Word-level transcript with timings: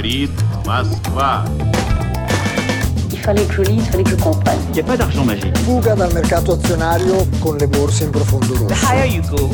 говорит 0.00 0.30
Москва. 0.64 1.44
Il 3.12 3.18
fallait 3.18 3.44
que 3.44 3.54
je 3.54 3.62
lise, 3.62 3.82
il 3.84 3.90
fallait 3.90 4.04
que 4.04 4.10
je 4.10 4.16
comprenne. 4.16 4.58
Il 4.68 4.74
n'y 4.74 4.80
a 4.80 4.84
pas 4.84 4.96
d'argent 4.96 5.24
magique. 5.24 5.56
Fuga 5.58 5.94
dal 5.94 6.12
mercato 6.14 6.52
azionario 6.52 7.26
con 7.40 7.56
le 7.58 7.66
borse 7.66 8.04
in 8.04 8.10
profondo 8.10 8.54
The 8.54 8.60
rosso. 8.60 8.86
higher 8.86 9.06
you 9.06 9.22
go, 9.22 9.50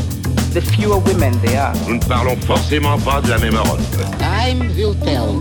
the 0.53 0.61
fewer 0.61 0.99
women 0.99 1.33
there 1.43 1.59
are. 1.61 1.73
Nous 1.89 1.95
ne 1.95 2.01
parlons 2.07 2.37
forcément 2.47 2.99
pas 2.99 3.21
de 3.21 3.31
la 3.31 3.39
même 3.39 3.55
Europe. 3.55 3.81
Time 4.19 4.61
will 4.77 4.95
tell. 5.05 5.41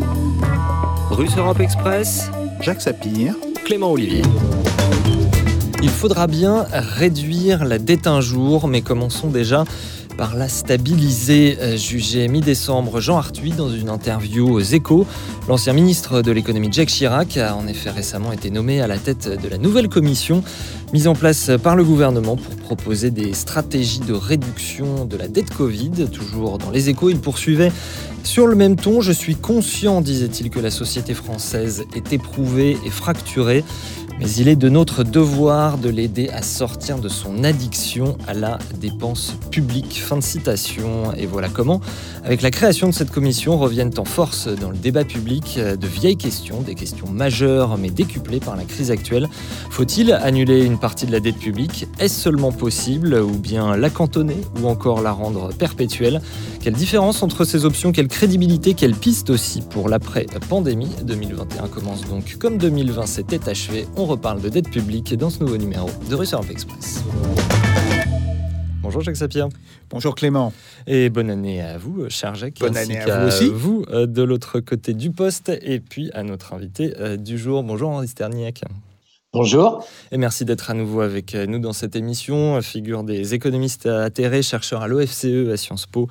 Russe 1.11 1.35
Europe 1.37 1.59
Express, 1.59 2.31
Jacques 2.61 2.81
Sapir, 2.81 3.35
Clément 3.65 3.91
Olivier. 3.91 4.23
Il 5.83 5.89
faudra 5.89 6.27
bien 6.27 6.65
réduire 6.71 7.65
la 7.65 7.77
dette 7.79 8.07
un 8.07 8.21
jour, 8.21 8.67
mais 8.67 8.81
commençons 8.81 9.27
déjà 9.29 9.63
par 10.16 10.34
la 10.34 10.48
stabiliser. 10.48 11.58
Euh, 11.60 11.76
Jugé 11.76 12.28
mi-décembre, 12.28 13.00
Jean 13.00 13.18
Arthuis 13.18 13.52
dans 13.52 13.70
une 13.70 13.88
interview 13.88 14.48
aux 14.48 14.60
Échos. 14.60 15.06
L'ancien 15.48 15.72
ministre 15.72 16.22
de 16.22 16.32
l'économie 16.32 16.72
Jacques 16.72 16.88
Chirac 16.88 17.36
a 17.36 17.54
en 17.54 17.66
effet 17.66 17.90
récemment 17.90 18.32
été 18.32 18.50
nommé 18.50 18.80
à 18.80 18.86
la 18.86 18.98
tête 18.98 19.28
de 19.28 19.48
la 19.48 19.58
nouvelle 19.58 19.88
commission 19.88 20.42
mise 20.92 21.08
en 21.08 21.14
place 21.14 21.50
par 21.62 21.76
le 21.76 21.84
gouvernement 21.84 22.36
pour 22.36 22.54
proposer 22.56 23.10
des 23.10 23.34
stratégies 23.34 24.00
de 24.00 24.12
réduction 24.12 25.04
de 25.04 25.16
la 25.16 25.28
dette 25.28 25.50
Covid. 25.50 26.08
Toujours 26.12 26.58
dans 26.58 26.70
les 26.70 26.88
Échos, 26.88 27.10
il 27.10 27.18
poursuivait 27.18 27.72
sur 28.26 28.48
le 28.48 28.56
même 28.56 28.74
ton, 28.74 29.00
je 29.00 29.12
suis 29.12 29.36
conscient, 29.36 30.00
disait-il, 30.00 30.50
que 30.50 30.58
la 30.58 30.72
société 30.72 31.14
française 31.14 31.84
est 31.94 32.12
éprouvée 32.12 32.76
et 32.84 32.90
fracturée, 32.90 33.64
mais 34.18 34.30
il 34.32 34.48
est 34.48 34.56
de 34.56 34.68
notre 34.68 35.04
devoir 35.04 35.76
de 35.76 35.90
l'aider 35.90 36.30
à 36.30 36.42
sortir 36.42 36.98
de 36.98 37.08
son 37.08 37.44
addiction 37.44 38.16
à 38.26 38.34
la 38.34 38.58
dépense 38.80 39.34
publique. 39.50 40.00
Fin 40.02 40.16
de 40.16 40.22
citation. 40.22 41.12
Et 41.16 41.26
voilà 41.26 41.48
comment, 41.48 41.80
avec 42.24 42.42
la 42.42 42.50
création 42.50 42.88
de 42.88 42.92
cette 42.92 43.10
commission, 43.10 43.58
reviennent 43.58 43.92
en 43.98 44.04
force 44.04 44.48
dans 44.48 44.70
le 44.70 44.76
débat 44.76 45.04
public 45.04 45.58
de 45.58 45.86
vieilles 45.86 46.16
questions, 46.16 46.62
des 46.62 46.74
questions 46.74 47.08
majeures 47.10 47.76
mais 47.76 47.90
décuplées 47.90 48.40
par 48.40 48.56
la 48.56 48.64
crise 48.64 48.90
actuelle. 48.90 49.28
Faut-il 49.70 50.12
annuler 50.12 50.64
une 50.64 50.78
partie 50.78 51.06
de 51.06 51.12
la 51.12 51.20
dette 51.20 51.38
publique? 51.38 51.86
Est-ce 51.98 52.20
seulement 52.20 52.52
possible 52.52 53.14
Ou 53.14 53.32
bien 53.32 53.76
la 53.76 53.90
cantonner 53.90 54.38
Ou 54.62 54.66
encore 54.66 55.02
la 55.02 55.12
rendre 55.12 55.52
perpétuelle? 55.52 56.22
Quelle 56.60 56.74
différence 56.74 57.22
entre 57.22 57.44
ces 57.44 57.64
options? 57.64 57.92
Quelle 57.92 58.08
crédibilité? 58.08 58.74
Quelle 58.74 58.94
piste 58.94 59.30
aussi 59.30 59.60
pour 59.60 59.88
l'après-pandémie? 59.88 60.90
2021 61.04 61.68
commence 61.68 62.02
donc 62.08 62.36
comme 62.38 62.56
2020 62.58 63.06
s'était 63.06 63.48
achevé. 63.48 63.86
Reparle 64.06 64.40
de 64.40 64.48
dette 64.48 64.70
publique 64.70 65.14
dans 65.14 65.30
ce 65.30 65.40
nouveau 65.40 65.56
numéro 65.56 65.90
de 66.08 66.14
Europe 66.14 66.50
Express. 66.50 67.02
Bonjour 68.82 69.02
Jacques 69.02 69.16
Sapir. 69.16 69.48
bonjour 69.90 70.14
Clément. 70.14 70.52
Et 70.86 71.10
bonne 71.10 71.28
année 71.28 71.60
à 71.60 71.76
vous, 71.76 72.08
cher 72.08 72.34
Jacques. 72.36 72.58
Bonne 72.60 72.76
année 72.76 72.98
à 73.00 73.20
vous 73.20 73.26
aussi. 73.26 73.48
vous, 73.48 73.84
euh, 73.90 74.06
de 74.06 74.22
l'autre 74.22 74.60
côté 74.60 74.94
du 74.94 75.10
poste. 75.10 75.50
Et 75.62 75.80
puis 75.80 76.10
à 76.12 76.22
notre 76.22 76.54
invité 76.54 76.94
euh, 77.00 77.16
du 77.16 77.36
jour. 77.36 77.64
Bonjour 77.64 77.90
Henri 77.90 78.06
Sterniak. 78.06 78.62
Bonjour. 79.38 79.84
Et 80.12 80.16
merci 80.16 80.46
d'être 80.46 80.70
à 80.70 80.72
nouveau 80.72 81.02
avec 81.02 81.34
euh, 81.34 81.44
nous 81.44 81.58
dans 81.58 81.74
cette 81.74 81.94
émission. 81.94 82.62
Figure 82.62 83.04
des 83.04 83.34
économistes 83.34 83.84
atterrés, 83.84 84.40
chercheurs 84.40 84.80
à 84.80 84.88
l'OFCE 84.88 85.50
à 85.52 85.58
Sciences 85.58 85.84
Po. 85.84 86.08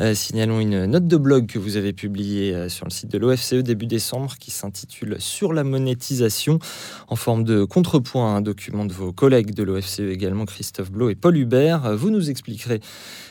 Euh, 0.00 0.12
signalons 0.12 0.58
une 0.58 0.86
note 0.86 1.06
de 1.06 1.16
blog 1.16 1.46
que 1.46 1.60
vous 1.60 1.76
avez 1.76 1.92
publiée 1.92 2.52
euh, 2.52 2.68
sur 2.68 2.84
le 2.84 2.90
site 2.90 3.12
de 3.12 3.18
l'OFCE 3.18 3.62
début 3.62 3.86
décembre 3.86 4.34
qui 4.40 4.50
s'intitule 4.50 5.18
Sur 5.20 5.52
la 5.52 5.62
monétisation 5.62 6.58
en 7.06 7.14
forme 7.14 7.44
de 7.44 7.62
contrepoint 7.62 8.34
à 8.34 8.38
un 8.38 8.40
document 8.40 8.84
de 8.84 8.92
vos 8.92 9.12
collègues 9.12 9.54
de 9.54 9.62
l'OFCE 9.62 10.00
également, 10.00 10.44
Christophe 10.44 10.90
Blo 10.90 11.10
et 11.10 11.14
Paul 11.14 11.36
Hubert. 11.36 11.86
Euh, 11.86 11.94
Vous 11.94 12.10
nous 12.10 12.28
expliquerez 12.28 12.80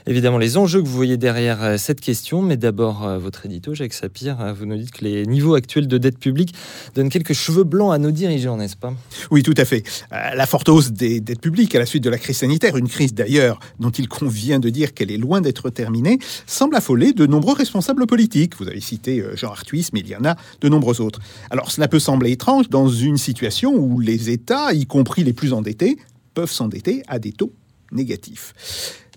évidemment 0.05 0.37
les 0.37 0.57
enjeux 0.57 0.81
que 0.81 0.87
vous 0.87 0.95
voyez 0.95 1.17
derrière 1.17 1.63
euh, 1.63 1.77
cette 1.77 2.01
question, 2.01 2.41
mais 2.41 2.57
d'abord 2.57 3.05
euh, 3.05 3.17
votre 3.17 3.45
édito, 3.45 3.73
Jacques 3.73 3.93
Sapir. 3.93 4.41
Euh, 4.41 4.53
Vous 4.53 4.65
nous 4.65 4.77
dites 4.77 4.91
que 4.91 5.03
les 5.03 5.25
niveaux 5.25 5.55
actuels 5.55 5.87
de 5.87 5.97
dette 5.97 6.19
publique 6.19 6.53
donnent 6.95 7.09
quelques 7.09 7.33
cheveux 7.33 7.63
blancs 7.63 7.93
à 7.93 7.97
nos 7.97 8.11
dirigeants, 8.11 8.57
n'est-ce 8.57 8.77
pas? 8.77 8.93
Oui, 9.33 9.41
tout 9.41 9.55
à 9.57 9.65
fait. 9.65 9.81
Euh, 10.11 10.35
La 10.35 10.45
forte 10.45 10.69
hausse 10.69 10.91
des 10.91 11.19
dettes 11.19 11.41
publiques 11.41 11.73
à 11.73 11.79
la 11.79 11.87
suite 11.87 12.03
de 12.03 12.11
la 12.11 12.19
crise 12.19 12.37
sanitaire, 12.37 12.77
une 12.77 12.87
crise 12.87 13.15
d'ailleurs 13.15 13.59
dont 13.79 13.89
il 13.89 14.07
convient 14.07 14.59
de 14.59 14.69
dire 14.69 14.93
qu'elle 14.93 15.09
est 15.09 15.17
loin 15.17 15.41
d'être 15.41 15.71
terminée, 15.71 16.19
semble 16.45 16.75
affoler 16.75 17.13
de 17.13 17.25
nombreux 17.25 17.55
responsables 17.55 18.05
politiques. 18.05 18.55
Vous 18.59 18.67
avez 18.67 18.79
cité 18.79 19.21
euh, 19.21 19.35
Jean 19.35 19.49
Arthuis, 19.49 19.87
mais 19.91 20.01
il 20.01 20.07
y 20.07 20.15
en 20.15 20.23
a 20.23 20.35
de 20.61 20.69
nombreux 20.69 21.01
autres. 21.01 21.19
Alors 21.49 21.71
cela 21.71 21.87
peut 21.87 21.97
sembler 21.97 22.29
étrange 22.29 22.69
dans 22.69 22.87
une 22.87 23.17
situation 23.17 23.73
où 23.73 23.99
les 23.99 24.29
États, 24.29 24.71
y 24.71 24.85
compris 24.85 25.23
les 25.23 25.33
plus 25.33 25.51
endettés, 25.51 25.97
peuvent 26.35 26.51
s'endetter 26.51 27.01
à 27.07 27.17
des 27.17 27.31
taux 27.31 27.53
négatifs. 27.91 28.53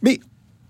Mais 0.02 0.20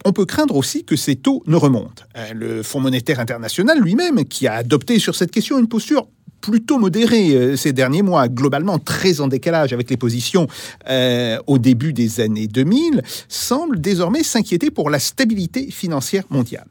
on 0.05 0.13
peut 0.13 0.27
craindre 0.27 0.57
aussi 0.57 0.83
que 0.83 0.97
ces 0.97 1.15
taux 1.15 1.45
ne 1.47 1.55
remontent. 1.55 2.03
Euh, 2.17 2.33
Le 2.35 2.63
Fonds 2.65 2.81
monétaire 2.81 3.21
international 3.21 3.81
lui-même, 3.81 4.25
qui 4.25 4.49
a 4.49 4.55
adopté 4.55 4.99
sur 4.99 5.15
cette 5.15 5.31
question 5.31 5.57
une 5.61 5.69
posture 5.69 6.09
plutôt 6.41 6.79
modérée 6.79 7.35
euh, 7.35 7.57
ces 7.57 7.73
derniers 7.73 8.03
mois, 8.03 8.29
globalement 8.29 8.79
très 8.79 9.21
en 9.21 9.29
décalage 9.29 9.73
avec 9.73 9.91
les 9.91 9.97
positions 9.97 10.47
euh, 10.89 11.39
au 11.47 11.59
début 11.59 11.93
des 11.93 12.21
années 12.21 12.47
2000, 12.47 13.03
semble 13.29 13.81
désormais 13.81 14.23
s'inquiéter 14.23 14.71
pour 14.71 14.91
la 14.91 14.99
stabilité 14.99 15.71
financière 15.71 16.25
mondiale. 16.31 16.69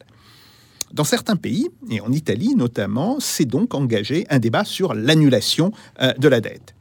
Dans 0.94 1.04
certains 1.04 1.36
pays, 1.36 1.68
et 1.90 2.00
en 2.00 2.12
Italie 2.12 2.56
notamment, 2.56 3.20
s'est 3.20 3.46
donc 3.46 3.74
engagé 3.74 4.26
un 4.30 4.40
débat 4.40 4.64
sur 4.64 4.94
l'annulation 4.94 5.72
euh, 6.02 6.14
de 6.14 6.28
la 6.28 6.40
dette. 6.40 6.74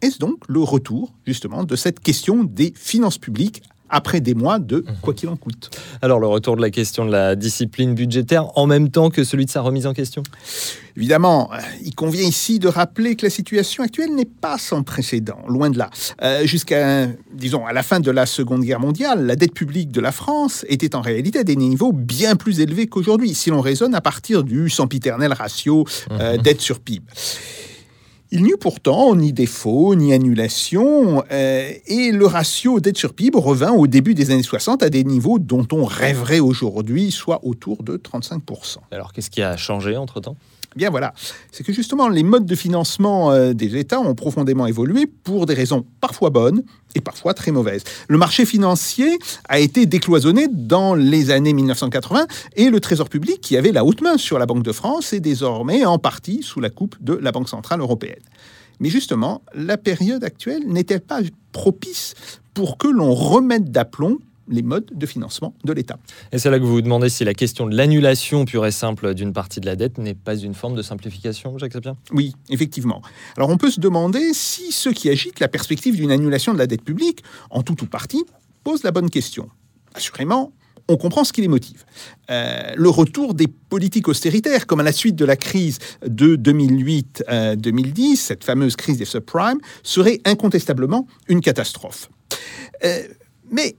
Est-ce 0.00 0.18
donc 0.18 0.38
le 0.48 0.60
retour, 0.60 1.12
justement, 1.26 1.64
de 1.64 1.76
cette 1.76 2.00
question 2.00 2.44
des 2.44 2.72
finances 2.76 3.18
publiques 3.18 3.62
après 3.90 4.20
des 4.20 4.34
mois 4.34 4.58
de 4.58 4.84
quoi 5.02 5.14
qu'il 5.14 5.28
en 5.28 5.36
coûte 5.36 5.70
Alors 6.02 6.18
le 6.18 6.26
retour 6.26 6.56
de 6.56 6.62
la 6.62 6.70
question 6.70 7.04
de 7.04 7.12
la 7.12 7.36
discipline 7.36 7.94
budgétaire 7.94 8.46
en 8.56 8.66
même 8.66 8.90
temps 8.90 9.10
que 9.10 9.24
celui 9.24 9.46
de 9.46 9.50
sa 9.50 9.60
remise 9.60 9.86
en 9.86 9.94
question? 9.94 10.22
Évidemment, 10.96 11.50
euh, 11.52 11.58
il 11.84 11.94
convient 11.94 12.26
ici 12.26 12.58
de 12.58 12.68
rappeler 12.68 13.16
que 13.16 13.26
la 13.26 13.30
situation 13.30 13.82
actuelle 13.82 14.14
n'est 14.14 14.24
pas 14.24 14.56
sans 14.56 14.82
précédent, 14.82 15.38
loin 15.46 15.68
de 15.68 15.76
là. 15.76 15.90
Euh, 16.22 16.46
Jusqu'à, 16.46 17.08
disons, 17.34 17.66
à 17.66 17.72
la 17.72 17.82
fin 17.82 18.00
de 18.00 18.10
la 18.10 18.24
Seconde 18.24 18.62
Guerre 18.62 18.80
mondiale, 18.80 19.26
la 19.26 19.36
dette 19.36 19.52
publique 19.52 19.92
de 19.92 20.00
la 20.00 20.12
France 20.12 20.64
était 20.68 20.94
en 20.94 21.02
réalité 21.02 21.40
à 21.40 21.44
des 21.44 21.56
niveaux 21.56 21.92
bien 21.92 22.34
plus 22.34 22.60
élevés 22.60 22.86
qu'aujourd'hui, 22.86 23.34
si 23.34 23.50
l'on 23.50 23.60
raisonne 23.60 23.94
à 23.94 24.00
partir 24.00 24.42
du 24.42 24.70
sempiternel 24.70 25.32
ratio 25.32 25.84
euh, 26.12 26.38
dette 26.38 26.62
sur 26.62 26.80
PIB. 26.80 27.04
Il 28.32 28.42
n'y 28.42 28.50
eut 28.50 28.56
pourtant 28.58 29.14
ni 29.14 29.32
défaut, 29.32 29.94
ni 29.94 30.12
annulation, 30.12 31.22
euh, 31.30 31.70
et 31.86 32.10
le 32.10 32.26
ratio 32.26 32.80
dette 32.80 32.96
sur 32.96 33.14
PIB 33.14 33.38
revint 33.38 33.70
au 33.70 33.86
début 33.86 34.14
des 34.14 34.32
années 34.32 34.42
60 34.42 34.82
à 34.82 34.90
des 34.90 35.04
niveaux 35.04 35.38
dont 35.38 35.66
on 35.70 35.84
rêverait 35.84 36.40
aujourd'hui, 36.40 37.12
soit 37.12 37.44
autour 37.44 37.84
de 37.84 37.96
35%. 37.96 38.78
Alors 38.90 39.12
qu'est-ce 39.12 39.30
qui 39.30 39.42
a 39.42 39.56
changé 39.56 39.96
entre-temps? 39.96 40.36
Bien 40.76 40.90
voilà, 40.90 41.14
c'est 41.52 41.64
que 41.64 41.72
justement 41.72 42.06
les 42.08 42.22
modes 42.22 42.44
de 42.44 42.54
financement 42.54 43.32
euh, 43.32 43.54
des 43.54 43.78
États 43.78 43.98
ont 43.98 44.14
profondément 44.14 44.66
évolué 44.66 45.06
pour 45.06 45.46
des 45.46 45.54
raisons 45.54 45.86
parfois 46.02 46.28
bonnes 46.28 46.62
et 46.94 47.00
parfois 47.00 47.32
très 47.32 47.50
mauvaises. 47.50 47.82
Le 48.08 48.18
marché 48.18 48.44
financier 48.44 49.18
a 49.48 49.58
été 49.58 49.86
décloisonné 49.86 50.48
dans 50.52 50.94
les 50.94 51.30
années 51.30 51.54
1980 51.54 52.26
et 52.56 52.68
le 52.68 52.78
Trésor 52.78 53.08
public, 53.08 53.40
qui 53.40 53.56
avait 53.56 53.72
la 53.72 53.86
haute 53.86 54.02
main 54.02 54.18
sur 54.18 54.38
la 54.38 54.44
Banque 54.44 54.64
de 54.64 54.72
France, 54.72 55.14
est 55.14 55.20
désormais 55.20 55.86
en 55.86 55.98
partie 55.98 56.42
sous 56.42 56.60
la 56.60 56.68
coupe 56.68 56.96
de 57.00 57.14
la 57.14 57.32
Banque 57.32 57.48
centrale 57.48 57.80
européenne. 57.80 58.22
Mais 58.78 58.90
justement, 58.90 59.40
la 59.54 59.78
période 59.78 60.24
actuelle 60.24 60.62
n'est-elle 60.66 61.00
pas 61.00 61.20
propice 61.52 62.14
pour 62.52 62.76
que 62.76 62.88
l'on 62.88 63.14
remette 63.14 63.70
d'aplomb 63.70 64.18
les 64.48 64.62
modes 64.62 64.90
de 64.94 65.06
financement 65.06 65.54
de 65.64 65.72
l'État 65.72 65.98
Et 66.32 66.38
c'est 66.38 66.50
là 66.50 66.58
que 66.58 66.64
vous 66.64 66.72
vous 66.72 66.82
demandez 66.82 67.08
si 67.08 67.24
la 67.24 67.34
question 67.34 67.66
de 67.66 67.76
l'annulation 67.76 68.44
pure 68.44 68.66
et 68.66 68.70
simple 68.70 69.14
d'une 69.14 69.32
partie 69.32 69.60
de 69.60 69.66
la 69.66 69.76
dette 69.76 69.98
n'est 69.98 70.14
pas 70.14 70.36
une 70.36 70.54
forme 70.54 70.74
de 70.76 70.82
simplification, 70.82 71.58
Jacques 71.58 71.72
Sapien? 71.72 71.96
Oui, 72.12 72.34
effectivement. 72.50 73.02
Alors 73.36 73.50
on 73.50 73.56
peut 73.56 73.70
se 73.70 73.80
demander 73.80 74.32
si 74.32 74.72
ceux 74.72 74.92
qui 74.92 75.08
agitent 75.08 75.40
la 75.40 75.48
perspective 75.48 75.96
d'une 75.96 76.10
annulation 76.10 76.52
de 76.52 76.58
la 76.58 76.66
dette 76.66 76.82
publique, 76.82 77.22
en 77.50 77.62
tout 77.62 77.82
ou 77.82 77.86
partie, 77.86 78.24
posent 78.64 78.82
la 78.82 78.92
bonne 78.92 79.10
question. 79.10 79.48
Assurément, 79.94 80.52
on 80.88 80.96
comprend 80.96 81.24
ce 81.24 81.32
qui 81.32 81.40
les 81.40 81.48
motive. 81.48 81.84
Euh, 82.30 82.72
le 82.76 82.88
retour 82.88 83.34
des 83.34 83.48
politiques 83.48 84.08
austéritaires, 84.08 84.66
comme 84.66 84.80
à 84.80 84.82
la 84.84 84.92
suite 84.92 85.16
de 85.16 85.24
la 85.24 85.36
crise 85.36 85.78
de 86.06 86.36
2008-2010, 86.36 88.16
cette 88.16 88.44
fameuse 88.44 88.76
crise 88.76 88.98
des 88.98 89.04
subprimes, 89.04 89.58
serait 89.82 90.20
incontestablement 90.24 91.06
une 91.28 91.40
catastrophe. 91.40 92.08
Euh, 92.84 93.02
mais 93.50 93.76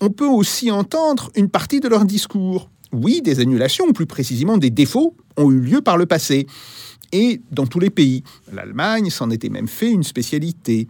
on 0.00 0.10
peut 0.10 0.26
aussi 0.26 0.70
entendre 0.70 1.30
une 1.34 1.48
partie 1.48 1.80
de 1.80 1.88
leur 1.88 2.04
discours. 2.04 2.70
Oui, 2.92 3.22
des 3.22 3.40
annulations, 3.40 3.86
ou 3.86 3.92
plus 3.92 4.06
précisément 4.06 4.58
des 4.58 4.70
défauts, 4.70 5.14
ont 5.36 5.50
eu 5.50 5.60
lieu 5.60 5.80
par 5.80 5.96
le 5.96 6.06
passé. 6.06 6.46
Et 7.12 7.40
dans 7.50 7.66
tous 7.66 7.80
les 7.80 7.90
pays. 7.90 8.22
L'Allemagne 8.52 9.10
s'en 9.10 9.30
était 9.30 9.48
même 9.48 9.68
fait 9.68 9.90
une 9.90 10.02
spécialité. 10.02 10.88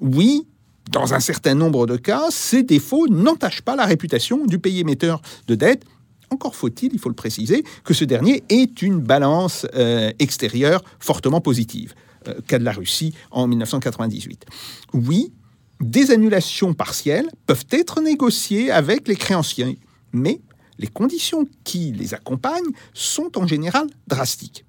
Oui, 0.00 0.46
dans 0.90 1.14
un 1.14 1.20
certain 1.20 1.54
nombre 1.54 1.86
de 1.86 1.96
cas, 1.96 2.24
ces 2.30 2.62
défauts 2.62 3.08
n'entachent 3.08 3.62
pas 3.62 3.76
la 3.76 3.86
réputation 3.86 4.44
du 4.46 4.58
pays 4.58 4.80
émetteur 4.80 5.22
de 5.46 5.54
dette. 5.54 5.84
Encore 6.30 6.56
faut-il, 6.56 6.92
il 6.92 6.98
faut 6.98 7.08
le 7.08 7.14
préciser, 7.14 7.62
que 7.84 7.94
ce 7.94 8.04
dernier 8.04 8.42
ait 8.48 8.64
une 8.64 9.00
balance 9.00 9.66
euh, 9.74 10.10
extérieure 10.18 10.82
fortement 10.98 11.40
positive, 11.40 11.94
euh, 12.28 12.34
cas 12.46 12.58
de 12.58 12.64
la 12.64 12.72
Russie 12.72 13.14
en 13.30 13.46
1998. 13.46 14.46
Oui, 14.94 15.32
des 15.82 16.10
annulations 16.10 16.74
partielles 16.74 17.28
peuvent 17.46 17.66
être 17.70 18.00
négociées 18.00 18.70
avec 18.70 19.08
les 19.08 19.16
créanciers, 19.16 19.78
mais 20.12 20.40
les 20.78 20.86
conditions 20.86 21.46
qui 21.64 21.92
les 21.92 22.14
accompagnent 22.14 22.72
sont 22.94 23.36
en 23.36 23.46
général 23.46 23.86
drastiques. 24.06 24.64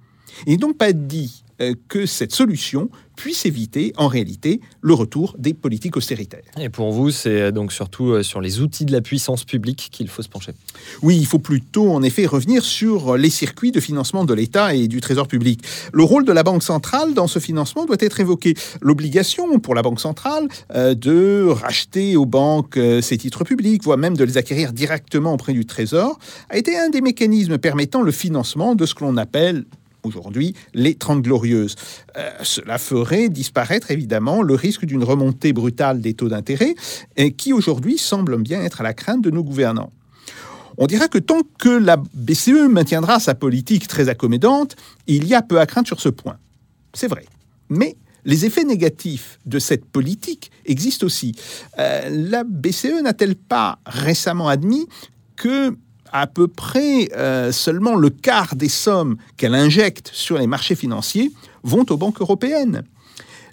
Il 0.45 0.53
n'est 0.53 0.57
donc 0.57 0.77
pas 0.77 0.91
dit 0.91 1.43
que 1.87 2.05
cette 2.05 2.33
solution 2.33 2.89
puisse 3.15 3.45
éviter 3.45 3.93
en 3.97 4.07
réalité 4.07 4.61
le 4.81 4.93
retour 4.93 5.35
des 5.37 5.53
politiques 5.53 5.97
austéritaires. 5.97 6.43
Et 6.59 6.69
pour 6.69 6.91
vous, 6.91 7.11
c'est 7.11 7.51
donc 7.51 7.71
surtout 7.71 8.11
euh, 8.11 8.23
sur 8.23 8.41
les 8.41 8.59
outils 8.61 8.85
de 8.85 8.91
la 8.91 9.01
puissance 9.01 9.43
publique 9.43 9.89
qu'il 9.91 10.07
faut 10.07 10.21
se 10.21 10.29
pencher. 10.29 10.53
Oui, 11.01 11.17
il 11.17 11.25
faut 11.25 11.39
plutôt 11.39 11.91
en 11.91 12.01
effet 12.01 12.25
revenir 12.25 12.63
sur 12.63 13.15
les 13.17 13.29
circuits 13.29 13.71
de 13.71 13.79
financement 13.79 14.25
de 14.25 14.33
l'État 14.33 14.73
et 14.73 14.87
du 14.87 15.01
Trésor 15.01 15.27
public. 15.27 15.61
Le 15.91 16.03
rôle 16.03 16.25
de 16.25 16.31
la 16.31 16.43
Banque 16.43 16.63
centrale 16.63 17.13
dans 17.13 17.27
ce 17.27 17.39
financement 17.39 17.85
doit 17.85 17.97
être 17.99 18.19
évoqué. 18.19 18.55
L'obligation 18.81 19.59
pour 19.59 19.75
la 19.75 19.81
Banque 19.81 19.99
centrale 19.99 20.47
euh, 20.73 20.95
de 20.95 21.47
racheter 21.49 22.15
aux 22.15 22.25
banques 22.25 22.79
ces 23.01 23.17
titres 23.17 23.43
publics, 23.43 23.83
voire 23.83 23.97
même 23.97 24.17
de 24.17 24.23
les 24.23 24.37
acquérir 24.37 24.73
directement 24.73 25.33
auprès 25.33 25.53
du 25.53 25.65
Trésor, 25.65 26.17
a 26.49 26.57
été 26.57 26.77
un 26.77 26.89
des 26.89 27.01
mécanismes 27.01 27.57
permettant 27.57 28.01
le 28.01 28.11
financement 28.11 28.75
de 28.75 28.85
ce 28.85 28.95
que 28.95 29.03
l'on 29.03 29.17
appelle 29.17 29.65
aujourd'hui 30.03 30.53
les 30.73 30.95
30 30.95 31.21
glorieuses. 31.21 31.75
Euh, 32.17 32.29
cela 32.43 32.77
ferait 32.77 33.29
disparaître 33.29 33.91
évidemment 33.91 34.41
le 34.41 34.55
risque 34.55 34.85
d'une 34.85 35.03
remontée 35.03 35.53
brutale 35.53 36.01
des 36.01 36.13
taux 36.13 36.29
d'intérêt 36.29 36.75
qui 37.37 37.53
aujourd'hui 37.53 37.97
semble 37.97 38.41
bien 38.41 38.61
être 38.61 38.81
à 38.81 38.83
la 38.83 38.93
crainte 38.93 39.23
de 39.23 39.29
nos 39.29 39.43
gouvernants. 39.43 39.91
On 40.77 40.87
dira 40.87 41.07
que 41.07 41.19
tant 41.19 41.41
que 41.59 41.69
la 41.69 41.97
BCE 41.97 42.67
maintiendra 42.69 43.19
sa 43.19 43.35
politique 43.35 43.87
très 43.87 44.09
accommodante, 44.09 44.75
il 45.07 45.27
y 45.27 45.35
a 45.35 45.41
peu 45.41 45.59
à 45.59 45.65
craindre 45.65 45.87
sur 45.87 45.99
ce 45.99 46.09
point. 46.09 46.37
C'est 46.93 47.07
vrai. 47.07 47.25
Mais 47.69 47.95
les 48.25 48.45
effets 48.45 48.63
négatifs 48.63 49.39
de 49.45 49.59
cette 49.59 49.85
politique 49.85 50.51
existent 50.65 51.05
aussi. 51.05 51.35
Euh, 51.79 52.09
la 52.09 52.43
BCE 52.43 53.01
n'a-t-elle 53.03 53.35
pas 53.35 53.79
récemment 53.85 54.47
admis 54.47 54.87
que 55.35 55.75
à 56.13 56.27
peu 56.27 56.47
près 56.47 57.09
euh, 57.17 57.51
seulement 57.51 57.95
le 57.95 58.09
quart 58.09 58.55
des 58.55 58.69
sommes 58.69 59.17
qu'elle 59.35 59.55
injecte 59.55 60.11
sur 60.13 60.37
les 60.37 60.47
marchés 60.47 60.75
financiers 60.75 61.31
vont 61.63 61.85
aux 61.89 61.97
banques 61.97 62.21
européennes. 62.21 62.83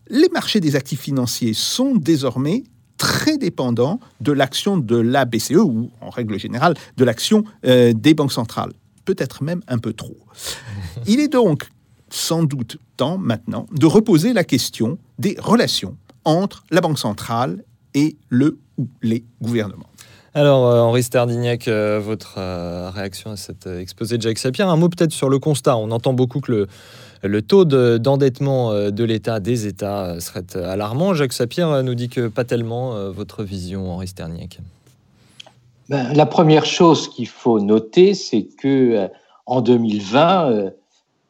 Les 0.08 0.28
marchés 0.28 0.60
des 0.60 0.76
actifs 0.76 1.00
financiers 1.00 1.54
sont 1.54 1.96
désormais 1.96 2.64
très 2.98 3.38
dépendants 3.38 3.98
de 4.20 4.30
l'action 4.30 4.76
de 4.76 4.96
la 4.96 5.24
BCE 5.24 5.56
ou 5.56 5.90
en 6.02 6.10
règle 6.10 6.38
générale 6.38 6.74
de 6.98 7.04
l'action 7.04 7.44
euh, 7.64 7.94
des 7.94 8.12
banques 8.12 8.32
centrales, 8.32 8.72
peut-être 9.06 9.42
même 9.42 9.62
un 9.66 9.78
peu 9.78 9.94
trop. 9.94 10.18
Il 11.06 11.18
est 11.18 11.28
donc 11.28 11.66
sans 12.10 12.42
doute 12.42 12.76
temps 12.96 13.16
maintenant 13.16 13.66
de 13.72 13.86
reposer 13.86 14.32
la 14.34 14.44
question 14.44 14.98
des 15.18 15.36
relations 15.38 15.96
entre 16.24 16.64
la 16.70 16.80
Banque 16.80 16.98
centrale 16.98 17.64
et 17.94 18.16
le 18.28 18.58
ou 18.76 18.88
les 19.02 19.24
gouvernements. 19.40 19.89
Alors, 20.32 20.68
euh, 20.68 20.80
Henri 20.80 21.02
Stardignac, 21.02 21.66
euh, 21.66 21.98
votre 21.98 22.36
euh, 22.38 22.88
réaction 22.94 23.32
à 23.32 23.36
cet 23.36 23.66
exposé 23.66 24.16
de 24.16 24.22
Jacques 24.22 24.38
Sapir, 24.38 24.68
un 24.68 24.76
mot 24.76 24.88
peut-être 24.88 25.10
sur 25.10 25.28
le 25.28 25.40
constat. 25.40 25.76
On 25.76 25.90
entend 25.90 26.12
beaucoup 26.12 26.38
que 26.38 26.68
le, 27.22 27.42
taux 27.42 27.64
d'endettement 27.64 28.72
de, 28.72 29.04
l'État, 29.04 29.40
des 29.40 29.66
États, 29.66 30.20
serait 30.20 30.56
alarmant. 30.56 31.14
Jacques 31.14 31.32
Sapir 31.32 31.82
nous 31.82 31.94
dit 31.96 32.08
que 32.08 32.28
pas 32.28 32.44
tellement. 32.44 33.10
votre 33.10 33.42
vision, 33.42 33.90
Henri 33.90 34.06
Stardignac 34.06 34.60
ben, 35.88 36.12
La 36.14 36.26
première 36.26 36.64
chose 36.64 37.08
qu'il 37.08 37.28
faut 37.28 37.58
noter, 37.58 38.14
c'est 38.14 38.44
que 38.44 39.08
en 39.46 39.60
2020, 39.62 40.70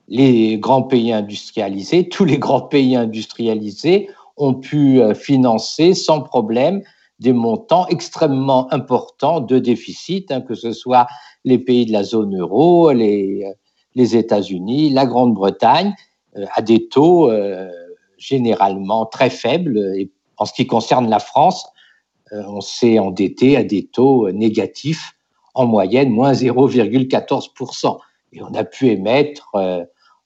les 0.08 0.58
grands 0.58 0.82
pays 0.82 1.12
industrialisés, 1.12 2.08
tous 2.08 2.26
les 2.26 2.38
grands 2.38 2.60
pays 2.60 2.96
industrialisés 2.96 4.10
ont 4.36 4.54
pu 4.54 5.00
financer 5.14 5.94
sans 5.94 6.20
problème 6.20 6.82
des 7.20 7.34
montants 7.34 7.86
extrêmement 7.88 8.72
importants 8.72 9.40
de 9.40 9.58
déficit, 9.58 10.32
hein, 10.32 10.40
que 10.40 10.54
ce 10.54 10.72
soit 10.72 11.06
les 11.44 11.58
pays 11.58 11.86
de 11.86 11.92
la 11.92 12.02
zone 12.02 12.36
euro, 12.38 12.90
les, 12.92 13.46
les 13.94 14.16
États-Unis, 14.16 14.90
la 14.90 15.06
Grande-Bretagne, 15.06 15.94
euh, 16.36 16.46
à 16.54 16.62
des 16.62 16.88
taux 16.88 17.30
euh, 17.30 17.68
généralement 18.16 19.06
très 19.06 19.30
faibles. 19.30 19.78
Et 19.96 20.10
en 20.38 20.46
ce 20.46 20.52
qui 20.52 20.66
concerne 20.66 21.10
la 21.10 21.18
France, 21.18 21.66
euh, 22.32 22.42
on 22.46 22.60
s'est 22.60 22.98
endetté 22.98 23.56
à 23.56 23.64
des 23.64 23.86
taux 23.86 24.30
négatifs, 24.30 25.14
en 25.54 25.66
moyenne 25.66 26.10
moins 26.10 26.32
0,14%. 26.32 27.98
Et 28.32 28.42
on 28.42 28.54
a 28.54 28.64
pu 28.64 28.88
émettre 28.88 29.56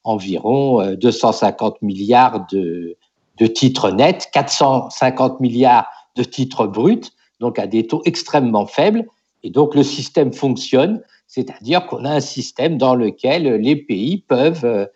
environ 0.05 0.94
250 0.94 1.81
milliards 1.81 2.46
de 2.50 3.46
titres 3.46 3.91
nets, 3.91 4.29
450 4.31 5.41
milliards 5.41 5.87
de 6.17 6.25
titres 6.25 6.67
bruts, 6.67 7.11
donc 7.41 7.59
à 7.59 7.67
des 7.67 7.87
taux 7.87 8.03
extrêmement 8.05 8.67
faibles. 8.67 9.07
Et 9.43 9.51
donc 9.51 9.75
le 9.75 9.83
système 9.83 10.33
fonctionne, 10.33 11.03
c'est-à-dire 11.27 11.87
qu'on 11.87 12.05
a 12.05 12.11
un 12.11 12.21
système 12.21 12.79
dans 12.79 12.95
lequel 12.95 13.45
les 13.57 13.77
pays 13.77 14.19
peuvent 14.19 14.65
euh, 14.65 14.87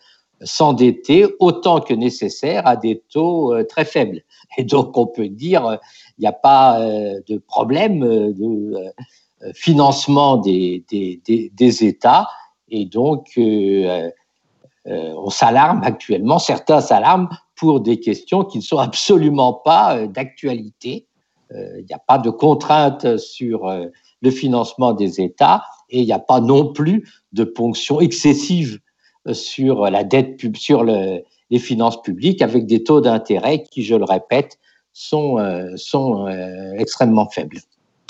s'endetter 0.43 1.27
autant 1.41 1.81
que 1.81 1.95
nécessaire 1.95 2.67
à 2.67 2.77
des 2.77 3.03
taux 3.11 3.53
euh, 3.53 3.65
très 3.65 3.85
faibles. 3.85 4.23
Et 4.57 4.65
donc 4.65 4.97
on 4.97 5.07
peut 5.07 5.29
dire 5.29 5.79
il 6.17 6.23
n'y 6.23 6.29
a 6.29 6.33
pas 6.33 6.81
euh, 6.81 7.21
de 7.29 7.39
problème 7.39 8.01
de 8.01 8.75
financement 9.53 10.37
des, 10.37 10.85
États. 11.61 12.29
Et 12.71 12.87
donc 12.87 13.39
on 14.87 15.31
s'alarme 15.31 15.83
actuellement, 15.85 16.39
certains 16.39 16.81
s'alarment 16.81 17.29
pour 17.57 17.81
des 17.81 18.01
questions 18.01 18.45
qui 18.45 18.59
ne 18.59 18.63
sont 18.63 18.79
absolument 18.79 19.53
pas 19.53 20.07
d'actualité 20.07 21.08
il 21.51 21.57
euh, 21.57 21.83
n'y 21.89 21.95
a 21.95 21.99
pas 21.99 22.19
de 22.19 22.31
contrainte 22.31 23.17
sur 23.17 23.67
euh, 23.67 23.87
le 24.21 24.31
financement 24.31 24.93
des 24.93 25.21
États 25.21 25.65
et 25.91 26.01
il 26.01 26.07
n'y 26.07 26.13
a 26.13 26.19
pas 26.19 26.41
non 26.41 26.73
plus 26.73 27.09
de 27.33 27.45
ponction 27.45 28.01
excessive 28.01 28.81
euh, 29.27 29.35
sur 29.35 29.91
la 29.91 30.05
dette 30.05 30.41
sur 30.57 30.85
les 30.85 31.59
finances 31.59 32.03
publiques 32.03 32.43
avec 32.43 32.67
des 32.67 32.85
taux 32.85 33.01
d'intérêt 33.01 33.63
qui, 33.63 33.83
je 33.83 33.95
le 33.95 34.05
répète, 34.05 34.59
sont, 34.93 35.39
sont 35.77 36.27
extrêmement 36.77 37.29
faibles. 37.29 37.59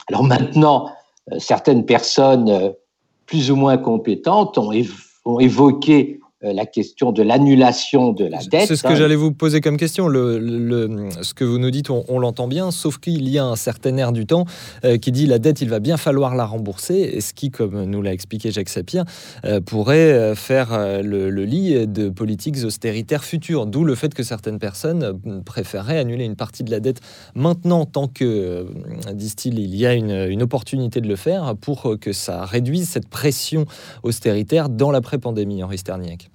Alors 0.09 0.25
maintenant, 0.25 0.91
certaines 1.39 1.85
personnes 1.85 2.75
plus 3.27 3.51
ou 3.51 3.57
moins 3.57 3.77
compétentes 3.77 4.59
ont, 4.59 4.73
évoqué 5.39 6.19
la 6.41 6.67
question 6.67 7.11
de 7.11 7.23
l'annulation 7.23 8.13
de 8.13 8.25
la 8.25 8.39
dette. 8.39 8.69
C'est 8.69 8.77
ce 8.77 8.85
que 8.85 8.95
j'allais 8.95 9.17
vous 9.17 9.33
poser 9.33 9.61
comme 9.61 9.77
question. 9.77 10.07
Le, 10.07 11.09
ce 11.23 11.35
que 11.35 11.45
vous 11.45 11.59
nous 11.59 11.73
dites, 11.73 11.91
on, 11.91 12.19
l'entend 12.19 12.47
bien, 12.47 12.71
sauf 12.71 12.99
qu'il 12.99 13.29
y 13.29 13.39
a 13.39 13.45
un 13.45 13.57
certain 13.57 13.97
air 13.97 14.13
du 14.13 14.25
temps 14.25 14.45
euh, 14.85 14.99
qui 14.99 15.11
dit 15.11 15.27
la 15.27 15.39
dette, 15.39 15.61
il 15.63 15.69
va 15.69 15.81
bien 15.81 15.97
falloir 15.97 16.37
la 16.37 16.45
rembourser, 16.45 17.11
et 17.13 17.21
ce 17.21 17.35
qui, 17.35 17.51
comme 17.51 17.85
nous 17.85 18.03
l'a 18.03 18.13
expliqué 18.13 18.53
Jacques 18.53 18.69
Sapir, 18.69 19.05
euh, 19.45 19.61
pourrait 19.61 20.35
faire 20.37 21.03
le, 21.03 21.29
lit 21.45 21.87
de 21.87 22.09
politiques 22.09 22.59
austéritaires 22.65 23.25
futures. 23.25 23.67
D'où 23.67 23.83
le 23.83 23.95
fait 23.95 24.15
que 24.15 24.23
certaines 24.23 24.59
personnes 24.59 25.19
préféreraient 25.45 25.99
annuler 25.99 26.25
une 26.25 26.37
partie 26.37 26.63
de 26.63 26.71
la 26.71 26.81
dette 26.81 27.01
maintenant, 27.35 27.85
tant 27.85 28.07
que, 28.07 28.67
disent-ils, 29.13 29.59
il 29.59 29.75
y 29.75 29.87
a 29.87 29.95
une, 29.95 30.11
une 30.11 30.43
opportunité 30.43 31.01
de 31.01 31.09
le 31.09 31.17
faire 31.17 31.55
pour 31.61 31.99
que 32.01 32.13
ça 32.13 32.45
réduise 32.45 32.89
cette 32.89 33.09
pression 33.09 33.65
austéritaire 34.03 34.69
dans 34.69 34.91
l'après-pandémie, 34.91 35.63
Henri 35.63 35.79
Sterniak. 35.79 36.28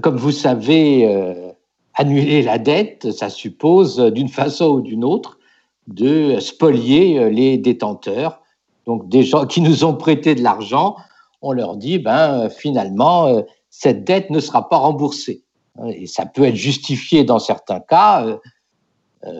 Comme 0.00 0.16
vous 0.16 0.32
savez, 0.32 1.06
euh, 1.06 1.52
annuler 1.94 2.42
la 2.42 2.58
dette, 2.58 3.12
ça 3.12 3.30
suppose 3.30 3.98
d'une 3.98 4.28
façon 4.28 4.66
ou 4.66 4.80
d'une 4.80 5.04
autre 5.04 5.38
de 5.86 6.40
spolier 6.40 7.18
euh, 7.18 7.30
les 7.30 7.56
détenteurs. 7.58 8.42
Donc 8.86 9.08
des 9.08 9.22
gens 9.22 9.46
qui 9.46 9.60
nous 9.60 9.84
ont 9.84 9.94
prêté 9.94 10.34
de 10.34 10.42
l'argent, 10.42 10.96
on 11.42 11.52
leur 11.52 11.76
dit, 11.76 11.98
ben 11.98 12.48
finalement, 12.50 13.26
euh, 13.26 13.42
cette 13.70 14.04
dette 14.04 14.30
ne 14.30 14.40
sera 14.40 14.68
pas 14.68 14.78
remboursée. 14.78 15.42
Et 15.88 16.06
ça 16.06 16.26
peut 16.26 16.44
être 16.44 16.56
justifié 16.56 17.22
dans 17.22 17.38
certains 17.38 17.80
cas, 17.80 18.24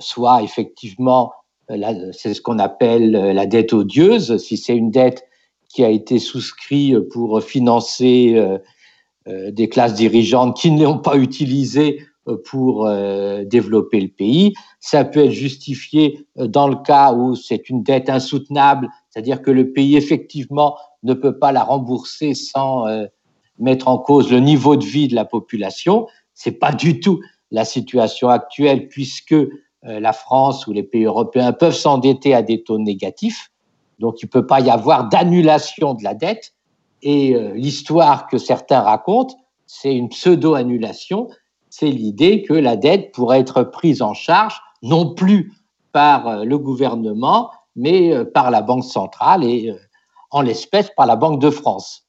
soit 0.00 0.42
effectivement, 0.42 1.32
c'est 2.12 2.34
ce 2.34 2.42
qu'on 2.42 2.58
appelle 2.58 3.12
la 3.12 3.46
dette 3.46 3.72
odieuse, 3.72 4.36
si 4.36 4.58
c'est 4.58 4.76
une 4.76 4.90
dette 4.90 5.26
qui 5.76 5.84
a 5.84 5.90
été 5.90 6.18
souscrite 6.18 6.98
pour 7.10 7.42
financer 7.42 8.32
euh, 8.36 8.58
des 9.26 9.68
classes 9.68 9.94
dirigeantes 9.94 10.56
qui 10.56 10.70
ne 10.70 10.84
l'ont 10.84 10.98
pas 10.98 11.16
utilisé 11.16 12.00
euh, 12.28 12.36
pour 12.44 12.86
euh, 12.86 13.44
développer 13.44 14.00
le 14.00 14.08
pays. 14.08 14.54
Ça 14.80 15.04
peut 15.04 15.24
être 15.24 15.30
justifié 15.30 16.26
dans 16.36 16.68
le 16.68 16.76
cas 16.76 17.12
où 17.12 17.36
c'est 17.36 17.68
une 17.68 17.82
dette 17.82 18.10
insoutenable, 18.10 18.88
c'est-à-dire 19.10 19.42
que 19.42 19.50
le 19.50 19.72
pays 19.72 19.96
effectivement 19.96 20.76
ne 21.02 21.14
peut 21.14 21.38
pas 21.38 21.52
la 21.52 21.62
rembourser 21.62 22.34
sans 22.34 22.84
mettre 23.58 23.86
en 23.88 23.98
cause 23.98 24.30
le 24.30 24.40
niveau 24.40 24.76
de 24.76 24.84
vie 24.84 25.08
de 25.08 25.14
la 25.14 25.24
population. 25.24 26.08
C'est 26.34 26.58
pas 26.58 26.72
du 26.72 27.00
tout 27.00 27.20
la 27.50 27.64
situation 27.64 28.28
actuelle 28.28 28.88
puisque 28.88 29.36
la 29.82 30.12
France 30.12 30.66
ou 30.66 30.72
les 30.72 30.82
pays 30.82 31.04
européens 31.04 31.52
peuvent 31.52 31.74
s'endetter 31.74 32.34
à 32.34 32.42
des 32.42 32.62
taux 32.64 32.78
négatifs. 32.78 33.52
Donc 33.98 34.20
il 34.22 34.26
ne 34.26 34.30
peut 34.30 34.46
pas 34.46 34.60
y 34.60 34.70
avoir 34.70 35.08
d'annulation 35.08 35.94
de 35.94 36.02
la 36.02 36.14
dette. 36.14 36.55
Et 37.02 37.34
euh, 37.34 37.52
l'histoire 37.54 38.26
que 38.26 38.38
certains 38.38 38.80
racontent, 38.80 39.36
c'est 39.66 39.94
une 39.94 40.08
pseudo-annulation. 40.08 41.28
C'est 41.68 41.90
l'idée 41.90 42.42
que 42.42 42.54
la 42.54 42.76
dette 42.76 43.12
pourrait 43.12 43.40
être 43.40 43.62
prise 43.62 44.02
en 44.02 44.14
charge 44.14 44.60
non 44.82 45.14
plus 45.14 45.52
par 45.92 46.28
euh, 46.28 46.44
le 46.44 46.58
gouvernement, 46.58 47.50
mais 47.74 48.12
euh, 48.12 48.24
par 48.24 48.50
la 48.50 48.62
Banque 48.62 48.84
centrale 48.84 49.44
et 49.44 49.74
en 50.30 50.42
l'espèce 50.42 50.90
par 50.96 51.06
la 51.06 51.16
Banque 51.16 51.40
de 51.40 51.50
France. 51.50 52.06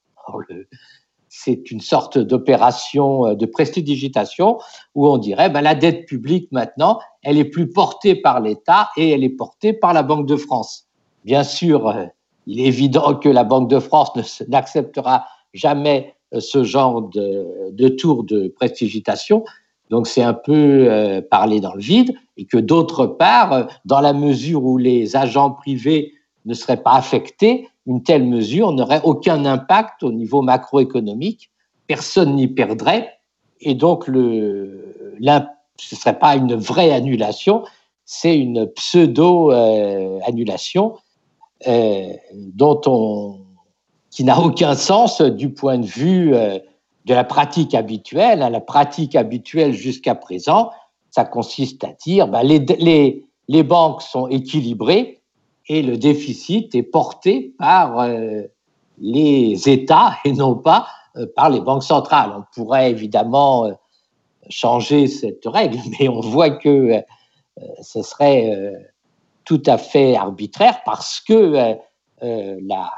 c'est 1.28 1.70
une 1.70 1.80
sorte 1.80 2.18
d'opération 2.18 3.34
de 3.34 3.46
prestidigitation 3.46 4.58
où 4.94 5.06
on 5.06 5.18
dirait 5.18 5.50
ben, 5.50 5.60
la 5.60 5.74
dette 5.74 6.06
publique 6.06 6.50
maintenant, 6.50 6.98
elle 7.22 7.38
est 7.38 7.44
plus 7.44 7.70
portée 7.70 8.14
par 8.16 8.40
l'État 8.40 8.88
et 8.96 9.10
elle 9.10 9.22
est 9.22 9.36
portée 9.36 9.72
par 9.72 9.92
la 9.92 10.02
Banque 10.02 10.26
de 10.26 10.36
France. 10.36 10.88
Bien 11.24 11.44
sûr, 11.44 12.10
il 12.48 12.60
est 12.60 12.66
évident 12.66 13.14
que 13.14 13.28
la 13.28 13.44
Banque 13.44 13.70
de 13.70 13.78
France 13.78 14.42
n'acceptera 14.48 15.26
jamais 15.54 16.14
euh, 16.34 16.40
ce 16.40 16.64
genre 16.64 17.02
de, 17.02 17.88
tour 17.88 18.24
de 18.24 18.48
prestidigitation. 18.48 19.44
Donc 19.90 20.06
c'est 20.06 20.22
un 20.22 20.34
peu 20.34 21.24
parler 21.30 21.60
dans 21.60 21.72
le 21.72 21.80
vide 21.80 22.14
et 22.36 22.44
que 22.44 22.58
d'autre 22.58 23.06
part, 23.06 23.68
dans 23.86 24.00
la 24.00 24.12
mesure 24.12 24.62
où 24.62 24.76
les 24.76 25.16
agents 25.16 25.50
privés 25.50 26.12
ne 26.44 26.52
seraient 26.52 26.82
pas 26.82 26.92
affectés, 26.92 27.70
une 27.86 28.02
telle 28.02 28.24
mesure 28.24 28.72
n'aurait 28.72 29.00
aucun 29.02 29.46
impact 29.46 30.02
au 30.02 30.12
niveau 30.12 30.42
macroéconomique, 30.42 31.50
personne 31.86 32.36
n'y 32.36 32.48
perdrait, 32.48 33.18
et 33.60 33.74
donc 33.74 34.04
ce 34.04 34.10
ne 34.12 34.68
serait 35.78 36.18
pas 36.18 36.36
une 36.36 36.54
vraie 36.54 36.92
annulation, 36.92 37.64
c'est 38.04 38.38
une 38.38 38.66
pseudo-annulation 38.66 40.94
euh, 40.94 40.98
dont 41.64 42.80
on, 42.86 43.40
qui 44.10 44.24
n'a 44.24 44.40
aucun 44.40 44.74
sens 44.74 45.20
du 45.20 45.52
point 45.52 45.78
de 45.78 45.86
vue 45.86 46.34
euh, 46.34 46.58
de 47.04 47.14
la 47.14 47.24
pratique 47.24 47.74
habituelle. 47.74 48.40
La 48.40 48.60
pratique 48.60 49.14
habituelle 49.16 49.72
jusqu'à 49.72 50.14
présent, 50.14 50.70
ça 51.10 51.24
consiste 51.24 51.84
à 51.84 51.92
dire 52.04 52.28
ben, 52.28 52.42
les, 52.42 52.58
les, 52.58 53.24
les 53.48 53.62
banques 53.62 54.02
sont 54.02 54.28
équilibrées, 54.28 55.18
et 55.68 55.82
le 55.82 55.96
déficit 55.98 56.74
est 56.74 56.82
porté 56.82 57.54
par 57.58 58.00
euh, 58.00 58.42
les 58.98 59.68
États 59.68 60.16
et 60.24 60.32
non 60.32 60.54
pas 60.54 60.86
euh, 61.16 61.26
par 61.36 61.50
les 61.50 61.60
banques 61.60 61.84
centrales. 61.84 62.32
On 62.36 62.44
pourrait 62.54 62.90
évidemment 62.90 63.66
euh, 63.66 63.72
changer 64.48 65.06
cette 65.06 65.46
règle, 65.46 65.78
mais 66.00 66.08
on 66.08 66.20
voit 66.20 66.50
que 66.50 67.02
ce 67.82 68.02
serait 68.02 68.72
tout 69.48 69.62
à 69.66 69.78
fait 69.78 70.14
arbitraire 70.14 70.80
parce 70.84 71.20
que 71.20 71.76
la, 72.20 72.90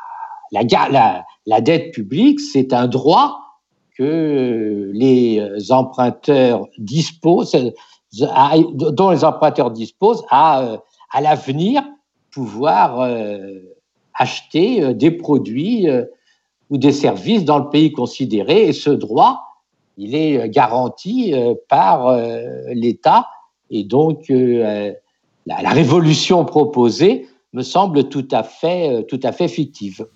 la, 0.53 1.25
la, 1.47 1.61
dette 1.61 1.93
publique, 1.95 2.41
c'est 2.41 2.73
un 2.73 2.89
droit 2.89 3.39
que 3.97 4.91
les 4.93 5.71
emprunteurs 5.71 6.67
disposent, 6.79 7.57
dont 8.13 9.11
les 9.11 9.25
emprunteurs 9.25 9.71
disposent 9.71 10.25
à, 10.29 10.79
à 11.11 11.21
l'avenir 11.21 11.83
pouvoir 12.31 13.01
euh, 13.01 13.59
acheter 14.15 14.83
euh, 14.83 14.95
des 14.95 15.11
produits 15.11 15.89
euh, 15.89 16.05
ou 16.71 16.79
des 16.79 16.93
services 16.93 17.45
dans 17.45 17.59
le 17.59 17.69
pays 17.69 17.93
considéré. 17.93 18.69
Et 18.69 18.73
ce 18.73 18.91
droit, 18.91 19.41
il 19.97 20.15
est 20.15 20.49
garanti 20.49 21.35
par 21.69 22.17
l'État. 22.69 23.29
Et 23.71 23.83
donc, 23.83 24.33
la, 25.51 25.63
la, 25.63 25.71
révolution 25.71 26.45
proposée 26.45 27.27
me 27.53 27.63
semble 27.63 28.09
tout 28.09 28.29
à 28.31 28.43
fait, 28.43 29.05
tout 29.09 29.21
à 29.23 29.33
fait 29.33 29.49
fictive. 29.49 30.07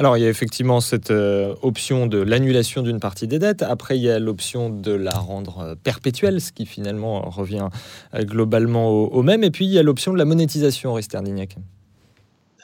Alors, 0.00 0.16
il 0.16 0.22
y 0.22 0.26
a 0.26 0.30
effectivement 0.30 0.80
cette 0.80 1.10
euh, 1.10 1.54
option 1.60 2.06
de 2.06 2.16
l'annulation 2.16 2.80
d'une 2.80 3.00
partie 3.00 3.28
des 3.28 3.38
dettes. 3.38 3.60
Après, 3.62 3.98
il 3.98 4.02
y 4.02 4.08
a 4.08 4.18
l'option 4.18 4.70
de 4.70 4.92
la 4.92 5.10
rendre 5.10 5.58
euh, 5.58 5.74
perpétuelle, 5.74 6.40
ce 6.40 6.52
qui 6.52 6.64
finalement 6.64 7.28
revient 7.28 7.68
euh, 8.14 8.24
globalement 8.24 8.88
au, 8.88 9.22
même. 9.22 9.44
Et 9.44 9.50
puis, 9.50 9.66
il 9.66 9.72
y 9.72 9.78
a 9.78 9.82
l'option 9.82 10.14
de 10.14 10.16
la 10.16 10.24
monétisation, 10.24 10.94
Rister 10.94 11.20
Dignac. 11.22 11.56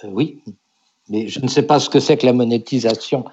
oui, 0.05 0.41
mais 1.11 1.29
je 1.29 1.41
ne 1.41 1.49
sais 1.49 1.65
pas 1.65 1.79
ce 1.79 1.91
que 1.91 2.01
c'est 2.01 2.17
que 2.17 2.25
la 2.25 2.33
monétisation. 2.33 3.27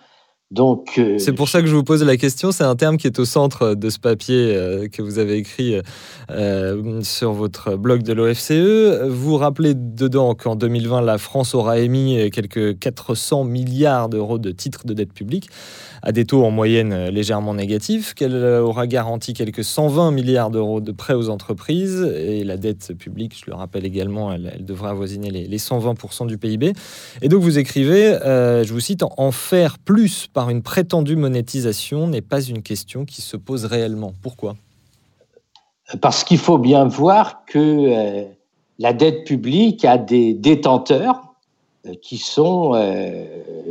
Euh, 0.60 1.18
c'est 1.18 1.34
pour 1.34 1.50
ça 1.50 1.62
que 1.62 1.68
je 1.68 1.76
vous 1.76 1.84
pose 1.84 2.04
la 2.04 2.18
question. 2.18 2.52
C'est 2.52 2.64
un 2.64 2.76
terme 2.76 2.98
qui 2.98 3.08
est 3.08 3.20
au 3.20 3.26
centre 3.26 3.76
de 3.76 3.90
ce 3.90 4.00
papier 4.00 4.56
euh, 4.56 4.88
que 4.88 5.02
vous 5.02 5.20
avez 5.20 5.38
écrit 5.38 5.80
euh, 6.30 7.02
sur 7.02 7.34
votre 7.34 7.76
blog 7.76 8.04
de 8.04 8.14
l'OFCE. 8.14 9.08
Vous 9.10 9.38
rappelez 9.38 9.74
dedans 9.76 10.36
qu'en 10.36 10.56
2020, 10.56 11.02
la 11.02 11.18
France 11.18 11.56
aura 11.56 11.80
émis 11.80 12.30
quelques 12.32 12.78
400 12.80 13.44
milliards 13.46 14.10
d'euros 14.10 14.38
de 14.38 14.52
titres 14.52 14.86
de 14.86 14.94
dette 14.94 15.14
publique 15.14 15.50
à 16.04 16.12
des 16.12 16.26
taux 16.26 16.44
en 16.44 16.52
moyenne 16.52 17.08
légèrement 17.08 17.56
négatifs, 17.56 18.14
qu'elle 18.14 18.36
aura 18.36 18.86
garanti 18.86 19.34
quelques 19.34 19.64
120 19.64 20.12
milliards 20.12 20.52
d'euros 20.52 20.82
de 20.82 20.92
prêts 20.92 21.14
aux 21.14 21.30
entreprises 21.30 22.04
et 22.16 22.44
la 22.44 22.58
dette 22.58 22.94
publique, 22.94 23.36
je 23.40 23.50
le 23.50 23.56
rappelle 23.56 23.86
également, 23.86 24.32
elle, 24.32 24.64
devrait 24.66 24.90
avoisiner 24.90 25.32
les, 25.32 25.58
120% 25.58 26.28
du 26.28 26.38
PIB. 26.38 26.74
Et 27.22 27.30
donc 27.30 27.42
vous 27.42 27.58
écrivez, 27.58 28.18
je 28.22 28.72
vous 28.72 28.82
cite, 28.82 29.04
en 29.18 29.32
faire 29.32 29.80
plus 29.80 30.28
par 30.28 30.50
une 30.50 30.62
prétendue 30.62 31.16
monétisation 31.16 32.08
n'est 32.08 32.22
pas 32.22 32.42
une 32.42 32.62
question 32.62 33.06
qui 33.06 33.22
se 33.22 33.38
pose 33.38 33.66
réellement. 33.66 34.14
Pourquoi? 34.22 34.56
Parce 36.02 36.24
qu'il 36.24 36.38
faut 36.38 36.58
bien 36.58 36.86
voir 36.86 37.46
que 37.46 37.60
euh, 37.60 38.24
la 38.80 38.94
dette 38.94 39.26
publique 39.26 39.86
a 39.86 39.98
des 39.98 40.34
détenteurs 40.34 41.22
euh, 41.86 41.94
qui 42.02 42.18
sont 42.18 42.74
euh, 42.74 43.26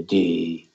des, 0.08 0.68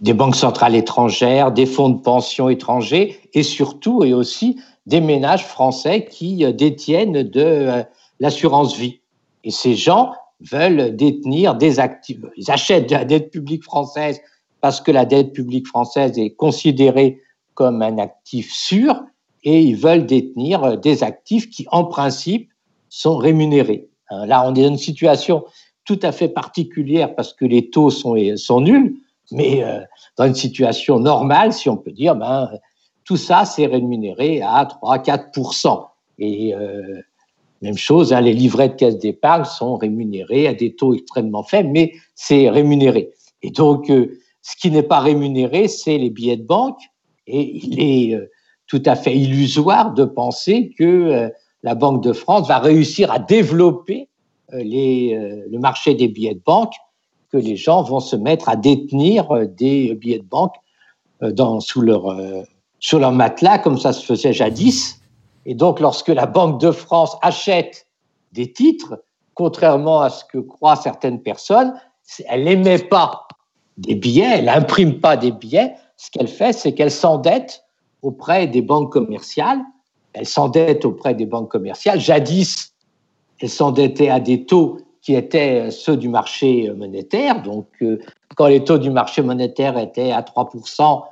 des 0.00 0.12
banques 0.12 0.36
centrales 0.36 0.74
étrangères, 0.74 1.52
des 1.52 1.66
fonds 1.66 1.88
de 1.88 2.00
pension 2.00 2.48
étrangers 2.48 3.18
et 3.34 3.42
surtout 3.42 4.04
et 4.04 4.14
aussi 4.14 4.58
des 4.86 5.00
ménages 5.00 5.44
français 5.44 6.06
qui 6.06 6.50
détiennent 6.54 7.22
de 7.22 7.84
l'assurance 8.20 8.76
vie. 8.76 9.00
Et 9.44 9.50
ces 9.50 9.74
gens 9.74 10.12
veulent 10.40 10.94
détenir 10.94 11.56
des 11.56 11.80
actifs. 11.80 12.18
Ils 12.36 12.50
achètent 12.50 12.88
de 12.88 12.94
la 12.94 13.04
dette 13.04 13.30
publique 13.30 13.64
française 13.64 14.20
parce 14.60 14.80
que 14.80 14.90
la 14.90 15.04
dette 15.04 15.32
publique 15.32 15.66
française 15.66 16.18
est 16.18 16.30
considérée 16.30 17.20
comme 17.54 17.82
un 17.82 17.98
actif 17.98 18.52
sûr 18.52 19.00
et 19.44 19.60
ils 19.60 19.76
veulent 19.76 20.06
détenir 20.06 20.78
des 20.78 21.02
actifs 21.02 21.50
qui, 21.50 21.66
en 21.70 21.84
principe, 21.84 22.50
sont 22.88 23.16
rémunérés. 23.16 23.88
Hein, 24.10 24.26
là, 24.26 24.44
on 24.46 24.54
est 24.54 24.62
dans 24.62 24.68
une 24.68 24.78
situation 24.78 25.44
tout 25.84 25.98
à 26.02 26.12
fait 26.12 26.28
particulière 26.28 27.14
parce 27.14 27.32
que 27.32 27.44
les 27.44 27.70
taux 27.70 27.90
sont, 27.90 28.16
sont 28.36 28.60
nuls, 28.60 28.96
mais 29.30 29.62
euh, 29.62 29.80
dans 30.16 30.26
une 30.26 30.34
situation 30.34 30.98
normale, 30.98 31.52
si 31.52 31.68
on 31.68 31.76
peut 31.76 31.92
dire, 31.92 32.16
ben, 32.16 32.50
tout 33.04 33.16
ça, 33.16 33.44
c'est 33.44 33.66
rémunéré 33.66 34.42
à 34.42 34.64
3-4 34.82 35.88
Et 36.18 36.54
euh, 36.54 37.00
même 37.62 37.76
chose, 37.76 38.12
hein, 38.12 38.20
les 38.20 38.32
livrets 38.32 38.68
de 38.68 38.74
caisse 38.74 38.98
d'épargne 38.98 39.44
sont 39.44 39.76
rémunérés 39.76 40.46
à 40.46 40.54
des 40.54 40.74
taux 40.74 40.94
extrêmement 40.94 41.42
faibles, 41.42 41.70
mais 41.70 41.92
c'est 42.14 42.48
rémunéré. 42.48 43.10
Et 43.42 43.50
donc, 43.50 43.90
euh, 43.90 44.18
ce 44.42 44.56
qui 44.56 44.70
n'est 44.70 44.82
pas 44.82 45.00
rémunéré, 45.00 45.68
c'est 45.68 45.98
les 45.98 46.10
billets 46.10 46.36
de 46.36 46.46
banque. 46.46 46.80
Et 47.26 47.56
il 47.56 47.80
est 47.80 48.14
euh, 48.14 48.30
tout 48.66 48.82
à 48.86 48.96
fait 48.96 49.14
illusoire 49.14 49.92
de 49.92 50.04
penser 50.04 50.74
que 50.78 50.84
euh, 50.84 51.28
la 51.62 51.74
Banque 51.74 52.02
de 52.02 52.12
France 52.12 52.48
va 52.48 52.58
réussir 52.58 53.10
à 53.10 53.18
développer 53.18 54.08
euh, 54.54 54.62
les, 54.62 55.44
le 55.50 55.58
marché 55.58 55.94
des 55.94 56.08
billets 56.08 56.34
de 56.34 56.42
banque, 56.44 56.72
que 57.30 57.36
les 57.36 57.56
gens 57.56 57.82
vont 57.82 58.00
se 58.00 58.16
mettre 58.16 58.48
à 58.48 58.56
détenir 58.56 59.28
des 59.46 59.94
billets 59.94 60.18
de 60.18 60.24
banque 60.24 60.54
dans, 61.20 61.60
sous, 61.60 61.80
leur, 61.80 62.16
sur 62.78 62.98
leur 62.98 63.12
matelas, 63.12 63.58
comme 63.58 63.78
ça 63.78 63.92
se 63.92 64.04
faisait 64.04 64.32
jadis. 64.32 65.00
Et 65.46 65.54
donc, 65.54 65.80
lorsque 65.80 66.08
la 66.08 66.26
Banque 66.26 66.60
de 66.60 66.70
France 66.70 67.16
achète 67.22 67.86
des 68.32 68.52
titres, 68.52 69.02
contrairement 69.34 70.00
à 70.00 70.10
ce 70.10 70.24
que 70.24 70.38
croient 70.38 70.76
certaines 70.76 71.22
personnes, 71.22 71.74
elle 72.26 72.44
n'émet 72.44 72.78
pas 72.78 73.26
des 73.76 73.94
billets, 73.94 74.38
elle 74.38 74.46
n'imprime 74.46 75.00
pas 75.00 75.16
des 75.16 75.32
billets. 75.32 75.74
Ce 75.96 76.10
qu'elle 76.10 76.28
fait, 76.28 76.52
c'est 76.52 76.74
qu'elle 76.74 76.90
s'endette 76.90 77.64
auprès 78.02 78.46
des 78.46 78.62
banques 78.62 78.92
commerciales. 78.92 79.60
Elle 80.12 80.26
s'endette 80.26 80.84
auprès 80.84 81.14
des 81.14 81.26
banques 81.26 81.50
commerciales. 81.50 82.00
Jadis, 82.00 82.74
elle 83.40 83.48
s'endettait 83.48 84.08
à 84.08 84.20
des 84.20 84.44
taux 84.44 84.78
étaient 85.14 85.70
ceux 85.70 85.96
du 85.96 86.08
marché 86.08 86.70
monétaire. 86.72 87.42
Donc, 87.42 87.68
euh, 87.82 87.98
quand 88.36 88.46
les 88.46 88.64
taux 88.64 88.78
du 88.78 88.90
marché 88.90 89.22
monétaire 89.22 89.78
étaient 89.78 90.12
à 90.12 90.22
3%, 90.22 91.02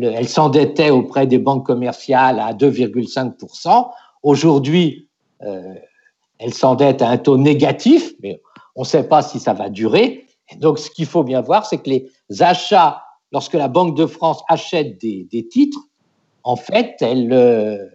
elle 0.00 0.28
s'endettait 0.28 0.90
auprès 0.90 1.26
des 1.26 1.38
banques 1.38 1.66
commerciales 1.66 2.40
à 2.40 2.52
2,5%. 2.52 3.90
Aujourd'hui, 4.22 5.08
euh, 5.42 5.74
elle 6.38 6.54
s'endette 6.54 7.02
à 7.02 7.08
un 7.08 7.18
taux 7.18 7.38
négatif, 7.38 8.12
mais 8.22 8.40
on 8.76 8.82
ne 8.82 8.86
sait 8.86 9.08
pas 9.08 9.22
si 9.22 9.40
ça 9.40 9.54
va 9.54 9.70
durer 9.70 10.26
donc, 10.56 10.78
ce 10.78 10.90
qu'il 10.90 11.06
faut 11.06 11.24
bien 11.24 11.40
voir, 11.40 11.66
c'est 11.66 11.78
que 11.78 11.90
les 11.90 12.10
achats, 12.40 13.02
lorsque 13.32 13.54
la 13.54 13.68
Banque 13.68 13.96
de 13.96 14.06
France 14.06 14.42
achète 14.48 14.98
des, 15.00 15.48
titres, 15.50 15.80
en 16.42 16.56
fait, 16.56 16.96
elle, 17.00 17.32
euh, 17.32 17.86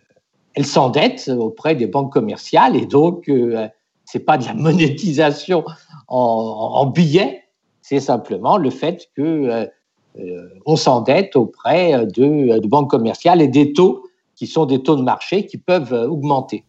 elle 0.54 0.66
s'endette 0.66 1.30
auprès 1.36 1.76
des 1.76 1.88
banques 1.88 2.14
commerciales 2.14 2.76
et 2.76 2.86
donc, 2.86 3.28
euh, 3.30 3.68
c'est 4.14 4.20
pas 4.20 4.38
de 4.38 4.46
la 4.46 4.54
monétisation 4.54 5.66
en, 6.08 6.86
billets, 6.86 7.46
c'est 7.82 8.00
simplement 8.00 8.58
le 8.58 8.70
fait 8.70 9.10
que 9.18 9.22
euh, 9.24 9.66
euh, 10.20 10.50
on 10.68 10.76
s'endette 10.76 11.36
auprès 11.36 12.06
de, 12.06 12.60
de 12.60 12.68
banques 12.68 12.92
commerciales 12.92 13.42
et 13.42 13.48
des 13.48 13.74
taux 13.74 14.06
qui 14.36 14.46
sont 14.46 14.68
des 14.68 14.84
taux 14.84 14.96
de 14.98 15.02
marché 15.02 15.48
qui 15.48 15.58
peuvent 15.58 15.94
augmenter. 15.94 16.64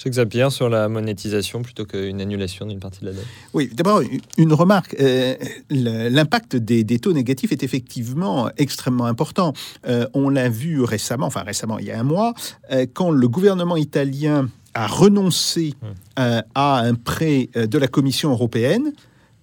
Shakespeare 0.00 0.50
sur 0.50 0.68
la 0.70 0.88
monétisation 0.88 1.60
plutôt 1.60 1.84
qu'une 1.84 2.20
annulation 2.20 2.64
d'une 2.64 2.80
partie 2.80 3.00
de 3.00 3.06
la 3.06 3.12
dette. 3.12 3.26
Oui, 3.52 3.68
d'abord, 3.72 4.00
une 4.38 4.52
remarque. 4.52 4.96
Euh, 4.98 5.34
L'impact 5.68 6.56
des, 6.56 6.84
des, 6.84 6.98
taux 6.98 7.12
négatifs 7.12 7.52
est 7.52 7.62
effectivement 7.62 8.50
extrêmement 8.56 9.04
important. 9.04 9.52
Euh, 9.86 10.06
on 10.14 10.30
l'a 10.30 10.48
vu 10.48 10.82
récemment, 10.82 11.26
enfin 11.26 11.42
récemment, 11.42 11.78
il 11.78 11.86
y 11.86 11.90
a 11.90 12.00
un 12.00 12.02
mois, 12.02 12.32
euh, 12.72 12.86
quand 12.92 13.10
le 13.10 13.28
gouvernement 13.28 13.76
italien 13.76 14.48
a 14.74 14.86
renoncé 14.86 15.74
Hum. 15.82 15.88
euh, 16.18 16.42
à 16.54 16.78
un 16.80 16.94
prêt 16.94 17.48
euh, 17.56 17.66
de 17.66 17.78
la 17.78 17.88
Commission 17.88 18.30
européenne, 18.30 18.92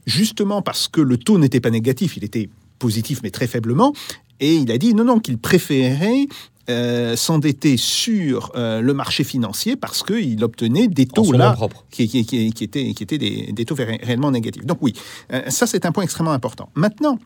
justement 0.06 0.62
parce 0.62 0.88
que 0.88 1.02
le 1.02 1.18
taux 1.18 1.38
n'était 1.38 1.60
pas 1.60 1.70
négatif, 1.70 2.18
il 2.18 2.24
était 2.24 2.50
positif 2.80 3.20
mais 3.24 3.32
très 3.32 3.48
faiblement, 3.48 3.94
et 4.40 4.56
il 4.56 4.72
a 4.72 4.78
dit 4.78 4.94
non, 4.94 5.04
non, 5.04 5.20
qu'il 5.20 5.38
préférait 5.38 6.28
euh, 6.70 7.16
s'endetter 7.16 7.78
sur 7.78 8.52
euh, 8.56 8.82
le 8.82 8.94
marché 8.94 9.24
financier 9.24 9.76
parce 9.78 10.04
qu'il 10.04 10.44
obtenait 10.44 10.88
des 10.90 11.06
taux 11.06 11.24
là 11.38 11.52
qui, 11.90 12.08
qui- 12.10 12.26
qui- 12.26 12.52
qui 12.52 12.64
étaient, 12.66 12.94
qui 12.94 13.04
étaient 13.04 13.18
des, 13.18 13.52
des 13.54 13.66
taux 13.66 13.76
ré- 13.76 14.00
réellement 14.04 14.32
négatifs. 14.32 14.66
Donc 14.66 14.80
oui, 14.82 14.94
euh, 15.32 15.50
ça 15.50 15.66
c'est 15.66 15.86
un 15.86 15.92
point 15.94 16.04
extrêmement 16.04 16.34
important. 16.34 16.70
Maintenant, 16.76 17.20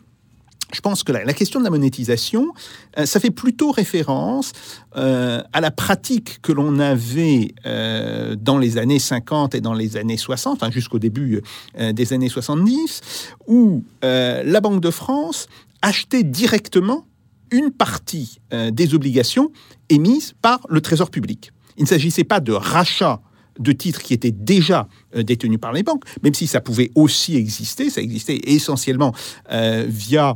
je 0.74 0.82
pense 0.82 1.04
que 1.04 1.12
la, 1.12 1.24
la 1.24 1.34
question 1.34 1.60
de 1.60 1.66
la 1.66 1.70
monétisation, 1.70 2.54
euh, 2.98 3.06
ça 3.06 3.20
fait 3.20 3.32
plutôt 3.32 3.72
référence 3.72 4.52
euh, 4.96 5.42
à 5.54 5.62
la 5.62 5.72
pratique 5.72 6.42
que 6.42 6.52
l'on 6.52 6.80
avait 6.80 7.54
euh, 7.66 8.36
dans 8.36 8.58
les 8.58 8.78
années 8.78 9.00
50 9.00 9.56
et 9.56 9.62
dans 9.62 9.74
les 9.74 9.98
années 9.98 10.18
60, 10.18 10.64
hein, 10.64 10.72
jusqu'au 10.72 11.00
début 11.00 11.42
des 11.78 12.14
années 12.14 12.30
70, 12.30 13.02
où 13.48 13.84
la 14.02 14.62
Banque 14.62 14.82
de 14.82 14.92
France 14.92 15.48
achetait 15.82 16.24
directement 16.24 17.06
une 17.52 17.72
partie 17.72 18.40
des 18.72 18.94
obligations 18.94 19.52
émises 19.90 20.34
par 20.42 20.62
le 20.70 20.82
Trésor 20.82 21.10
public. 21.10 21.52
Il 21.78 21.84
ne 21.84 21.88
s'agissait 21.88 22.24
pas 22.24 22.40
de 22.40 22.52
rachat 22.52 23.22
de 23.60 23.72
titres 23.72 24.02
qui 24.02 24.14
étaient 24.14 24.32
déjà 24.32 24.88
détenus 25.16 25.60
par 25.60 25.74
les 25.74 25.84
banques, 25.84 26.04
même 26.24 26.34
si 26.34 26.48
ça 26.48 26.62
pouvait 26.62 26.92
aussi 26.96 27.36
exister, 27.36 27.90
ça 27.90 28.02
existait 28.02 28.40
essentiellement 28.44 29.14
via 29.50 30.36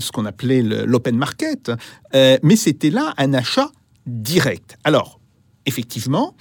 ce 0.00 0.10
qu'on 0.12 0.26
appelait 0.26 0.62
l'open 0.62 1.16
market, 1.16 1.72
euh, 2.14 2.38
mais 2.42 2.56
c'était 2.56 2.90
là 2.90 3.14
un 3.16 3.34
achat 3.34 3.70
direct. 4.06 4.76
Alors, 4.84 5.20
effectivement, 5.66 6.34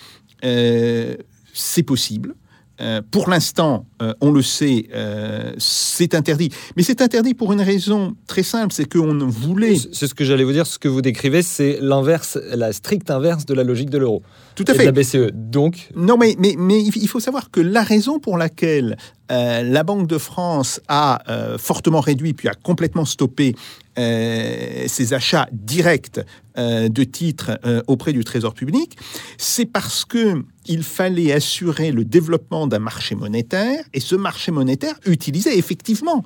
euh, 0.43 1.15
c'est 1.53 1.83
possible. 1.83 2.35
Euh, 2.81 3.01
pour 3.11 3.29
l'instant, 3.29 3.85
euh, 4.01 4.13
on 4.21 4.31
le 4.31 4.41
sait, 4.41 4.87
euh, 4.93 5.51
c'est 5.57 6.15
interdit. 6.15 6.49
Mais 6.77 6.83
c'est 6.83 7.01
interdit 7.01 7.33
pour 7.33 7.51
une 7.51 7.61
raison 7.61 8.15
très 8.25 8.43
simple, 8.43 8.73
c'est 8.73 8.85
qu'on 8.85 9.27
voulait... 9.27 9.75
C'est 9.91 10.07
ce 10.07 10.13
que 10.13 10.23
j'allais 10.23 10.45
vous 10.45 10.53
dire. 10.53 10.65
Ce 10.65 10.79
que 10.79 10.87
vous 10.87 11.01
décrivez, 11.01 11.41
c'est 11.41 11.79
l'inverse, 11.81 12.39
la 12.53 12.71
stricte 12.71 13.11
inverse 13.11 13.45
de 13.45 13.53
la 13.53 13.65
logique 13.65 13.89
de 13.89 13.97
l'euro. 13.97 14.23
Tout 14.59 14.65
à 14.67 14.75
et 14.75 14.77
de 14.77 14.79
fait. 14.79 14.85
la 14.87 14.91
BCE. 14.91 15.31
Donc, 15.33 15.89
Non, 15.95 16.17
mais, 16.17 16.35
mais, 16.37 16.55
mais 16.57 16.83
il 16.83 17.07
faut 17.07 17.21
savoir 17.21 17.49
que 17.49 17.61
la 17.61 17.81
raison 17.81 18.19
pour 18.19 18.37
laquelle 18.37 18.97
euh, 19.31 19.63
la 19.63 19.83
Banque 19.83 20.05
de 20.05 20.17
France 20.17 20.81
a 20.89 21.21
euh, 21.29 21.57
fortement 21.57 22.01
réduit 22.01 22.33
puis 22.33 22.49
a 22.49 22.53
complètement 22.53 23.05
stoppé 23.05 23.55
euh, 23.97 24.83
ses 24.87 25.13
achats 25.13 25.47
directs 25.53 26.19
de 26.57 27.03
titres 27.05 27.57
auprès 27.87 28.11
du 28.11 28.25
Trésor 28.25 28.53
public, 28.53 28.97
c'est 29.37 29.65
parce 29.65 30.03
que 30.03 30.43
il 30.65 30.83
fallait 30.83 31.31
assurer 31.31 31.93
le 31.93 32.03
développement 32.03 32.67
d'un 32.67 32.79
marché 32.79 33.15
monétaire 33.15 33.81
et 33.93 34.01
ce 34.01 34.17
marché 34.17 34.51
monétaire 34.51 34.95
utilisait 35.05 35.57
effectivement 35.57 36.25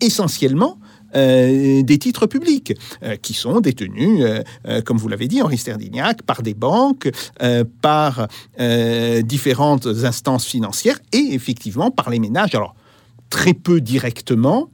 essentiellement 0.00 0.80
euh, 1.16 1.82
des 1.82 1.98
titres 1.98 2.26
publics 2.26 2.74
euh, 3.02 3.16
qui 3.16 3.32
sont 3.32 3.60
détenus, 3.60 4.20
euh, 4.66 4.82
comme 4.82 4.98
vous 4.98 5.08
l'avez 5.08 5.26
dit, 5.26 5.40
Henri 5.40 5.56
Sterdignac, 5.56 6.22
par 6.22 6.42
des 6.42 6.54
banques, 6.54 7.08
par 7.80 8.28
différentes 9.22 9.86
instances 9.86 10.44
financières 10.44 10.98
et 11.12 11.34
effectivement 11.34 11.90
par 11.90 12.10
les 12.10 12.18
ménages. 12.18 12.54
Alors, 12.54 12.74
très 13.30 13.54
peu 13.54 13.80
directement, 13.80 14.70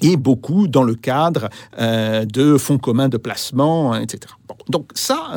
et 0.00 0.16
beaucoup 0.16 0.68
dans 0.68 0.82
le 0.82 0.94
cadre 0.94 1.48
de 1.78 2.56
fonds 2.56 2.78
communs 2.78 3.08
de 3.08 3.16
placement, 3.16 3.92
hein, 3.92 4.02
etc. 4.02 4.34
Donc 4.68 4.90
ça, 4.94 5.32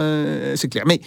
c'est 0.56 0.70
clair. 0.70 0.84
Mais 0.86 1.02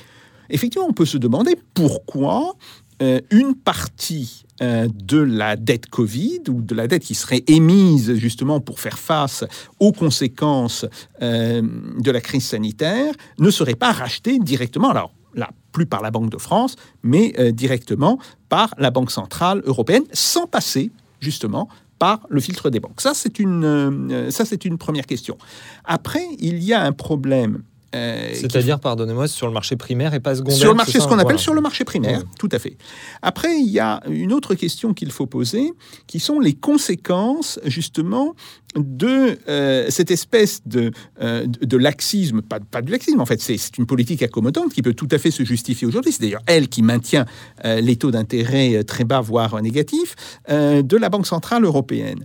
effectivement, 0.50 0.86
on 0.88 0.92
peut 0.92 1.06
se 1.06 1.18
demander 1.18 1.56
pourquoi 1.74 2.54
une 3.00 3.54
partie 3.54 4.43
de 4.60 5.18
la 5.18 5.56
dette 5.56 5.88
Covid 5.88 6.42
ou 6.48 6.62
de 6.62 6.74
la 6.74 6.86
dette 6.86 7.02
qui 7.02 7.14
serait 7.14 7.42
émise 7.48 8.14
justement 8.14 8.60
pour 8.60 8.78
faire 8.78 8.98
face 8.98 9.44
aux 9.80 9.92
conséquences 9.92 10.86
euh, 11.22 11.62
de 11.98 12.10
la 12.10 12.20
crise 12.20 12.44
sanitaire 12.44 13.14
ne 13.38 13.50
serait 13.50 13.74
pas 13.74 13.92
rachetée 13.92 14.38
directement. 14.38 14.90
Alors 14.90 15.12
là, 15.34 15.50
plus 15.72 15.86
par 15.86 16.02
la 16.02 16.10
Banque 16.10 16.30
de 16.30 16.38
France, 16.38 16.76
mais 17.02 17.34
euh, 17.38 17.50
directement 17.50 18.18
par 18.48 18.74
la 18.78 18.90
Banque 18.90 19.10
centrale 19.10 19.62
européenne, 19.64 20.04
sans 20.12 20.46
passer 20.46 20.90
justement 21.20 21.68
par 21.98 22.26
le 22.28 22.40
filtre 22.40 22.70
des 22.70 22.80
banques. 22.80 23.00
Ça, 23.00 23.14
c'est 23.14 23.38
une, 23.38 23.64
euh, 23.64 24.30
ça, 24.30 24.44
c'est 24.44 24.64
une 24.64 24.78
première 24.78 25.06
question. 25.06 25.38
Après, 25.84 26.24
il 26.38 26.62
y 26.62 26.72
a 26.72 26.82
un 26.82 26.92
problème. 26.92 27.62
Euh, 27.94 28.30
c'est-à-dire, 28.34 28.80
pardonnez-moi, 28.80 29.28
sur 29.28 29.46
le 29.46 29.52
marché 29.52 29.76
primaire 29.76 30.14
et 30.14 30.20
pas 30.20 30.34
secondaire. 30.34 30.58
sur 30.58 30.70
le 30.70 30.76
marché, 30.76 31.00
ce 31.00 31.06
qu'on 31.06 31.14
appelle 31.14 31.24
Voilà. 31.24 31.38
sur 31.38 31.54
le 31.54 31.60
marché 31.60 31.84
primaire, 31.84 32.18
Ouais. 32.18 32.24
tout 32.38 32.48
à 32.52 32.58
fait. 32.58 32.76
Après, 33.22 33.56
il 33.56 33.70
y 33.70 33.78
a 33.78 34.00
une 34.08 34.32
autre 34.32 34.54
question 34.54 34.94
qu'il 34.94 35.12
faut 35.12 35.26
poser, 35.26 35.72
qui 36.06 36.20
sont 36.20 36.40
les 36.40 36.54
conséquences 36.54 37.60
justement 37.64 38.34
de 38.76 39.38
euh, 39.48 39.86
cette 39.90 40.10
espèce 40.10 40.60
de, 40.66 40.90
euh, 41.20 41.46
de, 41.46 41.76
laxisme, 41.76 42.42
pas, 42.42 42.58
pas 42.58 42.82
de 42.82 42.90
laxisme 42.90 43.20
en 43.20 43.26
fait, 43.26 43.40
c'est 43.40 43.78
une 43.78 43.86
politique 43.86 44.22
accommodante 44.22 44.72
qui 44.72 44.82
peut 44.82 44.94
tout 44.94 45.08
à 45.12 45.18
fait 45.18 45.30
se 45.30 45.44
justifier 45.44 45.86
aujourd'hui. 45.86 46.10
C'est 46.10 46.22
d'ailleurs 46.22 46.42
elle 46.46 46.68
qui 46.68 46.82
maintient 46.82 47.24
euh, 47.64 47.80
les 47.80 47.96
taux 47.96 48.10
d'intérêt 48.10 48.82
très 48.82 49.04
bas, 49.04 49.20
voire 49.20 49.60
négatifs, 49.62 50.16
de 50.48 50.96
la 50.96 51.08
Banque 51.08 51.26
centrale 51.26 51.64
européenne. 51.64 52.24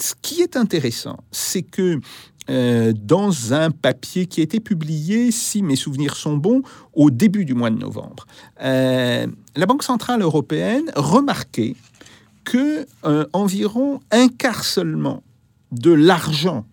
Ce 0.00 0.14
qui 0.22 0.42
est 0.42 0.56
intéressant, 0.56 1.18
c'est 1.32 1.62
que 1.62 2.00
euh, 2.50 2.92
dans 2.96 3.52
un 3.52 3.70
papier 3.70 4.26
qui 4.26 4.40
a 4.40 4.42
été 4.42 4.58
publié, 4.60 5.30
si 5.30 5.62
mes 5.62 5.76
souvenirs 5.76 6.16
sont 6.16 6.36
bons, 6.36 6.62
au 6.94 7.10
début 7.10 7.44
du 7.44 7.54
mois 7.54 7.70
de 7.70 7.78
novembre. 7.78 8.26
Euh, 8.62 9.26
la 9.54 9.66
Banque 9.66 9.82
centrale 9.82 10.22
européenne 10.22 10.90
remarquait 10.96 11.76
que 12.44 12.86
euh, 13.04 13.26
environ 13.32 14.00
un 14.10 14.28
quart 14.28 14.64
seulement 14.64 15.22
de 15.72 15.92
l'argent 15.92 16.64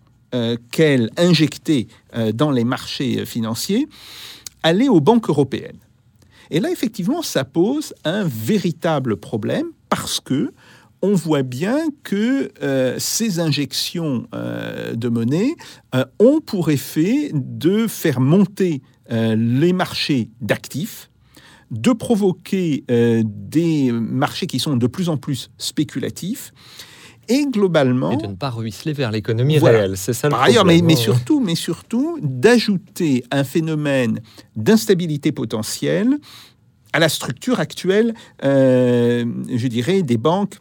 qu'elle 0.70 1.08
injectait 1.16 1.86
dans 2.34 2.50
les 2.50 2.64
marchés 2.64 3.24
financiers 3.24 3.88
allait 4.62 4.88
aux 4.88 5.00
banques 5.00 5.30
européennes. 5.30 5.78
Et 6.50 6.60
là, 6.60 6.70
effectivement, 6.70 7.22
ça 7.22 7.44
pose 7.44 7.94
un 8.04 8.24
véritable 8.24 9.16
problème 9.16 9.68
parce 9.88 10.20
que 10.20 10.52
on 11.02 11.14
voit 11.14 11.42
bien 11.42 11.78
que 12.02 12.50
euh, 12.62 12.96
ces 12.98 13.40
injections 13.40 14.26
euh, 14.34 14.94
de 14.94 15.08
monnaie 15.08 15.54
euh, 15.94 16.04
ont 16.18 16.40
pour 16.40 16.70
effet 16.70 17.30
de 17.32 17.86
faire 17.86 18.20
monter 18.20 18.82
les 19.08 19.72
marchés 19.72 20.30
d'actifs, 20.40 21.10
de 21.70 21.92
provoquer 21.92 22.84
des 22.88 23.92
marchés 23.92 24.48
qui 24.48 24.58
sont 24.58 24.76
de 24.76 24.88
plus 24.88 25.08
en 25.08 25.16
plus 25.16 25.52
spéculatifs, 25.58 26.52
et 27.28 27.46
globalement... 27.46 28.10
Et 28.10 28.16
de 28.16 28.26
ne 28.26 28.34
pas 28.34 28.50
ruisseler 28.50 28.92
vers 28.92 29.12
l'économie 29.12 29.58
Voilà. 29.58 29.78
réelle. 29.78 29.96
C'est 29.96 30.12
ça 30.12 30.26
le 30.26 30.32
Par 30.32 30.42
ailleurs, 30.42 30.64
mais, 30.64 30.82
ouais. 30.82 30.96
surtout, 30.96 31.38
mais 31.38 31.54
surtout 31.54 32.18
d'ajouter 32.20 33.22
un 33.30 33.44
phénomène 33.44 34.22
d'instabilité 34.56 35.30
potentielle 35.30 36.18
à 36.92 36.98
la 36.98 37.08
structure 37.08 37.60
actuelle, 37.60 38.12
je 38.42 39.66
dirais, 39.68 40.02
des 40.02 40.18
banques 40.18 40.58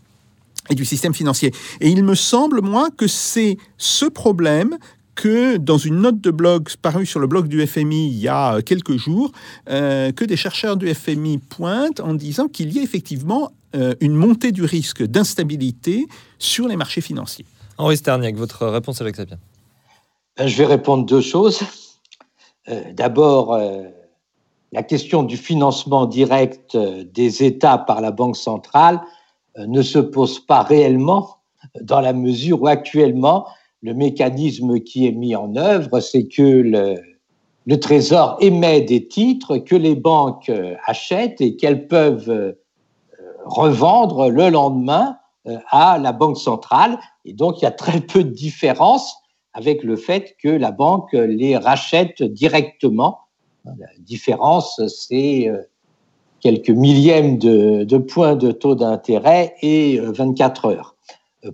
et 0.70 0.76
du 0.76 0.86
système 0.86 1.14
financier. 1.14 1.52
Et 1.82 1.90
il 1.90 2.04
me 2.04 2.16
semble, 2.16 2.62
moi, 2.62 2.90
que 2.96 3.08
c'est 3.08 3.58
ce 3.78 4.06
problème 4.06 4.78
que 5.16 5.56
dans 5.58 5.78
une 5.78 6.02
note 6.02 6.20
de 6.20 6.30
blog 6.30 6.70
parue 6.82 7.06
sur 7.06 7.20
le 7.20 7.28
blog 7.28 7.48
du 7.48 7.66
FMI 7.66 8.08
il 8.08 8.20
y 8.20 8.28
a 8.28 8.62
quelques 8.62 8.98
jours, 8.98 9.32
euh, 9.70 10.12
que 10.12 10.26
des 10.26 10.36
chercheurs 10.36 10.76
du 10.76 10.94
FMI 10.94 11.38
pointent 11.38 12.02
en 12.02 12.14
disant 12.14 12.48
qu'il 12.48 12.74
y 12.74 12.80
a 12.80 12.84
effectivement 12.84 13.52
euh, 13.76 13.96
une 14.02 14.14
montée 14.14 14.52
du 14.52 14.64
risque 14.64 15.04
d'instabilité 15.04 16.06
sur 16.38 16.68
les 16.68 16.76
marchés 16.76 17.02
financiers. 17.02 17.46
Henri 17.78 17.98
Sterniak, 17.98 18.36
votre 18.36 18.68
réponse 18.68 19.02
avec 19.02 19.16
Sapien. 19.16 19.38
Ben, 20.38 20.48
je 20.48 20.58
vais 20.58 20.66
répondre 20.66 21.06
deux 21.06 21.22
choses. 21.22 21.62
Euh, 22.68 22.82
D'abord, 22.94 23.54
euh, 23.54 23.84
la 24.74 24.84
question 24.84 25.24
du 25.24 25.38
financement 25.38 26.06
direct 26.06 26.78
des 26.78 27.44
États 27.44 27.78
par 27.78 28.02
la 28.02 28.12
Banque 28.12 28.36
centrale 28.36 29.00
euh, 29.00 29.15
ne 29.58 29.82
se 29.82 30.00
pose 30.00 30.40
pas 30.40 30.64
réellement 30.64 31.38
dans 31.82 32.02
la 32.02 32.14
mesure 32.14 32.62
où 32.62 32.68
actuellement, 32.68 33.48
le 33.82 33.94
mécanisme 33.94 34.80
qui 34.80 35.08
est 35.08 35.12
mis 35.12 35.36
en 35.36 35.56
œuvre, 35.56 36.00
c'est 36.00 36.28
que 36.28 36.96
le, 37.66 37.80
Trésor 37.80 38.38
émet 38.42 38.82
des 38.82 39.08
titres 39.08 39.58
que 39.58 39.76
les 39.76 39.96
banques 39.96 40.50
euh, 40.50 40.76
achètent 40.86 41.42
et 41.42 41.56
qu'elles 41.56 41.88
peuvent 41.88 42.30
euh, 42.30 42.54
revendre 43.46 44.30
le 44.30 44.50
lendemain 44.50 45.18
euh, 45.48 45.58
à 45.70 45.98
la 45.98 46.12
Banque 46.12 46.38
centrale. 46.38 47.00
Et 47.26 47.34
donc, 47.34 47.62
il 47.62 47.66
y 47.66 47.68
a 47.68 47.72
très 47.72 48.02
peu 48.02 48.24
de 48.24 48.30
différence 48.30 49.18
avec 49.54 49.84
le 49.84 49.96
fait 49.96 50.36
que 50.42 50.50
la 50.50 50.72
banque 50.72 51.14
les 51.14 51.56
rachète 51.58 52.22
directement 52.22 53.20
La 53.64 53.88
différence, 54.00 54.82
c'est 54.88 55.48
euh, 55.48 55.62
quelques 56.46 56.70
millièmes 56.70 57.40
de, 57.40 57.98
points 57.98 58.36
de 58.36 58.52
taux 58.52 58.76
d'intérêt 58.76 59.56
et 59.64 60.00
24 60.00 60.66
heures. 60.66 60.96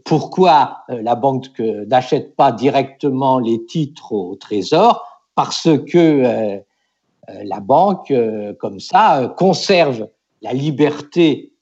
Pourquoi 0.03 0.79
la 0.89 1.15
banque 1.15 1.47
n'achète 1.59 2.35
pas 2.35 2.51
directement 2.51 3.39
les 3.39 3.65
titres 3.65 4.11
au 4.11 4.35
Trésor? 4.35 5.01
Parce 5.33 5.69
que 5.89 6.59
la 7.25 7.59
banque, 7.61 8.13
comme 8.59 8.81
ça, 8.81 9.33
conserve 9.37 10.09
la 10.41 10.51
liberté 10.51 11.53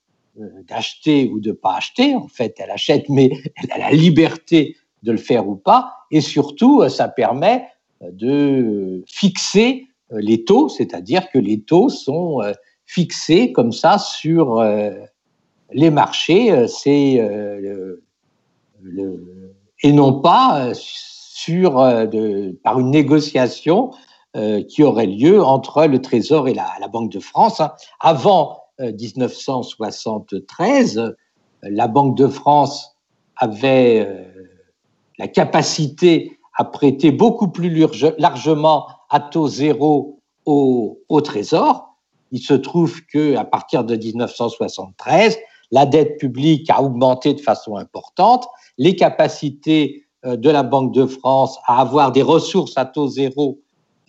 d'acheter 0.67 1.29
ou 1.29 1.39
de 1.39 1.51
pas 1.51 1.75
acheter. 1.75 2.15
En 2.15 2.29
fait, 2.29 2.55
elle 2.57 2.71
achète, 2.71 3.09
mais 3.09 3.29
elle 3.61 3.71
a 3.71 3.77
la 3.77 3.91
liberté 3.91 4.75
de 5.03 5.11
le 5.11 5.19
faire 5.19 5.47
ou 5.47 5.55
pas. 5.55 5.93
Et 6.09 6.21
surtout, 6.21 6.89
ça 6.89 7.07
permet 7.07 7.67
de 8.01 9.03
fixer 9.05 9.85
les 10.09 10.43
taux, 10.45 10.67
c'est-à-dire 10.67 11.29
que 11.29 11.37
les 11.37 11.61
taux 11.61 11.89
sont 11.89 12.41
euh, 12.89 12.89
fixés 12.89 13.51
comme 13.51 13.71
ça 13.71 13.97
sur 13.97 14.59
euh, 14.59 14.91
les 15.71 15.89
marchés, 15.89 16.51
euh, 16.51 16.67
le, 18.81 19.55
et 19.83 19.91
non 19.91 20.21
pas 20.21 20.71
sur 20.73 21.73
par 22.63 22.79
une 22.79 22.91
négociation 22.91 23.91
qui 24.67 24.83
aurait 24.83 25.07
lieu 25.07 25.43
entre 25.43 25.85
le 25.85 25.99
Trésor 26.01 26.47
et 26.47 26.53
la, 26.53 26.87
Banque 26.91 27.11
de 27.11 27.19
France. 27.19 27.59
Hein. 27.59 27.73
Avant 27.99 28.63
1973, 28.79 31.15
la 31.63 31.87
Banque 31.87 32.15
de 32.17 32.27
France 32.27 32.95
avait 33.35 34.07
la 35.17 35.27
capacité 35.27 36.37
à 36.57 36.65
prêter 36.65 37.11
beaucoup 37.11 37.49
plus 37.49 37.87
largement 38.17 38.87
à 39.09 39.19
taux 39.19 39.47
zéro 39.47 40.19
au 40.45 41.21
Trésor. 41.23 41.88
Il 42.31 42.39
se 42.39 42.53
trouve 42.53 43.05
que 43.05 43.35
à 43.35 43.45
partir 43.45 43.83
de 43.83 43.95
1973, 43.95 45.37
la 45.71 45.85
dette 45.85 46.17
publique 46.19 46.69
a 46.69 46.81
augmenté 46.81 47.33
de 47.33 47.41
façon 47.41 47.75
importante, 47.75 48.47
les 48.77 48.95
capacités 48.95 50.05
euh, 50.25 50.35
de 50.35 50.49
la 50.49 50.63
Banque 50.63 50.93
de 50.93 51.05
France 51.05 51.57
à 51.65 51.79
avoir 51.81 52.11
des 52.11 52.21
ressources 52.21 52.77
à 52.77 52.85
taux 52.85 53.07
zéro 53.07 53.59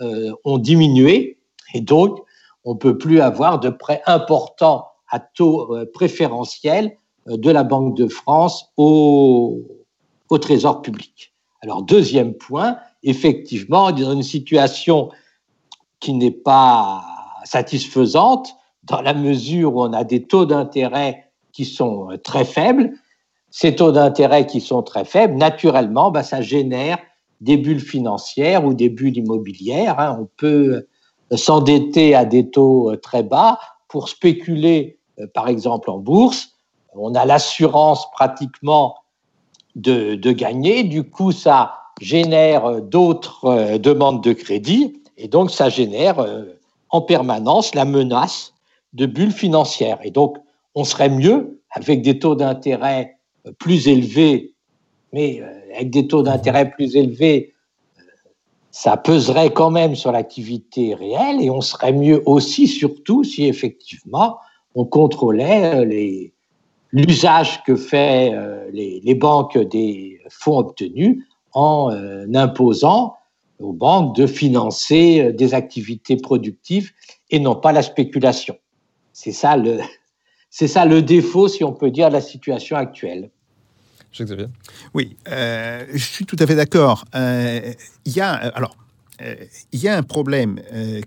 euh, 0.01 0.33
ont 0.45 0.59
diminué 0.59 1.39
et 1.75 1.81
donc 1.81 2.19
on 2.65 2.77
peut 2.77 2.99
plus 2.99 3.21
avoir 3.21 3.61
de 3.61 3.71
prêts 3.71 4.03
importants 4.07 4.87
à 5.11 5.21
taux 5.21 5.77
euh, 5.77 5.91
préférentiel 5.93 6.97
de 7.27 7.51
la 7.51 7.63
Banque 7.63 7.97
de 7.97 8.09
France 8.09 8.73
au, 8.77 9.63
au 10.31 10.39
Trésor 10.39 10.83
public. 10.83 11.35
Alors 11.63 11.83
deuxième 11.83 12.35
point, 12.35 12.79
effectivement, 13.03 13.93
dans 13.93 14.13
une 14.13 14.23
situation 14.23 15.11
qui 16.01 16.15
n'est 16.15 16.31
pas 16.31 17.05
satisfaisante, 17.45 18.55
dans 18.85 19.03
la 19.03 19.15
mesure 19.15 19.77
où 19.77 19.83
on 19.83 19.93
a 19.93 20.05
des 20.05 20.23
taux 20.23 20.47
d'intérêt 20.47 21.31
qui 21.53 21.65
sont 21.65 22.11
euh, 22.11 22.17
très 22.17 22.45
faibles. 22.45 22.93
Ces 23.51 23.75
taux 23.75 23.93
d'intérêt 23.93 24.47
qui 24.47 24.61
sont 24.61 24.83
très 24.83 25.05
faibles, 25.05 25.35
naturellement, 25.35 26.11
bah, 26.11 26.23
ça 26.23 26.41
génère 26.41 26.99
des 27.41 27.57
bulles 27.57 27.81
financières 27.81 28.65
ou 28.65 28.75
des 28.75 28.89
bulles 28.89 29.17
immobilières. 29.17 29.99
Hein. 29.99 30.19
On 30.21 30.29
peut 30.37 30.87
euh, 31.33 31.37
s'endetter 31.37 32.15
à 32.15 32.25
des 32.25 32.49
taux 32.49 32.93
euh, 32.93 32.97
très 32.97 33.23
bas 33.23 33.59
pour 33.89 34.09
spéculer, 34.09 34.99
par 35.35 35.49
exemple, 35.49 35.91
en 35.91 35.99
bourse. 35.99 36.51
On 36.95 37.15
a 37.17 37.25
l'assurance 37.25 38.09
pratiquement 38.13 38.95
de, 39.75 40.15
de 40.15 40.33
gagner. 40.33 40.85
Du 40.85 41.03
coup, 41.03 41.33
ça 41.33 41.75
génère 42.01 42.81
d'autres 42.83 43.79
demandes 43.79 44.23
de 44.23 44.33
crédit 44.33 45.03
et 45.17 45.27
donc 45.27 45.51
ça 45.51 45.69
génère 45.69 46.25
en 46.91 47.01
permanence 47.01 47.75
la 47.75 47.85
menace 47.85 48.55
de 48.93 49.07
bulles 49.07 49.33
financières. 49.33 49.99
Et 50.03 50.11
donc, 50.11 50.37
on 50.75 50.85
serait 50.85 51.09
mieux 51.09 51.61
avec 51.71 52.03
des 52.03 52.19
taux 52.19 52.35
d'intérêt 52.35 53.17
euh, 53.47 53.53
plus 53.59 53.89
élevés, 53.89 54.55
mais 55.13 55.43
avec 55.75 55.91
des 55.91 56.07
taux 56.07 56.23
d'intérêt 56.23 56.71
plus 56.71 56.97
élevés, 56.97 57.55
ça 58.71 58.97
peserait 58.97 59.53
quand 59.53 59.71
même 59.71 59.97
sur 59.97 60.13
l'activité 60.13 60.95
réelle 60.95 61.43
et 61.43 61.51
on 61.51 61.61
serait 61.61 61.93
mieux 61.93 62.23
aussi, 62.27 62.69
surtout 62.69 63.25
si 63.25 63.47
effectivement 63.47 64.39
on 64.77 64.85
contrôlait 64.85 66.31
l'usage 66.93 67.65
que 67.65 67.75
fait 67.75 68.33
les, 68.73 69.15
banques 69.17 69.59
des 69.59 70.21
fonds 70.29 70.59
obtenus 70.59 71.25
en 71.53 71.91
euh, 71.91 72.27
imposant 72.35 73.17
aux 73.61 73.73
banques 73.73 74.17
de 74.17 74.27
financer 74.27 75.21
euh, 75.21 75.33
des 75.33 75.55
activités 75.55 76.17
productives 76.17 76.93
et 77.31 77.39
non 77.39 77.55
pas 77.55 77.73
la 77.73 77.83
spéculation. 77.83 78.57
C'est 79.13 79.33
ça 79.33 79.57
le, 79.57 79.79
c'est 80.51 80.69
ça 80.69 80.85
le 80.85 81.03
défaut, 81.03 81.49
si 81.49 81.65
on 81.65 81.73
peut 81.73 81.91
dire, 81.91 82.09
de 82.09 82.15
la 82.15 82.21
situation 82.21 82.77
actuelle. 82.77 83.31
Xavier. 84.13 84.47
Oui, 84.93 85.17
euh, 85.29 85.87
je 85.93 86.05
suis 86.05 86.25
tout 86.25 86.37
à 86.41 86.47
fait 86.47 86.57
d'accord. 86.57 87.05
Il 87.15 88.13
y 88.13 88.21
a 88.21 88.33
alors 88.33 88.77
il 89.73 89.81
y 89.81 89.87
a 89.87 89.97
un 89.97 90.03
problème 90.03 90.61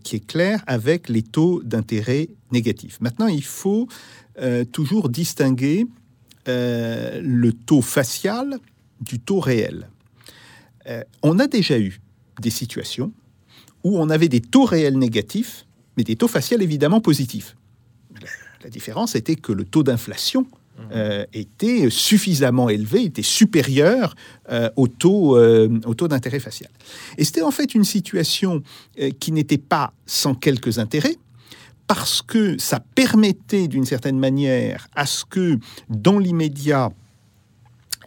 qui 0.04 0.18
est 0.18 0.26
clair 0.26 0.64
avec 0.68 1.10
les 1.10 1.24
taux 1.24 1.62
d'intérêt 1.64 2.30
négatifs. 2.52 3.02
Maintenant, 3.02 3.28
il 3.28 3.44
faut 3.44 3.88
toujours 4.72 5.10
distinguer 5.10 5.88
le 6.46 7.50
taux 7.52 7.82
facial 7.82 8.60
du 9.02 9.20
taux 9.20 9.40
réel. 9.40 9.90
Euh, 10.88 11.04
on 11.22 11.40
a 11.40 11.48
déjà 11.48 11.80
eu 11.80 12.00
des 12.40 12.50
situations 12.50 13.12
où 13.84 14.00
on 14.00 14.10
avait 14.10 14.30
des 14.30 14.42
taux 14.42 14.66
réels 14.66 14.98
négatifs, 14.98 15.66
mais 15.98 16.04
des 16.04 16.16
taux 16.16 16.28
facials 16.28 16.62
évidemment 16.62 17.02
positifs. 17.02 17.56
La, 18.64 18.70
différence 18.70 19.16
était 19.16 19.36
que 19.36 19.52
le 19.52 19.66
taux 19.66 19.84
d'inflation 19.84 20.44
mmh. 20.44 20.82
euh, 20.94 21.26
était 21.34 21.90
suffisamment 21.90 22.70
élevé, 22.70 23.04
était 23.04 23.22
supérieur 23.22 24.16
euh, 24.50 24.70
au 24.78 24.88
taux, 24.88 25.38
au 25.38 25.94
taux 25.96 26.08
d'intérêt 26.08 26.40
facial. 26.40 26.72
Et 27.18 27.26
c'était 27.26 27.42
en 27.42 27.52
fait 27.52 27.76
une 27.76 27.84
situation 27.84 28.64
qui 29.20 29.34
n'était 29.34 29.58
pas 29.58 29.94
sans 30.06 30.34
quelques 30.34 30.80
intérêts, 30.80 31.18
parce 31.88 32.22
que 32.22 32.58
ça 32.58 32.80
permettait 32.80 33.68
d'une 33.68 33.86
certaine 33.86 34.18
manière 34.18 34.88
à 34.96 35.06
ce 35.06 35.26
que 35.26 35.60
dans 35.90 36.18
l'immédiat, 36.18 36.90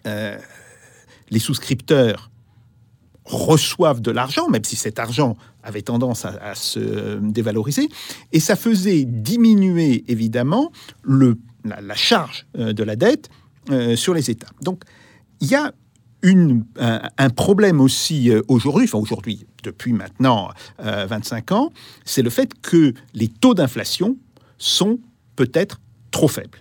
les 0.06 1.38
souscripteurs 1.38 2.30
reçoivent 3.26 4.00
de 4.00 4.10
l'argent, 4.10 4.48
même 4.48 4.64
si 4.64 4.76
cet 4.76 4.98
argent 4.98 5.36
avait 5.62 5.82
tendance 5.82 6.24
à, 6.24 6.54
se 6.54 7.18
dévaloriser, 7.18 7.88
et 8.32 8.40
ça 8.40 8.56
faisait 8.56 9.04
diminuer 9.04 10.04
évidemment 10.08 10.70
le, 11.02 11.38
la, 11.64 11.94
charge 11.94 12.46
euh, 12.56 12.72
de 12.72 12.84
la 12.84 12.94
dette 12.94 13.28
euh, 13.70 13.96
sur 13.96 14.14
les 14.14 14.30
États. 14.30 14.50
Donc 14.62 14.84
il 15.40 15.48
y 15.48 15.56
a 15.56 15.72
une, 16.22 16.64
un, 16.78 17.30
problème 17.30 17.80
aussi 17.80 18.30
euh, 18.30 18.42
aujourd'hui, 18.48 18.84
enfin 18.84 18.98
aujourd'hui, 18.98 19.46
depuis 19.62 19.92
maintenant 19.92 20.50
25 20.78 21.52
ans, 21.52 21.72
c'est 22.04 22.22
le 22.22 22.30
fait 22.30 22.50
que 22.62 22.94
les 23.14 23.28
taux 23.28 23.54
d'inflation 23.54 24.16
sont 24.58 24.98
peut-être 25.34 25.80
trop 26.12 26.28
faibles. 26.28 26.58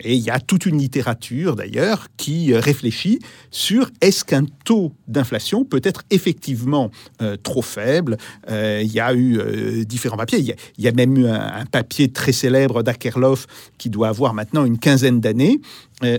Et 0.00 0.14
il 0.14 0.22
y 0.22 0.30
a 0.30 0.40
toute 0.40 0.66
une 0.66 0.78
littérature 0.78 1.54
d'ailleurs 1.54 2.08
qui 2.16 2.52
euh, 2.52 2.58
réfléchit 2.58 3.20
sur 3.50 3.90
est-ce 4.00 4.24
qu'un 4.24 4.44
taux 4.64 4.92
d'inflation 5.06 5.64
peut 5.64 5.80
être 5.84 6.02
effectivement 6.10 6.90
euh, 7.22 7.36
trop 7.40 7.62
faible. 7.62 8.16
Euh, 8.50 8.82
il 8.84 8.92
y 8.92 8.98
a 8.98 9.14
eu 9.14 9.84
différents 9.86 10.16
papiers. 10.16 10.38
Il 10.78 10.84
y 10.84 10.88
a, 10.88 10.92
même 10.92 11.16
eu 11.16 11.26
un, 11.26 11.64
papier 11.66 12.10
très 12.10 12.32
célèbre 12.32 12.82
d'Akerlof 12.82 13.46
qui 13.78 13.88
doit 13.88 14.08
avoir 14.08 14.34
maintenant 14.34 14.64
une 14.64 14.78
quinzaine 14.78 15.20
d'années 15.20 15.60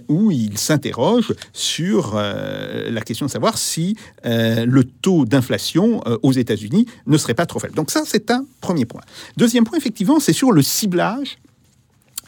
où 0.08 0.32
il 0.32 0.58
s'interroge 0.58 1.34
sur 1.54 2.16
la 2.16 3.02
question 3.02 3.28
de 3.28 3.32
savoir 3.32 3.58
si 3.58 3.96
le 4.24 4.84
taux 4.84 5.26
d'inflation 5.26 6.02
aux 6.24 6.32
États-Unis 6.32 6.88
ne 7.06 7.18
serait 7.18 7.34
pas 7.34 7.46
trop 7.46 7.60
faible. 7.60 7.76
Donc 7.76 7.92
ça, 7.92 8.04
c'est 8.06 8.32
un 8.32 8.46
premier 8.62 8.86
point. 8.86 9.02
Deuxième 9.38 9.64
point, 9.64 9.78
effectivement, 9.78 10.20
c'est 10.20 10.34
sur 10.34 10.52
le 10.52 10.62
ciblage 10.62 11.38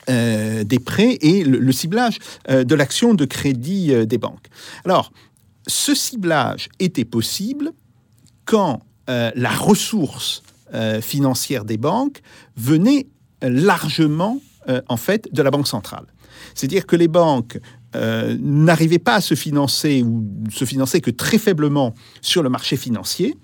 euh, 0.09 0.63
des 0.63 0.79
prêts 0.79 1.17
et 1.19 1.43
le, 1.43 1.71
ciblage 1.73 2.19
euh, 2.49 2.63
de 2.63 2.75
l'action 2.75 3.13
de 3.13 3.25
crédit 3.25 3.93
euh, 3.93 4.05
des 4.05 4.17
banques. 4.17 4.47
Alors, 4.85 5.11
ce 5.67 5.93
ciblage 5.93 6.69
était 6.79 7.03
possible 7.03 7.71
quand 8.45 8.81
la 9.07 9.51
ressource 9.51 10.43
financière 11.01 11.63
des 11.63 11.77
banques 11.77 12.19
venait 12.57 13.07
largement, 13.41 14.41
en 14.89 14.97
fait, 14.97 15.29
de 15.33 15.41
la 15.41 15.49
Banque 15.49 15.67
centrale. 15.67 16.05
C'est-à-dire 16.55 16.85
que 16.85 16.97
les 16.97 17.07
banques 17.07 17.57
n'arrivaient 17.95 18.99
pas 18.99 19.15
à 19.15 19.21
se 19.21 19.33
financer 19.33 20.03
ou 20.03 20.25
se 20.51 20.65
financer 20.65 20.99
que 20.99 21.11
très 21.11 21.37
faiblement 21.37 21.93
sur 22.21 22.43
le 22.43 22.49
marché 22.49 22.75
financier 22.75 23.37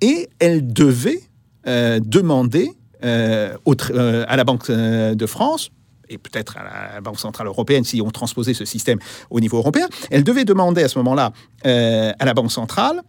et 0.00 0.30
elles 0.38 0.72
devaient 0.72 1.20
demander 1.66 2.72
à 3.02 4.36
la 4.36 4.44
Banque 4.44 4.70
de 4.70 5.26
France 5.26 5.70
et 6.08 6.18
peut-être 6.18 6.56
à 6.56 6.94
la 6.94 7.00
Banque 7.00 7.18
Centrale 7.18 7.46
Européenne, 7.46 7.84
si 7.84 8.00
on 8.00 8.10
transposait 8.10 8.54
ce 8.54 8.64
système 8.64 8.98
au 9.30 9.40
niveau 9.40 9.58
européen, 9.58 9.88
elle 10.10 10.24
devait 10.24 10.44
demander 10.44 10.82
à 10.82 10.88
ce 10.88 10.98
moment-là 10.98 11.32
euh, 11.66 12.12
à 12.18 12.24
la 12.24 12.34
Banque 12.34 12.52
Centrale 12.52 13.02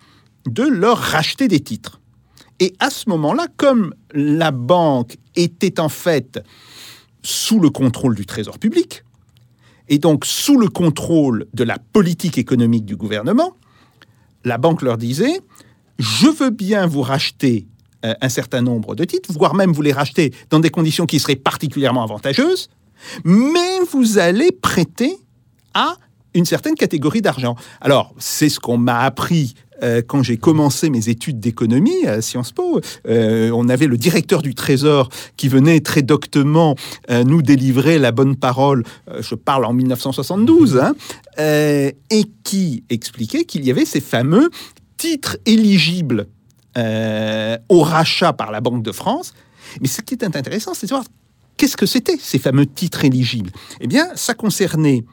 de 0.48 0.64
leur 0.64 0.98
racheter 0.98 1.48
des 1.48 1.60
titres. 1.60 2.00
Et 2.60 2.74
à 2.80 2.90
ce 2.90 3.10
moment-là, 3.10 3.48
comme 3.58 3.94
la 4.14 4.52
banque 4.52 5.18
était 5.36 5.80
en 5.80 5.90
fait 5.90 6.40
sous 7.22 7.60
le 7.60 7.70
contrôle 7.70 8.16
du 8.16 8.26
Trésor 8.26 8.58
public, 8.58 9.04
et 9.90 10.00
donc 10.00 10.26
sous 10.26 10.58
le 10.58 10.68
contrôle 10.68 11.46
de 11.54 11.64
la 11.64 11.78
politique 11.78 12.38
économique 12.38 12.86
du 12.86 12.96
gouvernement, 12.96 13.56
la 14.44 14.58
banque 14.58 14.82
leur 14.82 14.98
disait, 14.98 15.42
je 16.00 16.28
veux 16.28 16.50
bien 16.50 16.88
vous 16.88 17.02
racheter 17.02 17.68
euh, 18.06 18.14
un 18.22 18.30
certain 18.30 18.62
nombre 18.62 18.96
de 18.96 19.04
titres, 19.04 19.32
voire 19.34 19.56
même 19.56 19.72
vous 19.72 19.82
les 19.82 19.94
racheter 19.94 20.34
dans 20.50 20.60
des 20.60 20.70
conditions 20.70 21.06
qui 21.06 21.20
seraient 21.20 21.36
particulièrement 21.36 22.04
avantageuses, 22.04 22.70
mais 23.24 23.80
vous 23.92 24.18
allez 24.18 24.52
prêter 24.52 25.18
à 25.74 25.96
une 26.34 26.46
certaine 26.46 26.76
catégorie 26.76 27.22
d'argent. 27.22 27.56
Alors, 27.82 28.14
c'est 28.20 28.50
ce 28.50 28.60
qu'on 28.60 28.78
m'a 28.78 29.00
appris 29.00 29.56
euh, 29.84 30.02
quand 30.06 30.24
j'ai 30.24 30.38
commencé 30.38 30.90
mes 30.90 31.10
études 31.10 31.40
d'économie 31.40 32.06
à 32.06 32.22
Sciences 32.22 32.52
Po. 32.52 32.80
Euh, 33.08 33.52
on 33.54 33.70
avait 33.70 33.88
le 33.88 33.98
directeur 33.98 34.42
du 34.42 34.56
Trésor 34.56 35.10
qui 35.36 35.48
venait 35.50 35.80
très 35.82 36.02
doctement 36.02 36.76
euh, 37.10 37.24
nous 37.24 37.42
délivrer 37.42 38.00
la 38.00 38.12
bonne 38.12 38.36
parole, 38.36 38.84
je 39.20 39.36
parle 39.36 39.66
en 39.66 39.74
1972, 39.74 40.78
hein, 40.78 40.96
et 41.38 42.26
qui 42.44 42.84
expliquait 42.90 43.46
qu'il 43.46 43.66
y 43.66 43.72
avait 43.72 43.86
ces 43.86 44.02
fameux 44.02 44.50
titres 44.98 45.38
éligibles 45.46 46.28
au 47.70 47.82
rachat 47.82 48.34
par 48.34 48.52
la 48.52 48.62
Banque 48.62 48.84
de 48.84 48.92
France. 48.92 49.34
Mais 49.82 49.88
ce 49.88 50.02
qui 50.02 50.14
est 50.14 50.24
intéressant, 50.24 50.74
c'est 50.76 50.86
de 50.86 50.92
voir 50.92 51.04
qu'est-ce 51.58 51.78
que 51.78 51.86
c'était 51.86 52.18
ces 52.20 52.40
fameux 52.40 52.66
titres 52.66 53.04
éligibles? 53.04 53.52
Eh 53.82 53.88
bien, 53.88 54.08
ça 54.16 54.34
concernait 54.34 55.04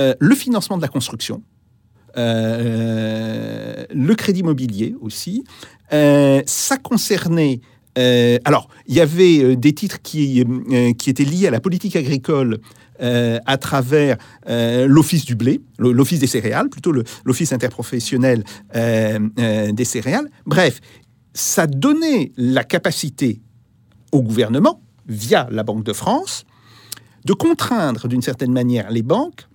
euh, 0.00 0.14
le 0.18 0.34
financement 0.34 0.76
de 0.76 0.82
la 0.82 0.88
construction, 0.88 1.42
euh, 2.16 3.84
le 3.90 4.14
crédit 4.14 4.40
immobilier 4.40 4.94
aussi. 5.00 5.44
Euh, 5.92 6.42
ça 6.46 6.76
concernait 6.76 7.60
alors, 8.44 8.68
il 8.86 8.94
y 8.94 9.00
avait 9.00 9.56
des 9.56 9.72
titres 9.72 10.02
qui, 10.02 10.44
qui 10.98 11.08
étaient 11.08 11.24
liés 11.24 11.46
à 11.46 11.50
la 11.50 11.60
politique 11.60 11.96
agricole 11.96 12.58
à 13.00 13.56
travers 13.56 14.18
l'Office 14.46 15.24
du 15.24 15.34
blé, 15.34 15.62
l'Office 15.78 16.18
des 16.18 16.26
céréales, 16.26 16.68
plutôt 16.68 16.92
l'Office 17.24 17.54
interprofessionnel 17.54 18.44
des 18.74 19.84
céréales. 19.86 20.28
Bref, 20.44 20.82
ça 21.32 21.66
donnait 21.66 22.32
la 22.36 22.64
capacité 22.64 23.40
au 24.12 24.20
gouvernement, 24.20 24.82
via 25.08 25.48
la 25.50 25.62
Banque 25.62 25.84
de 25.84 25.92
France, 25.92 26.44
de 27.24 27.32
contraindre 27.32 28.08
d'une 28.08 28.22
certaine 28.22 28.52
manière 28.52 28.90
les 28.90 29.02
banques 29.02 29.48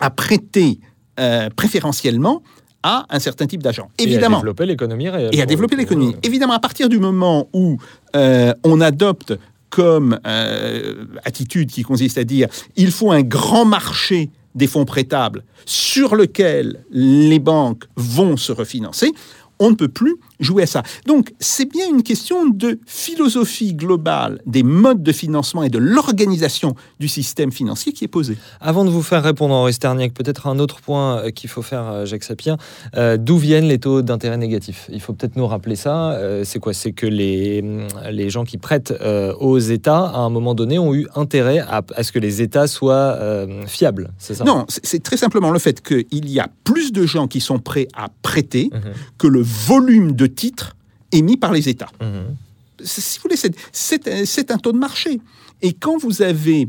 à 0.00 0.10
prêter 0.10 0.80
euh, 1.18 1.50
préférentiellement 1.54 2.42
à 2.82 3.06
un 3.10 3.18
certain 3.18 3.46
type 3.46 3.62
d'agent. 3.62 3.90
Évidemment. 3.98 4.36
Et 4.36 4.38
à 4.38 4.40
développer 4.40 4.66
l'économie 4.66 5.08
réelle. 5.08 5.34
Et 5.34 5.42
à 5.42 5.46
développer 5.46 5.76
l'économie. 5.76 6.16
Évidemment, 6.22 6.54
à 6.54 6.60
partir 6.60 6.88
du 6.88 6.98
moment 6.98 7.48
où 7.52 7.78
euh, 8.14 8.54
on 8.64 8.80
adopte 8.80 9.34
comme 9.70 10.18
euh, 10.26 11.04
attitude 11.24 11.70
qui 11.70 11.82
consiste 11.82 12.18
à 12.18 12.24
dire 12.24 12.48
il 12.76 12.90
faut 12.90 13.12
un 13.12 13.22
grand 13.22 13.64
marché 13.64 14.30
des 14.54 14.66
fonds 14.66 14.84
prêtables 14.84 15.44
sur 15.66 16.16
lequel 16.16 16.84
les 16.90 17.38
banques 17.38 17.84
vont 17.96 18.36
se 18.36 18.52
refinancer, 18.52 19.12
on 19.58 19.70
ne 19.70 19.74
peut 19.74 19.88
plus 19.88 20.16
jouer 20.40 20.64
à 20.64 20.66
ça. 20.66 20.82
Donc, 21.06 21.32
c'est 21.38 21.70
bien 21.70 21.88
une 21.88 22.02
question 22.02 22.46
de 22.46 22.78
philosophie 22.86 23.74
globale 23.74 24.40
des 24.46 24.62
modes 24.62 25.02
de 25.02 25.12
financement 25.12 25.62
et 25.62 25.68
de 25.68 25.78
l'organisation 25.78 26.74
du 27.00 27.08
système 27.08 27.52
financier 27.52 27.92
qui 27.92 28.04
est 28.04 28.08
posée. 28.08 28.36
Avant 28.60 28.84
de 28.84 28.90
vous 28.90 29.02
faire 29.02 29.22
répondre, 29.22 29.54
Henri 29.54 29.72
Sterniak, 29.72 30.14
peut-être 30.14 30.46
un 30.46 30.58
autre 30.58 30.80
point 30.80 31.18
euh, 31.18 31.30
qu'il 31.30 31.50
faut 31.50 31.62
faire, 31.62 31.88
euh, 31.88 32.06
Jacques 32.06 32.24
Sapien. 32.24 32.56
Euh, 32.96 33.16
d'où 33.16 33.36
viennent 33.36 33.66
les 33.66 33.78
taux 33.78 34.02
d'intérêt 34.02 34.36
négatifs? 34.36 34.88
Il 34.92 35.00
faut 35.00 35.12
peut-être 35.12 35.36
nous 35.36 35.46
rappeler 35.46 35.76
ça. 35.76 36.18
c'est 36.44 36.58
quoi? 36.58 36.72
C'est 36.72 36.92
que 36.92 37.06
les, 37.06 37.64
les 38.10 38.30
gens 38.30 38.44
qui 38.44 38.58
prêtent 38.58 38.94
aux 39.40 39.58
États, 39.58 40.04
à 40.04 40.18
un 40.18 40.30
moment 40.30 40.54
donné, 40.54 40.78
ont 40.78 40.94
eu 40.94 41.06
intérêt 41.14 41.58
à, 41.58 41.82
ce 42.02 42.12
que 42.12 42.18
les 42.18 42.42
États 42.42 42.66
soient 42.66 43.18
fiables, 43.66 44.10
c'est 44.18 44.34
ça? 44.34 44.44
Non, 44.44 44.64
c'est 44.68 45.02
très 45.02 45.16
simplement 45.16 45.50
le 45.50 45.58
fait 45.58 45.82
qu'il 45.82 46.28
y 46.28 46.40
a 46.40 46.48
plus 46.64 46.92
de 46.92 47.06
gens 47.06 47.28
qui 47.28 47.40
sont 47.40 47.58
prêts 47.58 47.88
à 47.94 48.08
prêter 48.22 48.70
mhm. 48.72 48.80
que 49.18 49.26
le 49.26 49.42
volume 49.42 50.12
de 50.12 50.27
titres 50.28 50.76
émis 51.12 51.36
par 51.36 51.52
les 51.52 51.68
États. 51.68 51.90
Mhm. 52.00 52.36
Si 52.84 53.18
vous 53.18 53.22
voulez, 53.24 53.52
c'est 53.72 54.50
un 54.50 54.58
taux 54.58 54.72
de 54.72 54.78
marché. 54.78 55.20
Et 55.62 55.72
quand 55.72 55.98
vous 55.98 56.22
avez 56.22 56.68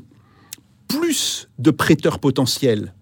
plus 0.87 1.49
de 1.59 1.71
prêteurs 1.71 2.19
potentiels 2.19 2.93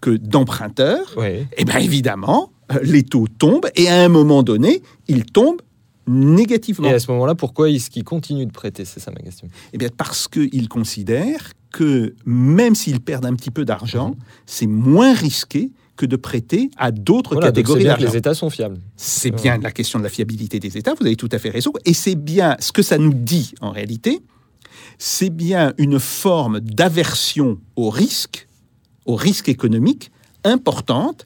que 0.00 0.10
d'emprunteurs, 0.10 1.14
eh 1.56 1.64
bien 1.64 1.78
évidemment, 1.78 2.50
les 2.82 3.02
taux 3.02 3.26
tombent 3.26 3.68
et 3.76 3.88
à 3.88 4.02
un 4.02 4.08
moment 4.08 4.42
donné, 4.42 4.82
ils 5.06 5.24
tombent 5.24 5.60
négativement. 6.06 6.88
Et 6.88 6.94
à 6.94 6.98
ce 6.98 7.10
moment-là, 7.12 7.34
pourquoi 7.34 7.70
est-ce 7.70 7.90
qu'ils 7.90 8.04
continuent 8.04 8.46
de 8.46 8.52
prêter? 8.52 8.84
C'est 8.84 9.00
ça 9.00 9.10
ma 9.10 9.20
question. 9.20 9.48
Eh 9.72 9.78
bien 9.78 9.88
parce 9.94 10.28
qu'ils 10.28 10.68
considèrent 10.68 11.52
que 11.72 12.14
même 12.24 12.74
s'ils 12.74 13.00
perdent 13.00 13.26
un 13.26 13.34
petit 13.34 13.50
peu 13.50 13.64
d'argent, 13.64 14.10
mhm. 14.10 14.16
c'est 14.46 14.66
moins 14.66 15.12
risqué 15.12 15.72
que 15.96 16.06
de 16.06 16.16
prêter 16.16 16.70
à 16.76 16.90
d'autres 16.90 17.36
catégories 17.36 17.84
d'argent. 17.84 18.06
Les 18.06 18.16
États 18.16 18.34
sont 18.34 18.50
fiables. 18.50 18.78
C'est 18.96 19.30
bien 19.30 19.58
la 19.58 19.70
question 19.70 19.98
de 19.98 20.04
la 20.04 20.10
fiabilité 20.10 20.58
des 20.58 20.76
États, 20.76 20.94
vous 20.94 21.06
avez 21.06 21.16
tout 21.16 21.28
à 21.32 21.38
fait 21.38 21.50
raison. 21.50 21.72
Et 21.84 21.94
c'est 21.94 22.16
bien 22.16 22.56
ce 22.60 22.72
que 22.72 22.82
ça 22.82 22.98
nous 22.98 23.14
dit 23.14 23.54
en 23.60 23.70
réalité, 23.70 24.20
c'est 24.98 25.30
bien 25.30 25.72
une 25.78 25.98
forme 25.98 26.60
d'aversion 26.60 27.58
au 27.76 27.90
risque, 27.90 28.48
au 29.06 29.14
risque 29.16 29.48
économique 29.48 30.10
importante 30.44 31.24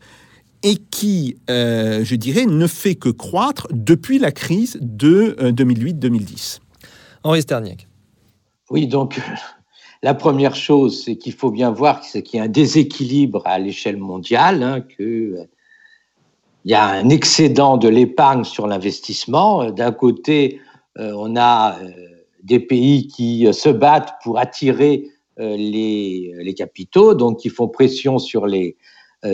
et 0.62 0.76
qui, 0.76 1.36
euh, 1.50 2.04
je 2.04 2.14
dirais, 2.16 2.46
ne 2.46 2.66
fait 2.66 2.94
que 2.94 3.08
croître 3.08 3.68
depuis 3.70 4.18
la 4.18 4.32
crise 4.32 4.78
de 4.80 5.36
2008-2010. 5.40 6.58
Euh, 6.58 6.86
Henri 7.24 7.42
Sterniak. 7.42 7.86
Oui, 8.70 8.86
donc 8.86 9.20
la 10.02 10.14
première 10.14 10.54
chose, 10.54 11.04
c'est 11.04 11.16
qu'il 11.16 11.32
faut 11.32 11.50
bien 11.50 11.70
voir 11.70 12.00
qu'il 12.00 12.22
y 12.34 12.38
a 12.38 12.44
un 12.44 12.48
déséquilibre 12.48 13.42
à 13.44 13.58
l'échelle 13.58 13.96
mondiale, 13.96 14.62
hein, 14.62 14.80
qu'il 14.80 15.48
y 16.64 16.74
a 16.74 16.84
un 16.84 17.08
excédent 17.08 17.76
de 17.76 17.88
l'épargne 17.88 18.44
sur 18.44 18.66
l'investissement. 18.68 19.70
D'un 19.70 19.90
côté, 19.90 20.60
euh, 20.98 21.12
on 21.16 21.36
a 21.36 21.78
euh, 21.80 21.90
des 22.42 22.60
pays 22.60 23.08
qui 23.08 23.46
euh, 23.46 23.52
se 23.52 23.68
battent 23.68 24.14
pour 24.22 24.38
attirer 24.38 25.10
les, 25.40 26.34
les, 26.36 26.54
capitaux, 26.54 27.14
donc 27.14 27.38
qui 27.38 27.48
font 27.48 27.68
pression 27.68 28.18
sur 28.18 28.48
les 28.48 28.76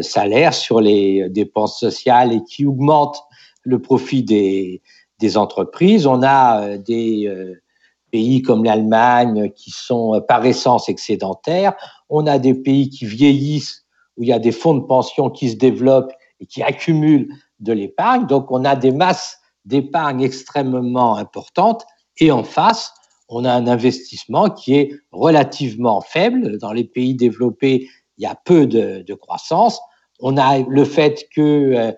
salaires, 0.02 0.52
sur 0.52 0.82
les 0.82 1.30
dépenses 1.30 1.80
sociales 1.80 2.30
et 2.34 2.44
qui 2.44 2.66
augmentent 2.66 3.22
le 3.62 3.80
profit 3.80 4.22
des, 4.22 4.82
des 5.18 5.38
entreprises. 5.38 6.06
On 6.06 6.22
a 6.22 6.76
des 6.76 7.56
pays 8.14 8.42
comme 8.42 8.62
l'Allemagne 8.62 9.50
qui 9.56 9.72
sont 9.72 10.14
euh, 10.14 10.20
par 10.20 10.46
essence 10.46 10.88
excédentaires. 10.88 11.74
On 12.08 12.28
a 12.28 12.38
des 12.38 12.54
pays 12.54 12.88
qui 12.88 13.06
vieillissent, 13.06 13.84
où 14.16 14.22
il 14.22 14.28
y 14.28 14.32
a 14.32 14.38
des 14.38 14.52
fonds 14.52 14.74
de 14.74 14.84
pension 14.84 15.30
qui 15.30 15.50
se 15.50 15.56
développent 15.56 16.12
et 16.38 16.46
qui 16.46 16.62
accumulent 16.62 17.28
de 17.58 17.72
l'épargne. 17.72 18.28
Donc 18.28 18.52
on 18.52 18.64
a 18.64 18.76
des 18.76 18.92
masses 18.92 19.38
d'épargne 19.64 20.22
extrêmement 20.22 21.16
importantes. 21.16 21.84
Et 22.18 22.30
en 22.30 22.44
face, 22.44 22.94
on 23.28 23.44
a 23.44 23.52
un 23.52 23.66
investissement 23.66 24.48
qui 24.48 24.76
est 24.76 24.92
relativement 25.10 26.00
faible. 26.00 26.58
Dans 26.58 26.72
les 26.72 26.84
pays 26.84 27.16
développés, 27.16 27.88
il 28.16 28.22
y 28.22 28.26
a 28.26 28.36
peu 28.36 28.68
de, 28.68 29.14
croissance. 29.14 29.80
On 30.20 30.36
a 30.36 30.60
le 30.60 30.84
fait 30.84 31.26
que 31.34 31.74
euh, 31.74 31.92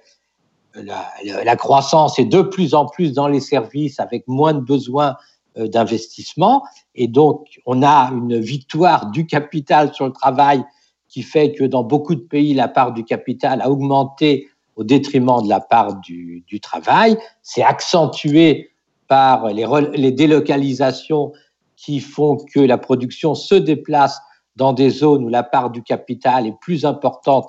la, 1.44 1.56
croissance 1.56 2.18
est 2.18 2.24
de 2.24 2.40
plus 2.40 2.72
en 2.72 2.86
plus 2.86 3.12
dans 3.12 3.28
les 3.28 3.40
services 3.40 4.00
avec 4.00 4.26
moins 4.26 4.54
de 4.54 4.60
besoins 4.60 5.16
d'investissement. 5.56 6.62
Et 6.94 7.08
donc, 7.08 7.60
on 7.66 7.82
a 7.82 8.10
une 8.12 8.38
victoire 8.38 9.10
du 9.10 9.26
capital 9.26 9.94
sur 9.94 10.06
le 10.06 10.12
travail 10.12 10.64
qui 11.08 11.22
fait 11.22 11.52
que 11.52 11.64
dans 11.64 11.84
beaucoup 11.84 12.14
de 12.14 12.20
pays, 12.20 12.54
la 12.54 12.68
part 12.68 12.92
du 12.92 13.04
capital 13.04 13.60
a 13.62 13.70
augmenté 13.70 14.48
au 14.76 14.84
détriment 14.84 15.42
de 15.42 15.48
la 15.48 15.60
part 15.60 15.96
du, 16.00 16.44
du 16.46 16.60
travail. 16.60 17.16
C'est 17.42 17.62
accentué 17.62 18.70
par 19.08 19.48
les, 19.48 19.66
les 19.94 20.12
délocalisations 20.12 21.32
qui 21.76 22.00
font 22.00 22.36
que 22.36 22.60
la 22.60 22.78
production 22.78 23.34
se 23.34 23.54
déplace 23.54 24.20
dans 24.56 24.72
des 24.72 24.90
zones 24.90 25.24
où 25.24 25.28
la 25.28 25.42
part 25.42 25.70
du 25.70 25.82
capital 25.82 26.46
est 26.46 26.58
plus 26.60 26.84
importante 26.84 27.48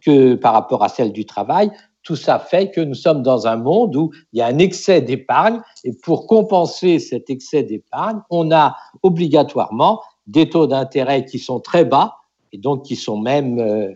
que 0.00 0.34
par 0.34 0.52
rapport 0.52 0.84
à 0.84 0.88
celle 0.88 1.12
du 1.12 1.24
travail 1.24 1.70
tout 2.02 2.16
ça 2.16 2.38
fait 2.38 2.70
que 2.70 2.80
nous 2.80 2.94
sommes 2.94 3.22
dans 3.22 3.46
un 3.46 3.56
monde 3.56 3.96
où 3.96 4.10
il 4.32 4.38
y 4.38 4.42
a 4.42 4.46
un 4.46 4.58
excès 4.58 5.00
d'épargne 5.00 5.60
et 5.84 5.92
pour 5.92 6.26
compenser 6.26 6.98
cet 6.98 7.30
excès 7.30 7.62
d'épargne, 7.62 8.20
on 8.30 8.50
a 8.50 8.76
obligatoirement 9.02 10.02
des 10.26 10.48
taux 10.48 10.66
d'intérêt 10.66 11.24
qui 11.24 11.38
sont 11.38 11.60
très 11.60 11.84
bas 11.84 12.16
et 12.52 12.58
donc 12.58 12.84
qui 12.84 12.96
sont 12.96 13.18
même 13.18 13.58
euh, 13.58 13.92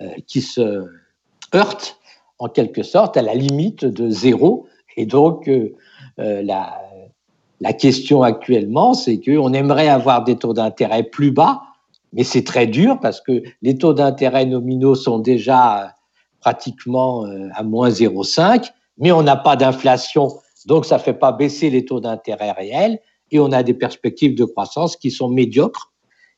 euh, 0.00 0.10
qui 0.26 0.42
se 0.42 0.84
heurtent 1.54 1.98
en 2.38 2.48
quelque 2.48 2.82
sorte 2.82 3.16
à 3.16 3.22
la 3.22 3.34
limite 3.34 3.84
de 3.84 4.10
zéro. 4.10 4.66
Et 4.96 5.06
donc 5.06 5.48
euh, 5.48 5.72
la, 6.16 6.80
la 7.60 7.72
question 7.72 8.22
actuellement, 8.22 8.94
c'est 8.94 9.18
qu'on 9.20 9.52
aimerait 9.52 9.88
avoir 9.88 10.24
des 10.24 10.36
taux 10.36 10.54
d'intérêt 10.54 11.02
plus 11.02 11.30
bas, 11.30 11.62
mais 12.12 12.24
c'est 12.24 12.44
très 12.44 12.66
dur 12.66 12.98
parce 13.00 13.20
que 13.20 13.42
les 13.62 13.76
taux 13.76 13.94
d'intérêt 13.94 14.46
nominaux 14.46 14.94
sont 14.94 15.18
déjà 15.18 15.97
pratiquement 16.48 17.26
euh, 17.26 17.48
à 17.54 17.62
moins 17.62 17.90
0,5, 17.90 18.70
mais 18.96 19.12
on 19.12 19.22
n'a 19.22 19.36
pas 19.36 19.54
d'inflation 19.54 20.28
Donc, 20.64 20.86
ça 20.86 20.96
ne 20.96 21.02
fait 21.02 21.12
pas 21.12 21.30
baisser 21.30 21.68
les 21.68 21.84
taux 21.84 22.00
d'intérêt 22.00 22.52
réels 22.52 23.00
et 23.30 23.38
on 23.38 23.52
a 23.52 23.62
des 23.62 23.74
perspectives 23.74 24.34
de 24.34 24.46
croissance 24.46 24.96
qui 24.96 25.10
sont 25.10 25.28
médiocres. 25.28 25.92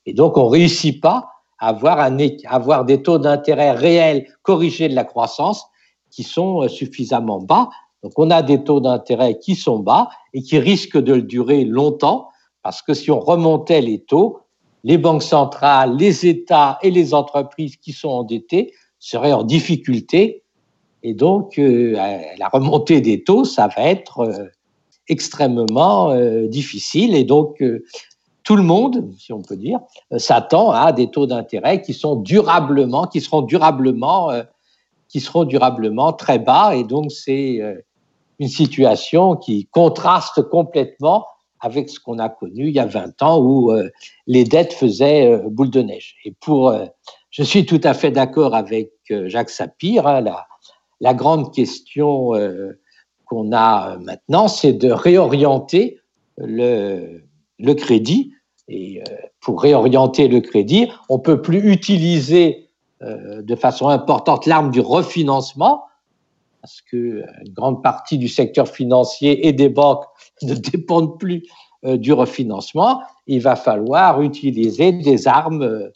Et 0.07 0.13
donc, 0.13 0.37
on 0.37 0.47
ne 0.47 0.51
réussit 0.51 1.01
pas 1.01 1.29
à 1.61 1.69
avoir, 1.69 2.01
un, 2.01 2.19
avoir 2.47 2.85
des 2.85 3.03
taux 3.03 3.19
d'intérêt 3.19 3.71
réels 3.71 4.27
corrigés 4.43 4.89
de 4.89 4.97
la 4.97 5.05
croissance 5.05 5.65
qui 6.11 6.25
sont 6.25 6.65
euh, 6.65 6.69
suffisamment 6.69 7.39
bas. 7.39 7.69
Donc, 8.03 8.15
on 8.17 8.33
a 8.33 8.43
des 8.43 8.65
taux 8.65 8.81
d'intérêt 8.81 9.39
qui 9.39 9.55
sont 9.55 9.79
bas 9.79 10.09
et 10.35 10.43
qui 10.43 10.59
risquent 10.59 11.01
de 11.01 11.15
le 11.15 11.23
durer 11.23 11.65
longtemps 11.65 12.31
parce 12.65 12.83
que 12.83 12.95
si 12.95 13.13
on 13.13 13.21
remontait 13.21 13.81
les 13.81 14.01
taux, 14.01 14.41
les 14.83 14.99
banques 14.99 15.23
centrales, 15.23 15.97
les 15.97 16.27
États 16.27 16.81
et 16.83 16.91
les 16.91 17.15
entreprises 17.15 17.77
qui 17.77 17.93
sont 17.93 18.09
endettés 18.09 18.75
seraient 19.01 19.33
en 19.33 19.43
difficulté. 19.43 20.45
Et 21.03 21.15
donc, 21.15 21.59
euh, 21.59 21.97
la 22.39 22.49
remontée 22.49 23.01
des 23.01 23.25
taux, 23.25 23.45
ça 23.45 23.69
va 23.69 23.85
être 23.85 24.21
euh, 24.21 24.45
extrêmement 25.09 26.11
euh, 26.11 26.47
difficile. 26.47 27.15
Et 27.15 27.25
donc, 27.25 27.65
tout 28.45 28.57
le 28.57 28.63
monde, 28.63 29.11
si 29.19 29.33
on 29.33 29.43
peut 29.43 29.57
dire, 29.57 29.81
s'attend 30.19 30.71
à 30.71 30.93
des 30.93 31.11
taux 31.11 31.27
d'intérêt 31.27 31.81
qui 31.83 31.95
sont 31.95 32.17
durablement, 32.17 33.07
qui 33.07 33.21
seront 33.21 33.43
durablement, 33.43 34.31
qui 35.09 35.21
seront 35.21 35.45
durablement 35.45 36.13
très 36.13 36.39
bas. 36.39 36.77
Et 36.77 36.85
donc, 36.85 37.11
c'est 37.11 37.61
une 38.39 38.49
situation 38.49 39.37
qui 39.37 39.67
contraste 39.67 40.43
complètement 40.49 41.27
avec 41.61 41.91
ce 41.91 42.01
qu'on 42.01 42.19
a 42.19 42.31
connu 42.31 42.69
il 42.69 42.75
y 42.75 42.81
a 42.81 42.87
20 42.87 43.23
ans 43.23 43.41
où 43.41 43.73
les 44.27 44.45
dettes 44.45 44.73
faisaient 44.73 45.39
boule 45.47 45.71
de 45.71 45.83
neige. 45.83 46.17
Et 46.25 46.33
pour, 46.33 46.75
je 47.31 47.43
suis 47.43 47.67
tout 47.67 47.81
à 47.85 47.95
fait 47.95 48.11
d'accord 48.11 48.55
avec 48.55 48.93
Jacques 49.27 49.51
Sapir. 49.51 50.07
Hein, 50.07 50.21
la, 51.01 51.15
grande 51.15 51.55
question 51.55 52.33
qu'on 53.25 53.53
a 53.53 53.97
maintenant, 53.99 54.49
c'est 54.49 54.73
de 54.73 54.91
réorienter 54.91 56.01
le, 56.37 57.23
crédit. 57.75 58.33
Et 58.69 59.03
pour 59.41 59.63
réorienter 59.63 60.29
le 60.29 60.41
crédit, 60.41 60.89
on 61.09 61.19
peut 61.19 61.41
plus 61.41 61.73
utiliser 61.73 62.69
de 63.01 63.57
façon 63.57 63.89
importante 63.89 64.47
l'arme 64.47 64.71
du 64.71 64.81
refinancement, 64.81 65.85
parce 66.61 66.81
que 66.83 67.25
une 67.45 67.53
grande 67.53 67.83
partie 67.83 68.19
du 68.19 68.29
secteur 68.29 68.69
financier 68.69 69.47
et 69.47 69.53
des 69.53 69.69
banques 69.69 70.05
ne 70.43 70.55
dépendent 70.55 71.19
plus 71.19 71.45
euh, 71.85 71.97
du 71.97 72.13
refinancement, 72.13 73.03
il 73.27 73.41
va 73.41 73.57
falloir 73.57 74.21
utiliser 74.23 74.93
des 74.93 75.27
armes 75.27 75.63
euh, 75.63 75.89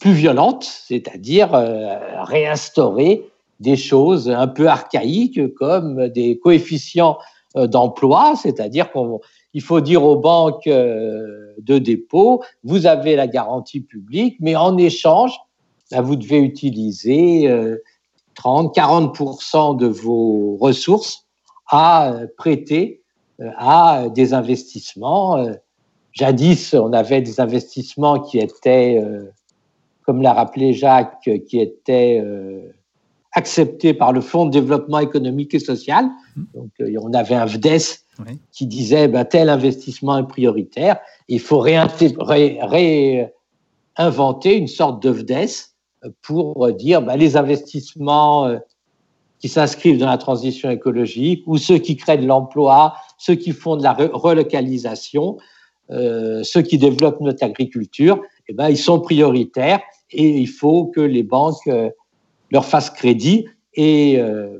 plus 0.00 0.12
violentes, 0.12 0.64
c'est-à-dire 0.64 1.54
euh, 1.54 2.24
réinstaurer 2.24 3.30
des 3.60 3.76
choses 3.76 4.28
un 4.28 4.48
peu 4.48 4.68
archaïques 4.68 5.54
comme 5.54 6.08
des 6.08 6.38
coefficients 6.38 7.18
d'emploi, 7.54 8.34
c'est-à-dire 8.40 8.90
qu'il 8.92 9.60
faut 9.60 9.80
dire 9.80 10.04
aux 10.04 10.16
banques 10.16 10.66
de 10.68 11.78
dépôt, 11.78 12.42
vous 12.64 12.86
avez 12.86 13.16
la 13.16 13.26
garantie 13.26 13.80
publique, 13.80 14.36
mais 14.40 14.56
en 14.56 14.78
échange, 14.78 15.38
ben, 15.90 16.00
vous 16.00 16.16
devez 16.16 16.38
utiliser 16.38 17.52
30, 18.34 18.74
40% 18.74 19.76
de 19.76 19.86
vos 19.86 20.56
ressources 20.58 21.26
à 21.70 22.14
prêter 22.36 23.00
euh, 23.40 23.50
à 23.56 24.08
des 24.08 24.34
investissements. 24.34 25.36
Euh, 25.36 25.54
jadis, 26.12 26.74
on 26.74 26.92
avait 26.92 27.22
des 27.22 27.40
investissements 27.40 28.20
qui 28.20 28.38
étaient, 28.38 29.00
euh, 29.02 29.30
comme 30.10 30.22
l'a 30.22 30.32
rappelé 30.32 30.72
Jacques, 30.72 31.30
qui 31.46 31.60
étaient 31.60 32.20
acceptés 33.30 33.94
par 33.94 34.12
le 34.12 34.20
Fonds 34.20 34.46
de 34.46 34.50
développement 34.50 34.98
économique 34.98 35.54
et 35.54 35.60
social. 35.60 36.06
Mmh. 36.34 36.42
Donc, 36.52 36.70
on 37.00 37.14
avait 37.14 37.36
un 37.36 37.44
VDES 37.46 38.02
qui 38.50 38.66
disait 38.66 39.06
ben, 39.06 39.24
tel 39.24 39.48
investissement 39.48 40.18
est 40.18 40.26
prioritaire. 40.26 40.98
Il 41.28 41.38
faut 41.38 41.60
réinventer 41.60 42.16
une 44.56 44.66
sorte 44.66 45.00
de 45.00 45.10
VDES 45.10 45.70
pour 46.22 46.72
dire 46.72 47.02
ben, 47.02 47.14
les 47.14 47.36
investissements 47.36 48.58
qui 49.38 49.48
s'inscrivent 49.48 49.98
dans 49.98 50.10
la 50.10 50.18
transition 50.18 50.70
écologique 50.70 51.44
ou 51.46 51.56
ceux 51.56 51.78
qui 51.78 51.94
créent 51.94 52.18
de 52.18 52.26
l'emploi, 52.26 52.94
ceux 53.16 53.36
qui 53.36 53.52
font 53.52 53.76
de 53.76 53.84
la 53.84 53.92
relocalisation, 53.92 55.38
euh, 55.92 56.42
ceux 56.42 56.62
qui 56.62 56.78
développent 56.78 57.20
notre 57.20 57.44
agriculture, 57.44 58.20
eh 58.50 58.52
ben, 58.52 58.68
ils 58.68 58.76
sont 58.76 58.98
prioritaires 58.98 59.80
et 60.10 60.28
il 60.28 60.48
faut 60.48 60.86
que 60.86 61.00
les 61.00 61.22
banques 61.22 61.68
euh, 61.68 61.88
leur 62.50 62.64
fassent 62.64 62.90
crédit. 62.90 63.46
Et 63.74 64.18
euh, 64.18 64.58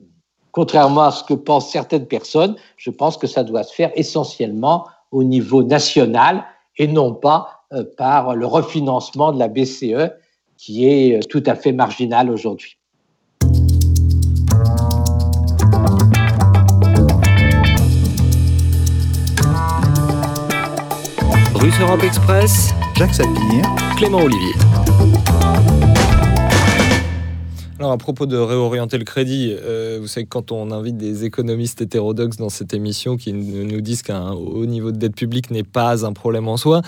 contrairement 0.52 1.02
à 1.02 1.10
ce 1.10 1.24
que 1.24 1.34
pensent 1.34 1.72
certaines 1.72 2.06
personnes, 2.06 2.54
je 2.76 2.90
pense 2.90 3.16
que 3.16 3.26
ça 3.26 3.42
doit 3.42 3.64
se 3.64 3.74
faire 3.74 3.90
essentiellement 3.96 4.86
au 5.10 5.24
niveau 5.24 5.64
national 5.64 6.44
et 6.76 6.86
non 6.86 7.14
pas 7.14 7.64
euh, 7.72 7.82
par 7.96 8.36
le 8.36 8.46
refinancement 8.46 9.32
de 9.32 9.40
la 9.40 9.48
BCE 9.48 10.12
qui 10.56 10.86
est 10.86 11.28
tout 11.28 11.42
à 11.46 11.56
fait 11.56 11.72
marginal 11.72 12.30
aujourd'hui. 12.30 12.76
Russe 21.56 21.80
Europe 21.80 22.04
Express, 22.04 22.72
Jacques 23.00 23.14
Sapir, 23.14 23.64
Clément 23.96 24.24
Olivier. 24.24 24.89
Alors 27.80 27.92
à 27.92 27.96
propos 27.96 28.26
de 28.26 28.36
réorienter 28.36 28.98
le 28.98 29.04
crédit, 29.04 29.56
euh, 29.58 29.96
vous 30.02 30.06
savez 30.06 30.24
que 30.24 30.28
quand 30.28 30.52
on 30.52 30.70
invite 30.70 30.98
des 30.98 31.24
économistes 31.24 31.80
hétérodoxes 31.80 32.36
dans 32.36 32.50
cette 32.50 32.74
émission 32.74 33.16
qui 33.16 33.32
nous 33.32 33.80
disent 33.80 34.02
qu'un 34.02 34.32
haut 34.32 34.66
niveau 34.66 34.92
de 34.92 34.98
dette 34.98 35.16
publique 35.16 35.50
n'est 35.50 35.62
pas 35.62 36.04
un 36.04 36.12
problème 36.12 36.46
en 36.46 36.58
soi, 36.58 36.82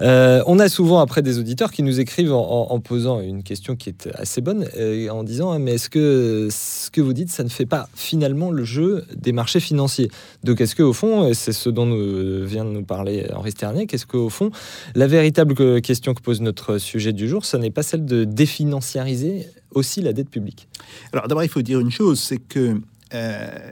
euh, 0.00 0.42
on 0.46 0.58
a 0.58 0.70
souvent 0.70 1.00
après 1.00 1.20
des 1.20 1.38
auditeurs 1.38 1.70
qui 1.70 1.82
nous 1.82 2.00
écrivent 2.00 2.32
en, 2.32 2.80
posant 2.80 3.20
une 3.20 3.42
question 3.42 3.76
qui 3.76 3.90
est 3.90 4.08
assez 4.14 4.40
bonne, 4.40 4.64
euh, 4.78 5.10
en 5.10 5.22
disant 5.22 5.50
«Ah, 5.50 5.58
mais 5.58 5.72
est-ce 5.72 5.90
que 5.90 6.48
ce 6.50 6.90
que 6.90 7.02
vous 7.02 7.12
dites, 7.12 7.28
ça 7.28 7.44
ne 7.44 7.50
fait 7.50 7.66
pas 7.66 7.90
finalement 7.94 8.50
le 8.50 8.64
jeu 8.64 9.04
des 9.14 9.32
marchés 9.32 9.60
financiers? 9.60 10.10
Donc 10.44 10.62
est-ce 10.62 10.74
que 10.74 10.82
au 10.82 10.94
fond, 10.94 11.30
c'est 11.34 11.52
ce 11.52 11.68
dont 11.68 11.84
nous, 11.84 12.46
vient 12.46 12.64
de 12.64 12.70
nous 12.70 12.84
parler 12.84 13.26
Henri 13.34 13.50
Sternier, 13.50 13.86
qu'est-ce 13.86 14.06
qu'au 14.06 14.30
fond, 14.30 14.50
la 14.94 15.08
véritable 15.08 15.82
question 15.82 16.14
que 16.14 16.22
pose 16.22 16.40
notre 16.40 16.78
sujet 16.78 17.12
du 17.12 17.28
jour, 17.28 17.44
ce 17.44 17.58
n'est 17.58 17.70
pas 17.70 17.82
celle 17.82 18.06
de 18.06 18.24
définanciariser 18.24 19.46
aussi 19.74 20.00
la 20.00 20.12
dette 20.12 20.30
publique 20.30 20.68
Alors 21.12 21.28
d'abord, 21.28 21.44
il 21.44 21.48
faut 21.48 21.62
dire 21.62 21.80
une 21.80 21.90
chose, 21.90 22.20
c'est 22.20 22.38
que 22.38 22.80
euh, 23.14 23.70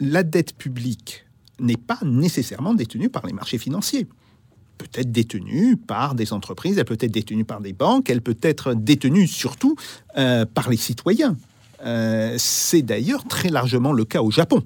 la 0.00 0.22
dette 0.22 0.56
publique 0.56 1.24
n'est 1.60 1.76
pas 1.76 1.98
nécessairement 2.04 2.74
détenue 2.74 3.08
par 3.08 3.26
les 3.26 3.32
marchés 3.32 3.58
financiers. 3.58 4.06
Peut 4.76 4.86
être 4.94 5.10
détenue 5.10 5.76
par 5.76 6.14
des 6.14 6.32
entreprises, 6.32 6.78
elle 6.78 6.84
peut 6.84 6.98
être 7.00 7.10
détenue 7.10 7.44
par 7.44 7.60
des 7.60 7.72
banques, 7.72 8.10
elle 8.10 8.22
peut 8.22 8.38
être 8.42 8.74
détenue 8.74 9.26
surtout 9.26 9.74
euh, 10.16 10.44
par 10.46 10.70
les 10.70 10.76
citoyens. 10.76 11.36
Euh, 11.84 12.36
c'est 12.38 12.82
d'ailleurs 12.82 13.24
très 13.24 13.48
largement 13.48 13.92
le 13.92 14.04
cas 14.04 14.22
au 14.22 14.30
Japon. 14.30 14.62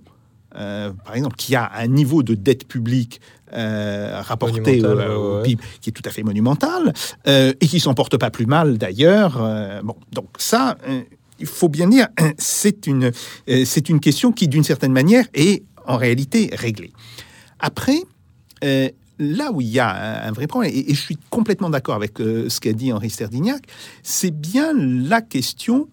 Par 0.54 1.14
exemple, 1.14 1.36
qui 1.36 1.54
a 1.56 1.70
un 1.74 1.86
niveau 1.86 2.22
de 2.22 2.34
dette 2.34 2.66
publique 2.66 3.20
euh, 3.54 4.22
rapporté 4.22 4.82
au, 4.82 5.42
PIB 5.42 5.62
qui 5.82 5.90
est 5.90 5.92
tout 5.92 6.02
à 6.06 6.10
fait 6.10 6.22
monumental 6.22 6.94
euh, 7.26 7.52
et 7.60 7.66
qui 7.66 7.80
s'en 7.80 7.92
porte 7.92 8.16
pas 8.16 8.30
plus 8.30 8.46
mal 8.46 8.78
d'ailleurs. 8.78 9.42
Euh, 9.42 9.82
bon, 9.82 9.94
donc 10.10 10.28
ça, 10.38 10.78
il 11.38 11.46
faut 11.46 11.68
bien 11.68 11.88
dire, 11.88 12.06
c'est 12.38 12.86
une, 12.86 13.12
c'est 13.46 13.90
une 13.90 14.00
question 14.00 14.32
qui, 14.32 14.48
d'une 14.48 14.64
certaine 14.64 14.92
manière, 14.92 15.26
est 15.34 15.64
en 15.86 15.98
réalité 15.98 16.48
réglée. 16.54 16.92
Après, 17.58 17.98
là 18.62 19.52
où 19.52 19.60
il 19.60 19.68
y 19.68 19.80
a 19.80 20.24
un, 20.26 20.32
vrai 20.32 20.46
problème, 20.46 20.72
et, 20.74 20.94
je 20.94 21.00
suis 21.00 21.18
complètement 21.28 21.68
d'accord 21.68 21.96
avec 21.96 22.18
ce 22.18 22.58
qu'a 22.58 22.72
dit 22.72 22.90
Henri 22.90 23.10
Sterdignac, 23.10 23.62
c'est 24.02 24.30
bien 24.30 24.72
la 24.74 25.20
question 25.20 25.88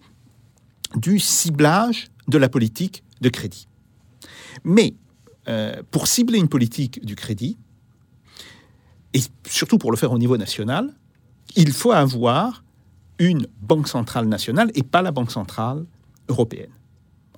du 0.96 1.18
ciblage 1.18 2.06
de 2.28 2.38
la 2.38 2.48
politique 2.48 3.02
de 3.20 3.28
crédit. 3.28 3.66
Mais 4.64 4.94
euh, 5.48 5.82
pour 5.90 6.06
cibler 6.06 6.38
une 6.38 6.48
politique 6.48 7.04
du 7.04 7.16
crédit, 7.16 7.58
et 9.14 9.20
surtout 9.46 9.78
pour 9.78 9.90
le 9.90 9.96
faire 9.96 10.12
au 10.12 10.18
niveau 10.18 10.36
national, 10.36 10.94
il 11.56 11.72
faut 11.72 11.92
avoir 11.92 12.62
une 13.18 13.46
banque 13.60 13.88
centrale 13.88 14.26
nationale 14.26 14.70
et 14.74 14.82
pas 14.82 15.02
la 15.02 15.10
banque 15.10 15.30
centrale 15.30 15.84
européenne. 16.28 16.70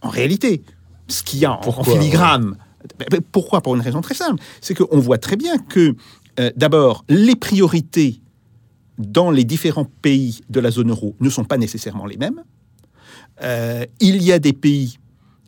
En 0.03 0.09
réalité, 0.09 0.62
ce 1.09 1.22
qu'il 1.22 1.41
y 1.41 1.45
a 1.45 1.53
en, 1.53 1.84
filigrane, 1.84 2.57
ben, 2.99 3.07
ben, 3.11 3.20
pourquoi? 3.32 3.61
Pour 3.61 3.74
une 3.74 3.80
raison 3.80 4.01
très 4.01 4.14
simple, 4.14 4.43
c'est 4.61 4.74
qu'on 4.74 4.99
voit 4.99 5.18
très 5.18 5.36
bien 5.36 5.59
que 5.59 5.95
euh, 6.41 6.51
d'abord 6.57 7.05
les 7.09 7.36
priorités 7.36 8.20
dans 8.99 9.30
les 9.30 9.45
différents 9.45 9.89
pays 10.03 10.41
de 10.51 10.61
la 10.61 10.70
zone 10.70 10.91
euro 10.91 11.16
ne 11.20 11.30
sont 11.30 11.45
pas 11.45 11.59
nécessairement 11.59 12.07
les 12.07 12.16
mêmes. 12.16 12.43
Euh, 13.43 13.86
il 14.01 14.22
y 14.22 14.32
a 14.32 14.39
des 14.39 14.53
pays 14.53 14.99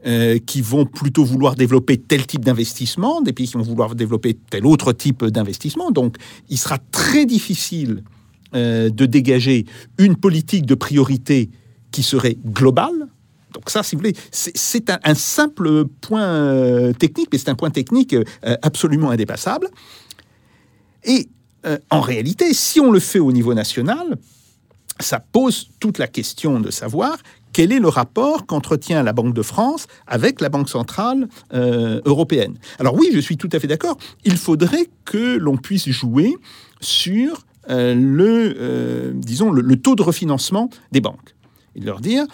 euh, 0.06 0.38
qui 0.38 0.60
vont 0.60 0.86
plutôt 0.86 1.24
vouloir 1.24 1.54
développer 1.54 1.96
tel 1.96 2.26
type 2.26 2.44
d'investissement, 2.44 3.22
des 3.22 3.32
pays 3.32 3.46
qui 3.46 3.54
vont 3.54 3.62
vouloir 3.62 3.94
développer 3.94 4.34
tel 4.50 4.66
autre 4.66 4.92
type 4.92 5.24
d'investissement. 5.24 5.90
Donc, 5.90 6.16
il 6.48 6.58
sera 6.58 6.78
très 6.92 7.26
difficile 7.26 8.02
euh, 8.54 8.90
de 8.90 9.06
dégager 9.06 9.64
une 9.98 10.16
politique 10.16 10.66
de 10.66 10.74
priorité 10.74 11.50
qui 11.90 12.02
serait 12.02 12.36
globale. 12.44 13.08
Donc 13.52 13.70
ça, 13.70 13.82
si 13.82 13.94
vous 13.94 14.00
voulez, 14.00 14.16
c'est 14.32 14.90
un, 14.90 14.98
un, 15.04 15.14
simple 15.14 15.84
point 16.00 16.92
technique, 16.98 17.28
mais 17.30 17.38
c'est 17.38 17.50
un 17.50 17.54
point 17.54 17.70
technique 17.70 18.16
absolument 18.62 19.10
indépassable. 19.10 19.68
Et 21.04 21.28
en 21.88 22.00
réalité, 22.00 22.52
si 22.52 22.80
on 22.80 22.90
le 22.90 22.98
fait 22.98 23.20
au 23.20 23.30
niveau 23.30 23.54
national, 23.54 24.18
ça 25.00 25.20
pose 25.20 25.68
toute 25.80 25.98
la 25.98 26.06
question 26.08 26.60
de 26.60 26.70
savoir 26.70 27.16
quel 27.54 27.72
est 27.72 27.78
le 27.78 27.88
rapport 27.88 28.46
qu'entretient 28.46 29.02
la 29.02 29.14
Banque 29.14 29.32
de 29.32 29.42
France 29.42 29.86
avec 30.08 30.42
la 30.42 30.50
Banque 30.50 30.68
centrale 30.68 31.28
euh, 31.54 32.02
européenne? 32.04 32.58
Alors 32.80 32.94
oui, 32.96 33.10
je 33.14 33.20
suis 33.20 33.38
tout 33.38 33.48
à 33.52 33.60
fait 33.60 33.68
d'accord, 33.68 33.96
il 34.24 34.36
faudrait 34.36 34.88
que 35.06 35.36
l'on 35.36 35.56
puisse 35.56 35.88
jouer 35.88 36.34
sur 36.80 37.44
euh, 37.70 37.94
le, 37.94 38.56
euh, 38.58 39.12
disons, 39.14 39.52
le, 39.52 39.76
taux 39.76 39.94
de 39.94 40.02
refinancement 40.02 40.68
des 40.90 41.00
banques. 41.00 41.34
Et 41.76 41.80
leur 41.80 42.00
dire, 42.00 42.24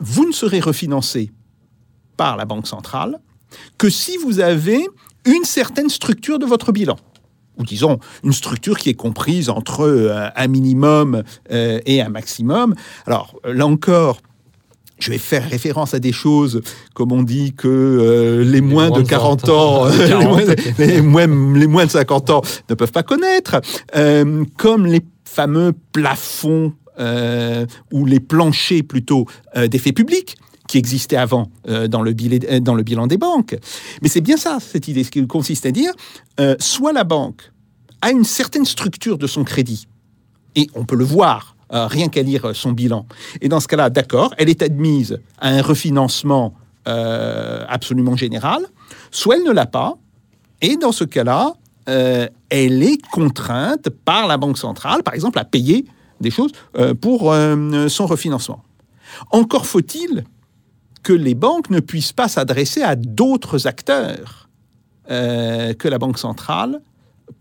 vous 0.00 0.26
ne 0.26 0.32
serez 0.32 0.60
refinancé 0.60 1.30
par 2.18 2.36
la 2.36 2.44
Banque 2.44 2.66
centrale 2.66 3.18
que 3.78 3.88
si 3.88 4.18
vous 4.18 4.40
avez 4.40 4.86
une 5.24 5.44
certaine 5.44 5.88
structure 5.88 6.38
de 6.38 6.44
votre 6.44 6.70
bilan 6.70 6.96
ou 7.56 7.64
disons 7.64 7.98
une 8.22 8.32
structure 8.32 8.78
qui 8.78 8.90
est 8.90 8.94
comprise 8.94 9.48
entre 9.48 10.32
un 10.34 10.46
minimum 10.46 11.22
et 11.50 12.02
un 12.02 12.08
maximum. 12.10 12.74
Alors 13.06 13.38
là 13.44 13.66
encore, 13.66 14.18
je 15.00 15.10
vais 15.10 15.18
faire 15.18 15.48
référence 15.48 15.94
à 15.94 15.98
des 15.98 16.12
choses, 16.12 16.60
comme 16.94 17.12
on 17.12 17.22
dit 17.22 17.52
que 17.52 17.68
euh, 17.68 18.44
les, 18.44 18.60
moins 18.60 18.90
de 18.90 19.02
40 19.02 19.48
ans, 19.48 19.86
les, 20.78 21.02
moins, 21.02 21.26
les, 21.26 21.66
moins, 21.66 21.86
de 21.86 21.90
50 21.90 22.30
ans 22.30 22.42
ne 22.68 22.74
peuvent 22.74 22.92
pas 22.92 23.02
connaître, 23.02 23.60
comme 24.56 24.86
les 24.86 25.00
fameux 25.24 25.72
plafonds 25.92 26.72
ou 27.92 28.04
les 28.04 28.20
planchers 28.20 28.82
plutôt 28.82 29.26
d'effets 29.56 29.92
publics 29.92 30.36
qui 30.68 30.78
existaient 30.78 31.16
avant 31.16 31.50
dans, 31.88 32.02
le 32.02 32.12
bilan, 32.12 32.60
dans 32.60 32.74
le 32.74 32.82
bilan 32.82 33.06
des 33.06 33.16
banques. 33.16 33.56
Mais 34.02 34.08
c'est 34.08 34.20
bien 34.20 34.36
ça, 34.36 34.58
cette 34.60 34.86
idée, 34.86 35.02
ce 35.02 35.10
qui 35.10 35.26
consiste 35.26 35.66
à 35.66 35.72
dire, 35.72 35.92
soit 36.58 36.92
la 36.92 37.04
banque 37.04 37.50
a 38.02 38.10
une 38.10 38.24
certaine 38.24 38.64
structure 38.64 39.18
de 39.18 39.26
son 39.26 39.44
crédit. 39.44 39.86
Et 40.56 40.68
on 40.74 40.84
peut 40.84 40.96
le 40.96 41.04
voir, 41.04 41.56
euh, 41.72 41.86
rien 41.86 42.08
qu'à 42.08 42.22
lire 42.22 42.50
son 42.54 42.72
bilan. 42.72 43.06
Et 43.40 43.48
dans 43.48 43.60
ce 43.60 43.68
cas-là, 43.68 43.90
d'accord, 43.90 44.34
elle 44.38 44.48
est 44.48 44.62
admise 44.62 45.20
à 45.38 45.50
un 45.50 45.62
refinancement 45.62 46.54
euh, 46.88 47.64
absolument 47.68 48.16
général, 48.16 48.62
soit 49.12 49.36
elle 49.36 49.44
ne 49.44 49.52
l'a 49.52 49.66
pas, 49.66 49.96
et 50.62 50.76
dans 50.76 50.90
ce 50.90 51.04
cas-là, 51.04 51.54
euh, 51.88 52.26
elle 52.48 52.82
est 52.82 53.00
contrainte 53.12 53.88
par 54.04 54.26
la 54.26 54.36
Banque 54.36 54.58
centrale, 54.58 55.04
par 55.04 55.14
exemple, 55.14 55.38
à 55.38 55.44
payer 55.44 55.84
des 56.20 56.30
choses 56.30 56.52
pour 57.00 57.34
son 57.88 58.06
refinancement. 58.06 58.62
Encore 59.30 59.64
faut-il 59.64 60.24
que 61.02 61.14
les 61.14 61.34
banques 61.34 61.70
ne 61.70 61.80
puissent 61.80 62.12
pas 62.12 62.28
s'adresser 62.28 62.82
à 62.82 62.94
d'autres 62.94 63.66
acteurs 63.66 64.50
que 65.08 65.88
la 65.88 65.98
Banque 65.98 66.18
centrale 66.18 66.82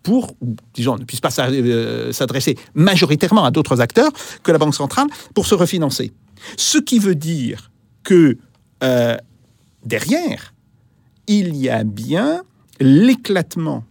pour, 0.09 0.35
disons, 0.73 0.97
ne 0.97 1.03
puisse 1.03 1.21
pas 1.21 1.29
euh, 1.37 2.11
s'adresser 2.11 2.57
majoritairement 2.73 3.45
à 3.45 3.51
d'autres 3.51 3.79
acteurs 3.79 4.11
que 4.41 4.51
la 4.51 4.57
Banque 4.57 4.73
centrale 4.73 5.05
pour 5.35 5.45
se 5.45 5.53
refinancer. 5.53 6.11
Ce 6.57 6.79
qui 6.79 6.97
veut 6.97 7.13
dire 7.13 7.69
que 8.01 8.39
euh, 8.81 9.17
derrière, 9.85 10.55
il 11.27 11.55
y 11.55 11.69
a 11.69 11.83
bien 11.83 12.41
l'éclatement 12.79 13.83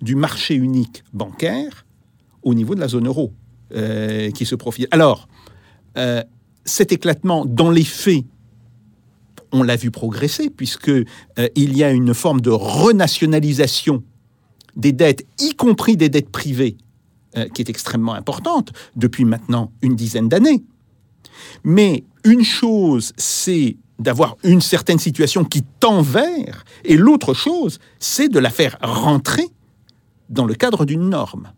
du 0.00 0.14
marché 0.14 0.54
unique 0.54 1.02
bancaire 1.12 1.84
au 2.44 2.54
niveau 2.54 2.76
de 2.76 2.80
la 2.80 2.86
zone 2.86 3.08
euro 3.08 3.32
euh, 3.74 4.30
qui 4.30 4.46
se 4.46 4.54
profile. 4.54 4.86
Alors, 4.92 5.26
cet 6.64 6.92
éclatement, 6.92 7.44
dans 7.44 7.72
les 7.72 7.84
faits, 7.84 8.24
on 9.50 9.64
l'a 9.64 9.74
vu 9.74 9.90
progresser, 9.90 10.50
puisque 10.50 10.92
il 11.56 11.76
y 11.76 11.82
a 11.82 11.90
une 11.90 12.14
forme 12.14 12.40
de 12.40 12.50
renationalisation 12.50 14.04
des 14.76 14.92
dettes, 14.92 15.26
y 15.38 15.54
compris 15.54 15.96
des 15.96 16.08
dettes 16.08 16.30
privées, 16.30 16.76
euh, 17.36 17.48
qui 17.48 17.62
est 17.62 17.70
extrêmement 17.70 18.14
importante 18.14 18.72
depuis 18.96 19.24
maintenant 19.24 19.72
une 19.82 19.96
dizaine 19.96 20.28
d'années. 20.28 20.64
Mais 21.64 22.04
une 22.24 22.44
chose, 22.44 23.12
c'est 23.16 23.76
d'avoir 23.98 24.36
une 24.42 24.60
certaine 24.60 24.98
situation 24.98 25.44
qui 25.44 25.62
tend 25.80 26.02
vers, 26.02 26.64
et 26.84 26.96
l'autre 26.96 27.34
chose, 27.34 27.78
c'est 27.98 28.28
de 28.28 28.38
la 28.38 28.50
faire 28.50 28.76
rentrer 28.82 29.46
dans 30.28 30.44
le 30.44 30.54
cadre 30.54 30.84
d'une 30.84 31.08
norme. 31.08 31.52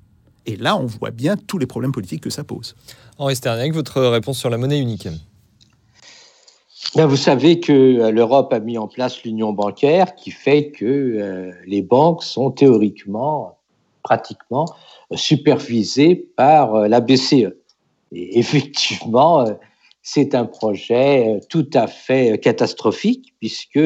Et 0.45 0.57
là, 0.57 0.77
on 0.77 0.87
voit 0.87 1.11
bien 1.11 1.37
tous 1.37 1.59
les 1.59 1.67
problèmes 1.67 1.93
politiques 1.93 2.23
que 2.23 2.31
ça 2.31 2.45
pose. 2.45 2.75
Henri 3.19 3.37
Sternek, 3.37 3.73
votre 3.73 4.01
réponse 4.01 4.39
sur 4.39 4.51
la 4.51 4.59
monnaie 4.59 4.79
unique 4.79 5.09
ben, 6.95 7.07
vous 7.07 7.17
savez 7.17 7.61
que 7.61 7.73
euh, 7.73 8.11
l'Europe 8.11 8.53
a 8.53 8.61
mis 8.61 8.79
en 8.79 8.87
place 8.87 9.23
l'union 9.25 9.53
bancaire 9.53 10.15
qui 10.15 10.31
fait 10.31 10.71
que 10.71 10.85
euh, 10.85 11.51
les 11.67 11.83
banques 11.83 12.23
sont 12.23 12.51
théoriquement, 12.51 13.59
pratiquement, 14.03 14.67
supervisées 15.13 16.15
par 16.37 16.75
euh, 16.75 16.89
la 16.89 17.01
BCE. 17.01 17.55
Et 18.13 18.39
effectivement, 18.39 19.47
c'est 20.03 20.35
un 20.35 20.45
projet 20.45 21.41
tout 21.51 21.69
à 21.75 21.89
fait 21.89 22.39
catastrophique 22.41 23.35
puisque 23.41 23.81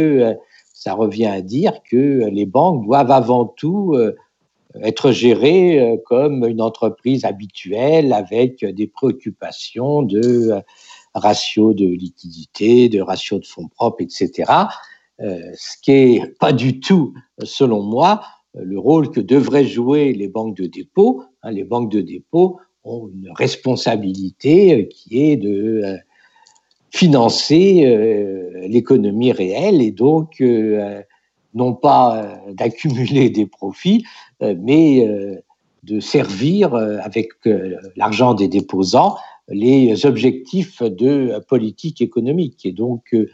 ça 0.74 0.92
revient 0.92 1.26
à 1.26 1.40
dire 1.40 1.80
que 1.90 2.28
les 2.30 2.44
banques 2.44 2.84
doivent 2.84 3.10
avant 3.10 3.46
tout 3.46 3.96
être 4.82 5.10
gérées 5.10 5.98
comme 6.04 6.46
une 6.46 6.60
entreprise 6.60 7.24
habituelle 7.24 8.12
avec 8.12 8.62
des 8.62 8.86
préoccupations 8.86 10.02
de 10.02 10.62
ratio 11.14 11.74
de 11.74 11.86
liquidité, 11.86 12.88
de 12.88 13.00
ratio 13.00 13.38
de 13.38 13.46
fonds 13.46 13.68
propres, 13.68 14.02
etc. 14.02 14.52
Euh, 15.20 15.38
ce 15.54 15.76
qui 15.82 15.90
est 15.92 16.38
pas 16.38 16.52
du 16.52 16.80
tout, 16.80 17.14
selon 17.42 17.82
moi, 17.82 18.22
le 18.54 18.78
rôle 18.78 19.10
que 19.10 19.20
devraient 19.20 19.66
jouer 19.66 20.12
les 20.12 20.28
banques 20.28 20.56
de 20.56 20.66
dépôt. 20.66 21.22
Hein, 21.42 21.50
les 21.52 21.64
banques 21.64 21.90
de 21.90 22.00
dépôt 22.00 22.58
ont 22.84 23.08
une 23.08 23.30
responsabilité 23.32 24.74
euh, 24.74 24.82
qui 24.84 25.22
est 25.22 25.36
de 25.36 25.82
euh, 25.84 25.96
financer 26.92 27.84
l'économie 28.68 29.30
réelle 29.30 29.80
et 29.80 29.92
donc 29.92 30.42
non 31.54 31.72
pas 31.72 32.42
d'accumuler 32.48 33.30
des 33.30 33.46
profits, 33.46 34.04
mais 34.40 35.08
de 35.84 36.00
servir 36.00 36.74
avec 36.74 37.28
l'argent 37.94 38.34
des 38.34 38.48
déposants 38.48 39.18
les 39.50 40.06
objectifs 40.06 40.82
de 40.82 41.40
politique 41.48 42.00
économique. 42.00 42.64
Et 42.64 42.72
donc, 42.72 43.12
euh, 43.12 43.28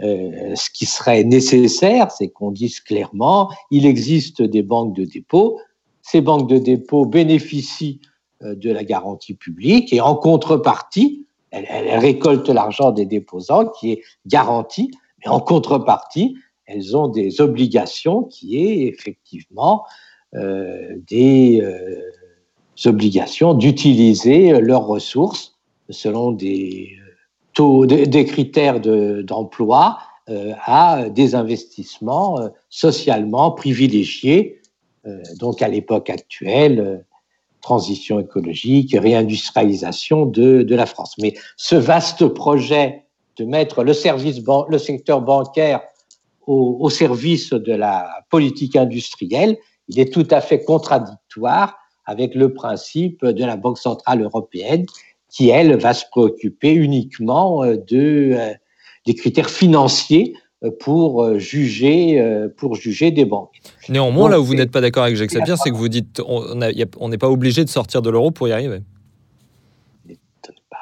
euh, 0.00 0.54
ce 0.54 0.70
qui 0.70 0.86
serait 0.86 1.24
nécessaire, 1.24 2.10
c'est 2.10 2.28
qu'on 2.28 2.50
dise 2.50 2.80
clairement, 2.80 3.50
il 3.70 3.86
existe 3.86 4.42
des 4.42 4.62
banques 4.62 4.94
de 4.94 5.04
dépôt, 5.04 5.60
ces 6.02 6.20
banques 6.20 6.48
de 6.48 6.58
dépôt 6.58 7.04
bénéficient 7.04 8.00
euh, 8.42 8.54
de 8.54 8.70
la 8.70 8.84
garantie 8.84 9.34
publique 9.34 9.92
et 9.92 10.00
en 10.00 10.14
contrepartie, 10.14 11.26
elles, 11.50 11.98
récoltent 11.98 12.50
l'argent 12.50 12.90
des 12.92 13.06
déposants 13.06 13.66
qui 13.66 13.92
est 13.92 14.02
garanti, 14.26 14.90
mais 15.20 15.28
en 15.28 15.40
contrepartie, 15.40 16.36
elles 16.66 16.96
ont 16.96 17.08
des 17.08 17.40
obligations 17.40 18.24
qui 18.24 18.58
est 18.58 18.86
effectivement 18.86 19.84
des 20.34 21.62
obligations 22.84 23.54
d'utiliser 23.54 24.60
leurs 24.60 24.86
ressources 24.86 25.57
selon 25.90 26.32
des 26.32 26.96
euh, 27.60 28.24
critères 28.24 28.80
d'emploi 28.80 29.98
euh, 30.28 30.52
à 30.64 31.08
des 31.08 31.34
investissements 31.34 32.40
euh, 32.40 32.48
socialement 32.68 33.50
privilégiés. 33.52 34.60
donc 35.38 35.62
à 35.62 35.68
l'époque 35.68 36.10
actuelle, 36.10 37.04
transition 37.62 38.20
écologique, 38.20 38.94
réindustrialisation 38.94 40.26
de, 40.26 40.74
la 40.74 40.84
France. 40.84 41.14
Mais 41.18 41.32
ce 41.56 41.76
vaste 41.76 42.26
projet 42.26 43.04
de 43.36 43.44
mettre 43.46 43.84
le 43.84 43.94
secteur 44.78 45.22
bancaire 45.22 45.80
au, 46.46 46.76
au, 46.80 46.90
service 46.90 47.50
de 47.50 47.72
la 47.72 48.24
politique 48.28 48.76
industrielle, 48.76 49.56
il 49.88 49.98
est 49.98 50.12
tout 50.12 50.28
à 50.30 50.42
fait 50.42 50.62
contradictoire 50.62 51.78
avec 52.04 52.34
le 52.34 52.52
principe 52.52 53.24
de 53.24 53.44
la 53.44 53.56
Banque 53.56 53.78
centrale 53.78 54.22
européenne 54.22 54.84
qui, 55.28 55.50
elle, 55.50 55.76
va 55.78 55.94
se 55.94 56.04
préoccuper 56.10 56.72
uniquement 56.72 57.62
euh, 57.62 57.76
de, 57.76 58.32
euh, 58.34 58.54
des 59.06 59.14
critères 59.14 59.50
financiers 59.50 60.34
euh, 60.64 60.70
pour 60.80 61.38
juger, 61.38 62.22
pour 62.56 62.74
juger 62.74 63.10
des 63.10 63.24
banques. 63.24 63.60
Néanmoins, 63.88 64.28
là 64.28 64.40
où 64.40 64.44
vous 64.44 64.54
n'êtes 64.54 64.70
pas 64.70 64.80
d'accord 64.80 65.04
avec 65.04 65.16
Jacques 65.16 65.30
Sapir, 65.30 65.56
c'est 65.58 65.70
que 65.70 65.76
vous 65.76 65.88
dites 65.88 66.20
on 66.26 67.08
n'est 67.08 67.18
pas 67.18 67.30
obligé 67.30 67.64
de 67.64 67.70
sortir 67.70 68.02
de 68.02 68.10
l'euro 68.10 68.30
pour 68.30 68.48
y 68.48 68.52
arriver. 68.52 68.80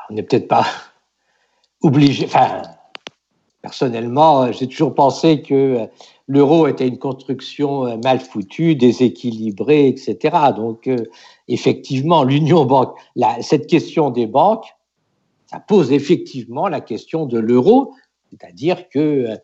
On 0.09 0.15
n'est 0.15 0.23
peut-être 0.23 0.49
pas 0.49 0.67
obligé. 1.83 2.27
Enfin, 2.27 2.63
personnellement, 3.61 4.53
j'ai 4.53 4.69
toujours 4.69 4.95
pensé 4.95 5.43
que 5.43 5.89
l'euro 6.27 6.67
était 6.67 6.89
une 6.89 6.99
construction 6.99 7.99
mal 8.03 8.21
foutue, 8.21 8.75
déséquilibrée, 8.75 9.89
etc. 9.89 10.37
Donc, 10.57 10.91
effectivement, 11.49 12.25
l'union 12.31 12.65
banque, 12.65 12.97
cette 13.41 13.67
question 13.67 14.11
des 14.11 14.27
banques, 14.27 14.67
ça 15.47 15.61
pose 15.61 15.93
effectivement 15.93 16.69
la 16.69 16.81
question 16.81 17.27
de 17.27 17.39
l'euro, 17.39 17.95
C'est-à-dire 18.31 18.89
qu'il 18.89 19.41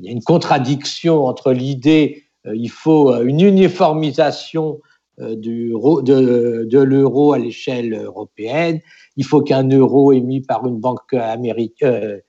y 0.00 0.08
a 0.08 0.10
une 0.10 0.22
contradiction 0.22 1.26
entre 1.26 1.52
l'idée 1.52 2.24
il 2.44 2.70
faut 2.70 3.14
une 3.22 3.40
uniformisation 3.40 4.80
de, 5.18 6.64
de 6.64 6.78
l'euro 6.78 7.32
à 7.32 7.38
l'échelle 7.38 7.94
européenne, 7.94 8.80
il 9.16 9.24
faut 9.24 9.42
qu'un 9.42 9.68
euro 9.68 10.12
émis 10.12 10.40
par 10.40 10.66
une 10.66 10.80
banque 10.80 11.14
américaine 11.14 12.20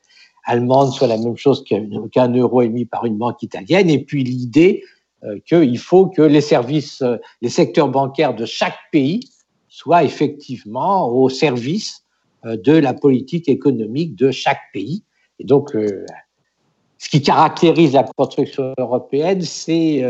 allemande 0.46 0.92
soit 0.92 1.08
la 1.08 1.18
même 1.18 1.38
chose 1.38 1.64
qu'un 1.64 2.34
euro 2.34 2.62
émis 2.62 2.86
par 2.86 3.06
une 3.06 3.18
banque 3.18 3.44
italienne, 3.44 3.90
et 3.90 4.04
puis 4.04 4.24
l'idée 4.24 4.84
euh, 5.24 5.40
qu'il 5.46 5.78
faut 5.78 6.08
que 6.08 6.22
les 6.22 6.42
services, 6.42 7.02
euh, 7.02 7.18
les 7.42 7.50
secteurs 7.50 7.88
bancaires 7.88 8.36
de 8.36 8.46
chaque 8.46 8.78
pays 8.92 9.22
soient 9.70 10.04
effectivement 10.04 11.08
au 11.08 11.30
service 11.30 12.04
euh, 12.46 12.58
de 12.58 12.74
la 12.74 12.94
politique 12.94 13.48
économique 13.48 14.16
de 14.16 14.32
chaque 14.32 14.60
pays. 14.74 15.04
Et 15.40 15.46
donc, 15.46 15.72
ce 15.74 17.10
qui 17.10 17.22
caractérise 17.22 17.94
la 17.94 18.04
construction 18.04 18.74
européenne, 18.78 19.42
c'est 19.42 20.04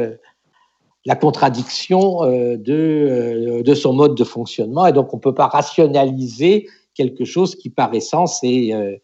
la 1.05 1.15
contradiction 1.15 2.23
de, 2.23 3.61
de 3.63 3.73
son 3.73 3.93
mode 3.93 4.15
de 4.15 4.23
fonctionnement. 4.25 4.85
Et 4.85 4.91
donc, 4.91 5.13
on 5.13 5.17
ne 5.17 5.21
peut 5.21 5.33
pas 5.33 5.47
rationaliser 5.47 6.67
quelque 6.93 7.23
chose 7.23 7.55
qui, 7.55 7.69
par 7.69 7.93
essence, 7.93 8.41
est 8.43 9.01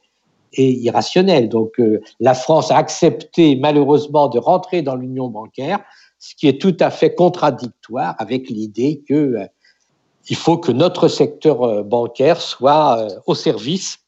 et 0.53 0.71
irrationnel. 0.71 1.49
Donc 1.49 1.79
euh, 1.79 2.01
la 2.19 2.33
France 2.33 2.71
a 2.71 2.77
accepté 2.77 3.55
malheureusement 3.55 4.27
de 4.27 4.39
rentrer 4.39 4.81
dans 4.81 4.95
l'union 4.95 5.27
bancaire, 5.27 5.79
ce 6.17 6.35
qui 6.35 6.47
est 6.47 6.59
tout 6.59 6.75
à 6.79 6.89
fait 6.89 7.13
contradictoire 7.13 8.15
avec 8.17 8.49
l'idée 8.49 9.01
que 9.07 9.13
euh, 9.13 9.45
il 10.29 10.35
faut 10.35 10.57
que 10.57 10.71
notre 10.71 11.07
secteur 11.07 11.63
euh, 11.63 11.83
bancaire 11.83 12.41
soit 12.41 13.07
au 13.25 13.35
service 13.35 13.99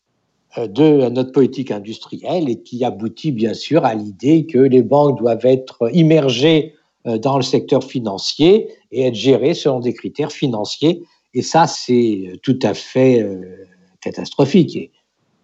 de 0.58 1.08
notre 1.08 1.32
politique 1.32 1.72
industrielle 1.72 2.50
et 2.50 2.62
qui 2.62 2.84
aboutit 2.84 3.32
bien 3.32 3.54
sûr 3.54 3.86
à 3.86 3.96
l'idée 3.96 4.46
que 4.46 4.58
les 4.58 4.84
banques 4.84 5.18
doivent 5.18 5.46
être 5.46 5.90
immergées 5.94 6.76
dans 7.06 7.38
le 7.38 7.42
secteur 7.42 7.86
financier 7.86 8.68
et 8.92 9.08
être 9.08 9.16
gérées 9.16 9.54
selon 9.54 9.80
des 9.80 9.94
critères 9.94 10.34
financiers. 10.34 11.04
Et 11.34 11.42
ça, 11.42 11.68
c'est 11.68 12.34
tout 12.44 12.60
à 12.64 12.74
fait 12.74 13.26
catastrophique 14.02 14.92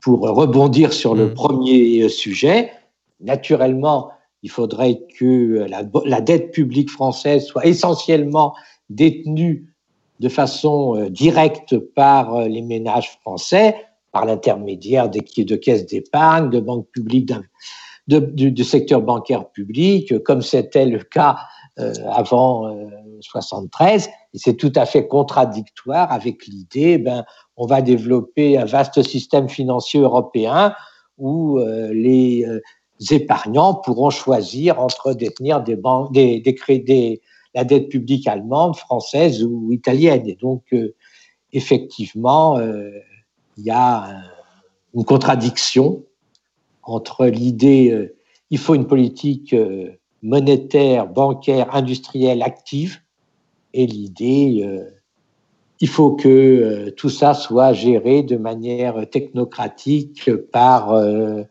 pour 0.07 0.21
rebondir 0.21 0.93
sur 0.93 1.15
le 1.15 1.25
mm. 1.25 1.33
premier 1.33 2.07
sujet, 2.07 2.71
naturellement, 3.19 4.11
il 4.41 4.49
faudrait 4.49 5.01
que 5.19 5.67
la, 5.67 6.21
dette 6.21 6.51
publique 6.51 6.89
française 6.89 7.45
soit 7.45 7.65
essentiellement 7.65 8.55
détenue 8.89 9.75
de 10.21 10.29
façon 10.29 10.95
euh, 10.95 11.09
directe 11.09 11.77
par 11.77 12.35
euh, 12.35 12.47
les 12.47 12.61
ménages 12.61 13.19
français, 13.19 13.75
par 14.13 14.23
l'intermédiaire 14.23 15.09
de 15.09 15.55
caisses 15.57 15.85
d'épargne, 15.85 16.51
de 16.51 16.61
banques 16.61 16.87
publiques, 16.93 17.33
du, 18.07 18.63
secteur 18.63 19.01
bancaire 19.01 19.49
public, 19.49 20.23
comme 20.23 20.41
c'était 20.41 20.85
le 20.85 20.99
cas 20.99 21.35
euh, 21.79 21.93
avant 22.13 22.73
73. 23.19 24.07
Et 24.07 24.37
c'est 24.37 24.55
tout 24.55 24.71
à 24.77 24.85
fait 24.85 25.05
contradictoire 25.05 26.13
avec 26.13 26.47
l'idée, 26.47 26.97
ben, 26.97 27.25
on 27.57 27.65
va 27.65 27.81
développer 27.81 28.57
un 28.57 28.65
vaste 28.65 29.01
système 29.03 29.49
financier 29.49 29.99
européen 29.99 30.75
où 31.17 31.59
euh, 31.59 31.91
les 31.91 32.45
euh, 32.45 32.61
épargnants 33.09 33.73
pourront 33.73 34.11
choisir 34.11 34.79
entre 34.79 35.13
détenir 35.13 35.61
des 35.61 35.75
banques, 35.75 36.13
des, 36.13 37.21
la 37.55 37.63
dette 37.63 37.89
publique 37.89 38.27
allemande, 38.27 38.75
française 38.75 39.43
ou 39.43 39.73
italienne. 39.73 40.27
Et 40.27 40.35
donc, 40.35 40.63
euh, 40.73 40.95
effectivement, 41.51 42.59
il 42.59 43.63
y 43.63 43.71
a 43.71 44.21
une 44.93 45.05
contradiction 45.05 46.03
entre 46.83 47.25
l'idée 47.25 48.11
il 48.49 48.57
faut 48.57 48.75
une 48.75 48.85
politique 48.85 49.55
monétaire, 50.21 51.07
bancaire, 51.07 51.73
industrielle 51.73 52.43
active 52.43 52.99
et 53.73 53.87
l'idée 53.87 54.67
il 55.79 55.87
faut 55.87 56.11
que 56.11 56.27
euh, 56.27 56.91
tout 56.91 57.09
ça 57.09 57.33
soit 57.33 57.73
géré 57.73 58.23
de 58.23 58.37
manière 58.37 59.07
technocratique 59.09 60.29
par 60.51 60.91
euh, 60.91 61.43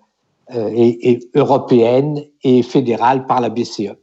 euh, 0.54 0.70
et, 0.74 1.20
européenne 1.34 2.24
et 2.42 2.62
fédérale 2.62 3.26
par 3.26 3.40
la 3.40 3.48
BCE. 3.48 3.94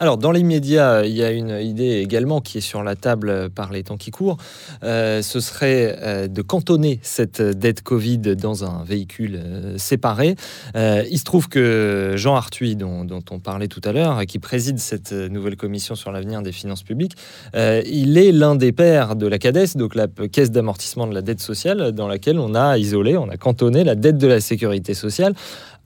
Alors, 0.00 0.18
dans 0.18 0.32
l'immédiat, 0.32 1.06
il 1.06 1.12
y 1.12 1.22
a 1.22 1.30
une 1.30 1.50
idée 1.50 2.00
également 2.00 2.40
qui 2.40 2.58
est 2.58 2.62
sur 2.62 2.82
la 2.82 2.96
table 2.96 3.50
par 3.50 3.72
les 3.72 3.84
temps 3.84 3.96
qui 3.96 4.10
courent. 4.10 4.38
Euh, 4.82 5.22
ce 5.22 5.38
serait 5.40 5.96
euh, 6.02 6.26
de 6.26 6.42
cantonner 6.42 6.98
cette 7.02 7.40
dette 7.40 7.82
Covid 7.82 8.18
dans 8.18 8.64
un 8.64 8.82
véhicule 8.84 9.36
euh, 9.36 9.78
séparé. 9.78 10.34
il 10.74 11.18
se 11.18 11.24
trouve 11.24 11.48
que 11.48 12.14
Jean 12.16 12.34
Arthuis, 12.34 12.76
dont, 12.76 13.06
on 13.30 13.38
parlait 13.38 13.68
tout 13.68 13.80
à 13.84 13.92
l'heure, 13.92 14.26
qui 14.26 14.38
préside 14.38 14.78
cette 14.78 15.12
nouvelle 15.12 15.56
commission 15.56 15.94
sur 15.94 16.10
l'avenir 16.10 16.42
des 16.42 16.52
finances 16.52 16.82
publiques, 16.82 17.16
il 17.54 18.18
est 18.18 18.32
l'un 18.32 18.56
des 18.56 18.72
pères 18.72 19.16
de 19.16 19.26
la 19.26 19.38
CADES, 19.38 19.76
donc 19.76 19.94
la 19.94 20.08
caisse 20.08 20.50
d'amortissement 20.50 21.06
de 21.06 21.14
la 21.14 21.22
dette 21.22 21.40
sociale, 21.40 21.92
dans 21.92 22.08
laquelle 22.08 22.38
on 22.38 22.54
a 22.54 22.78
isolé, 22.78 23.16
on 23.16 23.28
a 23.28 23.36
cantonné 23.36 23.84
la 23.84 23.94
dette 23.94 24.18
de 24.18 24.26
la 24.26 24.40
sécurité 24.40 24.94
sociale 24.94 25.34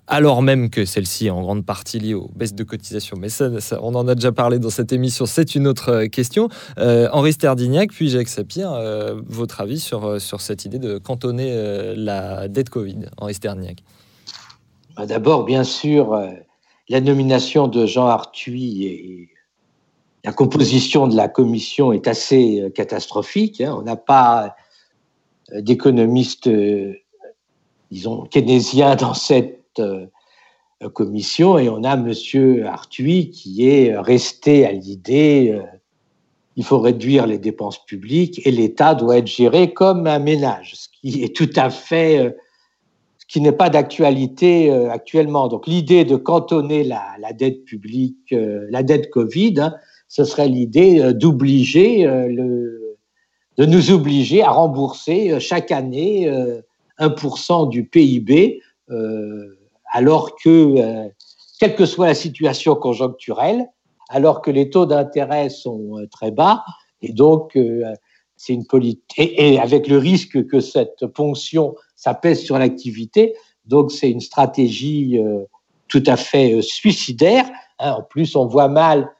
alors 0.08 0.42
même 0.42 0.70
que 0.70 0.84
celle-ci 0.84 1.26
est 1.26 1.30
en 1.30 1.42
grande 1.42 1.64
partie 1.64 1.98
liée 1.98 2.14
aux 2.14 2.30
baisses 2.34 2.54
de 2.54 2.64
cotisation. 2.64 3.16
Mais 3.18 3.28
ça, 3.28 3.50
on 3.82 3.94
en 3.94 4.08
a 4.08 4.14
déjà 4.14 4.32
parlé 4.32 4.58
dans 4.58 4.70
cette 4.70 4.92
émission, 4.92 5.26
c'est 5.26 5.54
une 5.54 5.66
autre 5.66 5.90
euh, 5.90 6.06
question. 6.06 6.48
Euh, 6.78 7.08
Henri 7.12 7.34
Sterdignac, 7.34 7.90
puis 7.90 8.08
Jacques 8.08 8.28
Sapir, 8.28 8.72
euh, 8.72 9.20
votre 9.26 9.60
avis 9.60 9.78
sur, 9.78 10.20
sur 10.20 10.40
cette 10.40 10.64
idée 10.64 10.78
de 10.78 10.98
cantonner 10.98 11.94
la 11.94 12.48
dette 12.48 12.70
Covid, 12.70 13.06
Henri 13.18 13.34
Sterdignac? 13.34 13.82
Bah, 14.96 15.06
D'abord, 15.06 15.44
bien 15.44 15.62
sûr, 15.62 16.18
la 16.88 17.00
nomination 17.00 17.68
de 17.68 17.84
Jean 17.84 18.06
Arthuis 18.06 18.86
et 18.86 19.28
la 20.24 20.32
composition 20.32 21.06
de 21.06 21.16
la 21.16 21.28
commission 21.28 21.92
est 21.92 22.08
assez 22.08 22.72
catastrophique. 22.74 23.60
Hein. 23.60 23.76
On 23.78 23.82
n'a 23.82 23.96
pas 23.96 24.56
d'économistes, 25.52 26.50
disons, 27.90 28.22
keynésiens 28.24 28.96
dans 28.96 29.14
cette 29.14 29.58
euh, 29.80 30.06
commission 30.90 31.58
et 31.58 31.68
on 31.68 31.82
a 31.82 31.96
Monsieur 31.96 32.64
Arthuis 32.66 33.30
qui 33.30 33.68
est 33.68 33.98
resté 33.98 34.64
à 34.64 34.70
l'idée 34.70 35.50
euh, 35.52 35.62
il 36.54 36.62
faut 36.62 36.78
réduire 36.78 37.26
les 37.26 37.38
dépenses 37.38 37.84
publiques 37.84 38.40
et 38.46 38.52
l'État 38.52 38.94
doit 38.94 39.18
être 39.18 39.26
géré 39.26 39.72
comme 39.72 40.06
un 40.06 40.20
ménage, 40.20 40.74
ce 40.76 40.88
qui 40.88 41.24
est 41.24 41.34
tout 41.34 41.50
à 41.56 41.70
fait, 41.70 42.18
euh, 42.18 42.30
ce 43.18 43.26
qui 43.26 43.40
n'est 43.40 43.50
pas 43.50 43.70
d'actualité 43.70 44.70
actuellement. 44.70 45.48
Donc 45.48 45.66
l'idée 45.66 46.04
de 46.04 46.16
cantonner 46.16 46.84
la, 46.84 47.32
dette 47.32 47.64
publique, 47.64 48.32
la 48.32 48.82
dette 48.82 49.10
Covid, 49.10 49.54
hein, 49.58 49.74
ce 50.08 50.24
serait 50.24 50.48
l'idée 50.48 51.12
d'obliger 51.12 52.04
le, 52.06 52.96
de 53.56 53.64
nous 53.64 53.90
obliger 53.92 54.42
à 54.42 54.50
rembourser 54.50 55.38
chaque 55.38 55.70
année 55.70 56.28
1% 56.98 57.68
du 57.68 57.84
PIB 57.84 58.62
alors 59.92 60.36
que, 60.36 60.78
euh, 60.78 61.08
quelle 61.58 61.74
que 61.74 61.86
soit 61.86 62.06
la 62.06 62.14
situation 62.14 62.74
conjoncturelle, 62.74 63.66
alors 64.08 64.42
que 64.42 64.50
les 64.50 64.70
taux 64.70 64.86
d'intérêt 64.86 65.48
sont 65.48 65.98
euh, 65.98 66.06
très 66.06 66.30
bas, 66.30 66.64
et 67.02 67.12
donc 67.12 67.56
euh, 67.56 67.92
c'est 68.36 68.54
une 68.54 68.66
politique, 68.66 69.14
et, 69.16 69.58
avec 69.58 69.88
le 69.88 69.98
risque 69.98 70.46
que 70.46 70.60
cette 70.60 71.06
ponction, 71.06 71.74
ça 71.96 72.14
pèse 72.14 72.42
sur 72.42 72.58
l'activité, 72.58 73.34
donc 73.66 73.92
c'est 73.92 74.10
une 74.10 74.20
stratégie 74.20 75.20
tout 75.88 76.02
à 76.06 76.16
fait 76.16 76.62
suicidaire. 76.62 77.44
Hein. 77.80 77.96
En 77.98 78.02
plus, 78.02 78.34
on 78.36 78.46
voit 78.46 78.68
mal, 78.68 79.12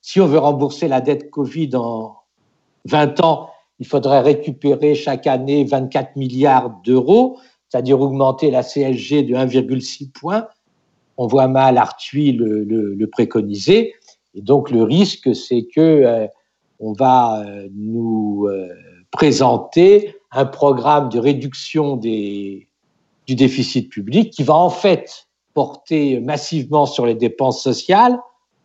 si 0.00 0.20
on 0.20 0.26
veut 0.26 0.38
rembourser 0.38 0.88
la 0.88 1.00
dette 1.00 1.30
Covid 1.30 1.76
en 1.76 2.16
20 2.86 3.20
ans, 3.22 3.50
il 3.78 3.86
faudrait 3.86 4.20
récupérer 4.20 4.94
chaque 4.94 5.26
année 5.26 5.64
24 5.64 6.16
milliards 6.16 6.70
d'euros 6.84 7.38
c'est-à-dire 7.74 8.00
augmenter 8.00 8.52
la 8.52 8.62
CSG 8.62 9.24
de 9.24 9.34
1,6 9.34 10.12
point. 10.12 10.46
On 11.16 11.26
voit 11.26 11.48
mal 11.48 11.76
Arthuis 11.76 12.30
le, 12.30 13.04
préconiser. 13.06 13.94
Et 14.36 14.42
donc 14.42 14.70
le 14.70 14.84
risque, 14.84 15.34
c'est 15.34 15.64
que 15.74 15.80
euh, 15.80 16.26
on 16.78 16.92
va 16.92 17.40
euh, 17.40 17.66
nous 17.74 18.46
euh, 18.46 18.68
présenter 19.10 20.14
un 20.30 20.44
programme 20.44 21.08
de 21.08 21.18
réduction 21.18 21.96
du 21.96 22.68
déficit 23.26 23.90
public 23.90 24.32
qui 24.32 24.44
va 24.44 24.54
en 24.54 24.70
fait 24.70 25.26
porter 25.52 26.20
massivement 26.20 26.86
sur 26.86 27.06
les 27.06 27.16
dépenses 27.16 27.60
sociales, 27.60 28.16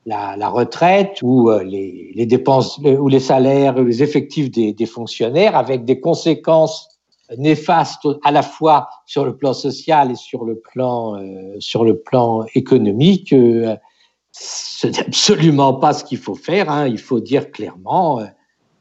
la, 0.06 0.50
retraite 0.50 1.20
ou 1.24 1.50
les, 1.64 2.26
dépenses 2.28 2.78
ou 2.78 3.08
les 3.08 3.20
salaires, 3.20 3.82
les 3.82 4.04
effectifs 4.04 4.52
des 4.52 4.86
fonctionnaires, 4.86 5.56
avec 5.56 5.86
des 5.86 6.00
conséquences 6.00 6.99
néfaste 7.38 8.08
à 8.24 8.32
la 8.32 8.42
fois 8.42 8.90
sur 9.06 9.26
le 9.26 9.36
plan 9.36 9.54
social 9.54 10.12
et 10.12 10.16
sur 10.16 10.46
le 10.46 10.60
plan, 10.60 11.16
euh, 11.16 11.56
sur 11.60 11.84
le 11.84 12.00
plan 12.00 12.46
économique. 12.56 13.34
Euh, 13.34 13.76
ce 14.32 14.88
n'est 14.88 15.00
absolument 15.00 15.74
pas 15.74 15.94
ce 15.94 16.04
qu'il 16.04 16.18
faut 16.18 16.36
faire. 16.36 16.70
Hein. 16.70 16.88
Il 16.88 17.00
faut 17.00 17.20
dire 17.20 17.52
clairement, 17.52 18.20
euh, 18.20 18.26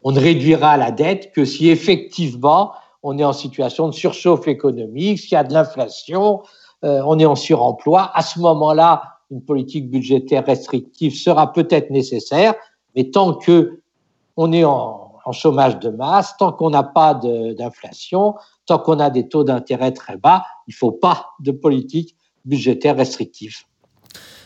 on 0.03 0.13
ne 0.13 0.21
réduira 0.21 0.77
la 0.77 0.91
dette 0.91 1.33
que 1.33 1.45
si 1.45 1.69
effectivement 1.69 2.73
on 3.03 3.19
est 3.19 3.25
en 3.25 3.33
situation 3.33 3.89
de 3.89 3.93
surchauffe 3.93 4.49
économique, 4.49 5.19
s'il 5.19 5.33
y 5.33 5.37
a 5.37 5.45
de 5.45 5.53
l'inflation, 5.53 6.43
euh, 6.85 7.03
on 7.05 7.19
est 7.19 7.27
en 7.27 7.37
suremploi. 7.37 8.11
À 8.15 8.23
ce 8.23 8.39
moment-là, 8.41 9.03
une 9.31 9.43
politique 9.43 9.91
budgétaire 9.91 10.45
restrictive 10.45 11.15
sera 11.15 11.53
peut-être 11.53 11.91
nécessaire, 11.91 12.55
mais 12.95 13.05
tant 13.11 13.35
que 13.35 13.81
on 14.37 14.53
est 14.53 14.65
en, 14.65 15.08
en 15.29 15.33
chômage 15.33 15.79
de 15.79 15.91
masse, 15.91 16.35
tant 16.39 16.53
qu'on 16.53 16.71
n'a 16.71 16.83
pas 16.83 17.13
d'inflation, 17.13 18.35
tant 18.65 18.79
qu'on 18.79 18.99
a 18.99 19.11
des 19.11 19.29
taux 19.29 19.45
d'intérêt 19.45 19.93
très 19.93 20.17
bas, 20.17 20.43
il 20.67 20.71
ne 20.71 20.77
faut 20.77 20.91
pas 20.91 21.33
de 21.41 21.53
politique 21.53 22.17
budgétaire 22.47 22.97
restrictive. 22.97 23.57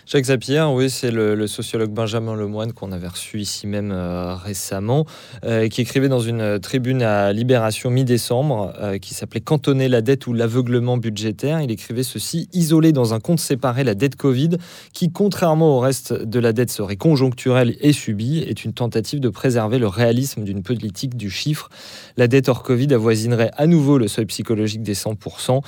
Jacques 0.05 0.25
Zapier, 0.25 0.63
oui, 0.63 0.91
c'est 0.91 1.13
le, 1.13 1.47
sociologue 1.47 1.93
Benjamin 1.93 2.35
Lemoine 2.35 2.73
qu'on 2.73 2.91
avait 2.91 3.07
reçu 3.07 3.41
ici 3.41 3.69
même 3.69 3.93
euh, 3.93 4.35
récemment, 4.35 5.07
euh, 5.45 5.69
qui 5.69 5.81
écrivait 5.81 6.09
dans 6.09 6.19
une 6.19 6.59
tribune 6.59 7.03
à 7.03 7.33
Libération 7.33 7.89
mi-décembre, 7.89 8.73
euh, 8.81 8.99
qui 8.99 9.15
s'appelait 9.15 9.41
Cantonner 9.41 9.89
la 9.89 10.01
dette 10.01 10.27
ou 10.27 10.33
l'aveuglement 10.33 10.97
budgétaire. 10.97 11.61
Il 11.61 11.71
écrivait 11.71 12.03
ceci 12.03 12.49
Isoler 12.53 12.91
dans 12.91 13.15
un 13.15 13.21
compte 13.21 13.39
séparé 13.39 13.85
la 13.85 13.95
dette 13.95 14.17
Covid, 14.17 14.51
qui, 14.93 15.13
contrairement 15.13 15.77
au 15.77 15.79
reste 15.79 16.13
de 16.13 16.41
la 16.41 16.53
dette, 16.53 16.71
serait 16.73 16.97
conjoncturelle 16.97 17.77
et 17.81 17.93
subie, 17.93 18.39
est 18.41 18.65
une 18.65 18.73
tentative 18.73 19.21
de 19.21 19.29
préserver 19.29 19.79
le 19.79 19.87
réalisme 19.87 20.43
d'une 20.43 20.65
politique 20.65 21.17
du 21.17 21.31
chiffre. 21.31 21.69
La 22.17 22.27
dette 22.27 22.49
hors 22.49 22.65
Covid 22.65 22.93
avoisinerait 22.93 23.53
à 23.57 23.69
nouveau 23.69 23.99
le 23.99 24.09
seuil 24.09 24.27
psychologique 24.27 24.83
des 24.83 24.95
100%, 24.95 25.61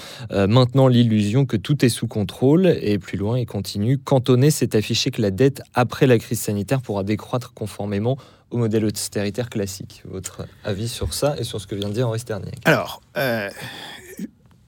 maintenant 0.48 0.88
l'illusion 0.88 1.46
que 1.46 1.56
tout 1.56 1.84
est 1.84 1.88
sous 1.88 2.08
contrôle. 2.08 2.66
Et 2.80 2.98
plus 2.98 3.16
loin, 3.16 3.38
il 3.38 3.46
continue 3.46 3.98
cantonné, 4.24 4.50
c'est 4.50 4.74
affiché 4.74 5.10
que 5.10 5.20
la 5.20 5.30
dette 5.30 5.60
après 5.74 6.06
la 6.06 6.18
crise 6.18 6.40
sanitaire 6.40 6.80
pourra 6.80 7.04
décroître 7.04 7.52
conformément 7.52 8.16
au 8.50 8.56
modèle 8.56 8.86
austéritaire 8.86 9.50
classique. 9.50 10.02
Votre 10.06 10.46
avis 10.64 10.88
sur 10.88 11.12
ça 11.12 11.36
et 11.38 11.44
sur 11.44 11.60
ce 11.60 11.66
que 11.66 11.74
vient 11.74 11.90
de 11.90 11.92
dire 11.92 12.08
Henri 12.08 12.20
Sterniak 12.20 12.60
Alors, 12.64 13.02
euh, 13.18 13.50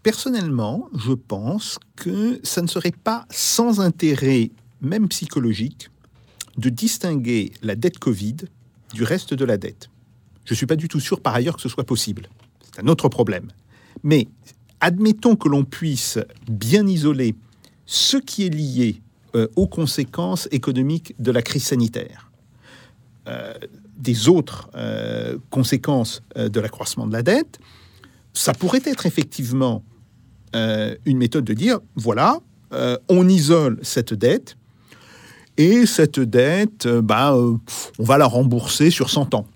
personnellement, 0.03 0.91
je 0.95 1.15
pense 1.15 1.79
que 1.97 2.39
ça 2.43 2.61
ne 2.61 2.67
serait 2.67 2.93
pas 2.93 3.25
sans 3.31 3.81
intérêt, 3.81 4.51
même 4.83 5.09
psychologique, 5.09 5.89
de 6.59 6.69
distinguer 6.69 7.53
la 7.63 7.77
dette 7.77 7.99
Covid 7.99 8.37
du 8.93 9.05
reste 9.05 9.33
de 9.33 9.45
la 9.47 9.57
dette. 9.57 9.89
Je 10.45 10.53
ne 10.53 10.57
suis 10.57 10.67
pas 10.67 10.77
du 10.77 10.89
tout 10.89 11.01
sûr 11.01 11.23
par 11.23 11.35
ailleurs 11.35 11.57
que 11.57 11.63
ce 11.63 11.71
soit 11.71 11.85
possible. 11.85 12.29
C'est 12.63 12.83
un 12.83 12.89
autre 12.89 13.09
problème. 13.09 13.49
Mais 14.03 14.29
admettons 14.81 15.35
que 15.35 15.49
l'on 15.49 15.65
puisse 15.65 16.19
bien 16.47 16.87
isoler 16.87 17.35
ce 17.87 18.19
qui 18.19 18.45
est 18.45 18.51
lié 18.55 19.01
euh, 19.37 19.49
aux 19.55 19.67
conséquences 19.67 20.49
économiques 20.51 21.15
de 21.19 21.31
la 21.31 21.43
crise 21.43 21.65
sanitaire. 21.65 22.31
Euh, 23.29 23.53
des 23.99 24.31
autres 24.31 24.71
euh, 24.75 25.37
conséquences 25.51 26.23
de 26.37 26.59
l'accroissement 26.59 27.07
de 27.07 27.13
la 27.13 27.23
dette, 27.23 27.59
ça 28.33 28.55
pourrait 28.55 28.81
être 28.87 29.05
effectivement 29.05 29.83
une 30.55 31.19
méthode 31.19 31.45
de 31.45 31.53
dire, 31.53 31.81
voilà, 31.97 32.39
on 33.11 33.29
isole 33.29 33.79
cette 33.83 34.15
dette, 34.15 34.57
et 35.59 35.85
cette 35.85 36.19
dette, 36.19 36.89
bah, 36.89 37.37
on 37.37 38.05
va 38.05 38.17
la 38.17 38.25
rembourser 38.25 38.91
sur 38.91 39.11
100 39.11 39.35
ans 39.35 39.47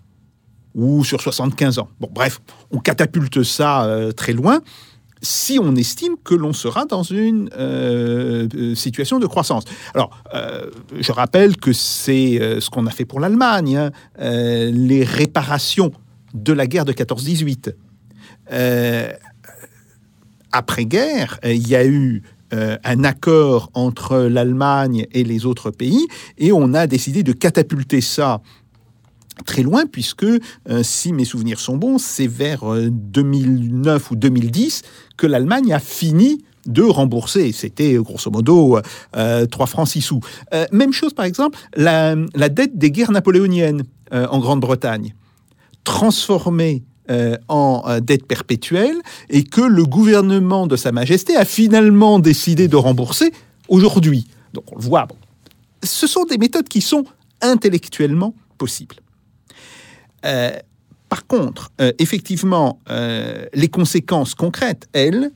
ou 0.75 1.03
sur 1.05 1.23
75 1.23 1.79
ans. 1.79 1.89
Bon, 2.01 2.11
bref, 2.13 2.43
on 2.71 2.81
catapulte 2.81 3.43
ça 3.43 3.89
très 4.15 4.35
loin 4.35 4.61
si 5.23 5.59
on 5.61 5.77
estime 5.77 6.17
que 6.23 6.35
l'on 6.35 6.53
sera 6.53 6.85
dans 6.85 7.03
une 7.03 7.51
euh, 7.59 8.49
euh, 8.55 8.75
situation 8.75 9.19
de 9.19 9.27
croissance. 9.27 9.65
Alors, 9.95 10.23
euh, 10.35 10.71
je 10.99 11.13
rappelle 11.13 11.57
que 11.57 11.73
c'est 11.73 12.39
ce 12.61 12.71
qu'on 12.71 12.87
a 12.87 12.91
fait 12.91 13.05
pour 13.05 13.21
l'Allemagne, 13.21 13.77
hein, 13.77 13.91
les 14.19 15.05
réparations 15.05 15.93
de 16.35 16.53
la 16.53 16.67
guerre 16.67 16.85
de 16.85 16.93
14-18. 16.93 17.75
Après-guerre, 20.53 21.39
il 21.45 21.69
y 21.69 21.77
a 21.77 21.85
eu 21.85 22.23
un 22.53 23.05
accord 23.05 23.71
entre 23.75 24.19
l'Allemagne 24.19 25.07
et 25.13 25.23
les 25.23 25.47
autres 25.47 25.71
pays, 25.71 26.07
et 26.39 26.51
on 26.51 26.75
a 26.75 26.87
décidé 26.87 27.23
de 27.23 27.33
catapulter 27.33 28.01
ça 28.01 28.41
très 29.45 29.63
loin, 29.63 29.87
puisque, 29.87 30.25
euh, 30.25 30.83
si 30.83 31.13
mes 31.13 31.25
souvenirs 31.25 31.61
sont 31.61 31.77
bons, 31.77 31.99
c'est 31.99 32.27
vers 32.27 32.65
2009 32.91 34.03
euh, 34.03 34.15
ou 34.15 34.17
2010 34.17 34.83
que 35.17 35.27
l'Allemagne 35.27 35.73
a 35.73 35.79
fini 35.79 36.45
de 36.67 36.83
rembourser. 36.83 37.53
C'était 37.53 37.95
grosso 37.95 38.31
modo 38.31 38.79
euh, 39.17 39.47
3 39.47 39.67
francs 39.67 39.89
6 39.89 40.01
sous. 40.01 40.21
Euh, 40.53 40.67
même 40.73 40.93
chose, 40.93 41.15
par 41.15 41.25
exemple, 41.25 41.59
la, 41.75 42.15
dette 42.49 42.77
des 42.77 42.91
guerres 42.91 43.13
napoléoniennes 43.13 43.85
en 44.13 44.41
Grande-Bretagne, 44.41 45.15
transformée 45.85 46.83
en 47.49 48.01
dette 48.01 48.27
perpétuelle, 48.27 48.97
et 49.29 49.45
que 49.45 49.61
le 49.61 49.85
gouvernement 49.85 50.67
de 50.67 50.75
Sa 50.75 50.91
Majesté 50.91 51.37
a 51.37 51.45
finalement 51.45 52.19
décidé 52.19 52.67
de 52.67 52.75
rembourser 52.75 53.33
aujourd'hui. 53.69 54.27
Donc 54.53 54.65
on 54.73 54.77
le 54.77 54.83
voit, 54.83 55.07
ce 55.83 56.07
sont 56.07 56.25
des 56.25 56.39
méthodes 56.39 56.69
qui 56.69 56.81
sont 56.81 57.05
intellectuellement 57.41 58.35
possibles. 58.59 58.97
Euh, 60.25 60.51
par 61.09 61.27
contre, 61.27 61.71
euh, 61.81 61.93
effectivement, 61.99 62.79
euh, 62.89 63.47
les 63.53 63.69
conséquences 63.69 64.35
concrètes, 64.35 64.89
elles, 64.93 65.31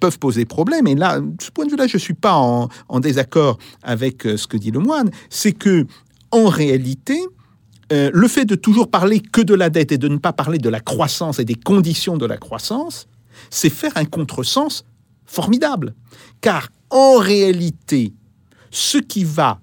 peuvent 0.00 0.18
poser 0.18 0.44
problème. 0.44 0.88
Et 0.88 0.96
là, 0.96 1.20
de 1.20 1.40
ce 1.40 1.52
point 1.52 1.66
de 1.66 1.70
vue-là, 1.70 1.86
je 1.86 1.98
ne 1.98 2.00
suis 2.00 2.14
pas 2.14 2.34
en, 2.34 2.68
désaccord 2.98 3.58
avec 3.84 4.22
ce 4.22 4.44
que 4.48 4.56
dit 4.56 4.72
le 4.72 4.80
moine. 4.80 5.08
C'est 5.30 5.52
que, 5.52 5.86
en 6.32 6.48
réalité, 6.48 7.16
le 7.92 8.26
fait 8.26 8.44
de 8.44 8.56
toujours 8.56 8.90
parler 8.90 9.20
que 9.20 9.40
de 9.40 9.54
la 9.54 9.70
dette 9.70 9.92
et 9.92 9.98
de 9.98 10.08
ne 10.08 10.16
pas 10.16 10.32
parler 10.32 10.58
de 10.58 10.68
la 10.68 10.80
croissance 10.80 11.38
et 11.38 11.44
des 11.44 11.54
conditions 11.54 12.16
de 12.16 12.26
la 12.26 12.38
croissance, 12.38 13.06
c'est 13.48 13.70
faire 13.70 13.92
un 13.94 14.04
contresens 14.04 14.84
formidable. 15.26 15.94
Car 16.40 16.70
en 16.90 17.18
réalité, 17.18 18.12
ce 18.72 18.98
qui 18.98 19.22
va 19.22 19.60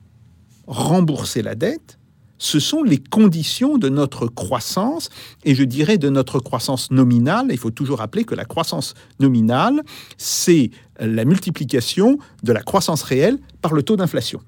rembourser 0.66 1.42
la 1.42 1.56
dette, 1.56 2.00
ce 2.44 2.60
sont 2.60 2.84
les 2.84 2.98
conditions 2.98 3.78
de 3.78 3.88
notre 3.88 4.28
croissance, 4.28 5.10
et 5.46 5.56
je 5.56 5.64
dirais 5.64 5.98
de 5.98 6.10
notre 6.10 6.40
croissance 6.40 6.92
nominale. 6.92 7.48
Il 7.52 7.58
faut 7.58 7.72
toujours 7.72 8.00
rappeler 8.00 8.26
que 8.26 8.36
la 8.36 8.44
croissance 8.44 8.96
nominale, 9.22 9.82
c'est 10.18 10.70
la 11.00 11.24
multiplication 11.24 12.18
de 12.44 12.52
la 12.52 12.62
croissance 12.62 13.02
réelle 13.04 13.40
par 13.62 13.72
le 13.74 13.82
taux 13.82 13.96
d'inflation. 13.96 14.42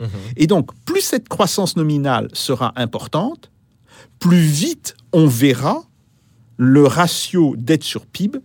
Mhm. 0.00 0.08
Et 0.38 0.46
donc, 0.46 0.70
plus 0.86 1.02
cette 1.02 1.28
croissance 1.28 1.76
nominale 1.76 2.28
sera 2.32 2.72
importante, 2.76 3.50
plus 4.20 4.40
vite 4.40 4.96
on 5.12 5.26
verra 5.26 5.82
le 6.56 6.86
ratio 6.86 7.56
dette 7.58 7.84
sur 7.84 8.06
PIB 8.06 8.38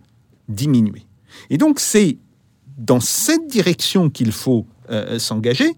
diminuer. 0.48 1.06
Et 1.48 1.56
donc, 1.56 1.80
c'est 1.80 2.18
dans 2.76 3.00
cette 3.00 3.46
direction 3.46 4.10
qu'il 4.10 4.30
faut 4.30 4.66
euh, 4.90 5.18
s'engager 5.18 5.72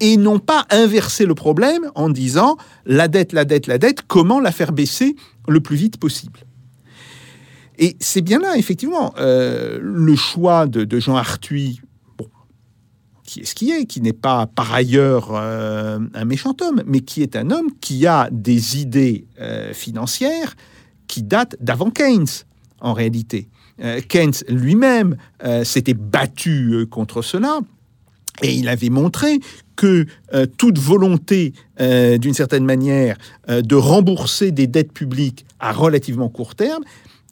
et 0.00 0.16
non 0.16 0.38
pas 0.38 0.66
inverser 0.70 1.26
le 1.26 1.34
problème 1.34 1.90
en 1.94 2.08
disant 2.08 2.56
la 2.86 3.08
dette, 3.08 3.32
la 3.32 3.44
dette, 3.44 3.66
la 3.66 3.78
dette, 3.78 4.02
comment 4.06 4.40
la 4.40 4.50
faire 4.50 4.72
baisser 4.72 5.14
le 5.46 5.60
plus 5.60 5.76
vite 5.76 5.98
possible. 5.98 6.40
Et 7.78 7.96
c'est 7.98 8.20
bien 8.20 8.40
là, 8.40 8.58
effectivement, 8.58 9.14
euh, 9.18 9.78
le 9.80 10.14
choix 10.14 10.66
de, 10.66 11.00
Jean 11.00 11.16
Arthuis, 11.16 11.80
qui 13.24 13.40
est 13.40 13.44
ce 13.44 13.54
qui 13.54 13.70
est, 13.70 13.86
qui 13.86 14.02
n'est 14.02 14.12
pas 14.12 14.46
par 14.46 14.74
ailleurs 14.74 15.30
euh, 15.32 15.98
un 16.12 16.24
méchant 16.26 16.54
homme, 16.60 16.82
mais 16.84 17.00
qui 17.00 17.22
est 17.22 17.36
un 17.36 17.50
homme 17.50 17.68
qui 17.80 18.06
a 18.06 18.28
des 18.30 18.78
idées 18.78 19.26
euh, 19.40 19.72
financières 19.72 20.56
qui 21.06 21.22
datent 21.22 21.56
d'avant 21.60 21.90
Keynes, 21.90 22.44
en 22.80 22.92
réalité. 22.92 23.48
Keynes 24.08 24.34
lui-même 24.48 25.16
s'était 25.64 25.94
battu 25.94 26.86
contre 26.90 27.22
cela. 27.22 27.60
Et 28.42 28.54
il 28.54 28.68
avait 28.68 28.90
montré 28.90 29.40
que 29.76 30.04
euh, 30.34 30.44
toute 30.58 30.78
volonté, 30.78 31.54
euh, 31.80 32.18
d'une 32.18 32.34
certaine 32.34 32.66
manière, 32.66 33.16
euh, 33.48 33.62
de 33.62 33.74
rembourser 33.74 34.50
des 34.52 34.66
dettes 34.66 34.92
publiques 34.92 35.46
à 35.58 35.72
relativement 35.72 36.28
court 36.28 36.54
terme 36.54 36.84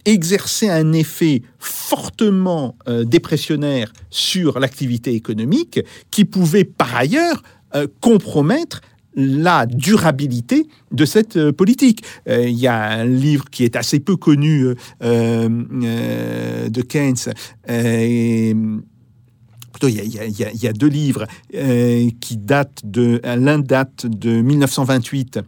exerçait 0.06 0.70
un 0.70 0.94
effet 0.94 1.42
fortement 1.58 2.74
dépressionnaire 3.04 3.92
sur 4.08 4.58
l'activité 4.58 5.12
économique 5.12 5.80
qui 6.10 6.24
pouvait 6.24 6.64
par 6.64 6.96
ailleurs 6.96 7.42
compromettre 8.00 8.80
la 9.14 9.66
durabilité 9.66 10.66
de 10.92 11.04
cette 11.04 11.50
politique. 11.50 12.04
il 12.26 12.58
y 12.58 12.68
a 12.68 12.84
un 12.84 13.04
livre 13.04 13.50
qui 13.50 13.64
est 13.64 13.76
assez 13.76 14.00
peu 14.00 14.16
connu 14.16 14.74
de 15.02 16.82
Keynes, 16.82 17.34
il 19.86 20.62
y, 20.62 20.66
a, 20.66 20.72
deux 20.72 20.88
livres 20.88 21.26
euh, 21.54 22.10
qui 22.20 22.36
datent 22.36 22.80
de. 22.84 23.20
L'un 23.24 23.58
date 23.58 24.06
de 24.06 24.40
1928. 24.40 25.40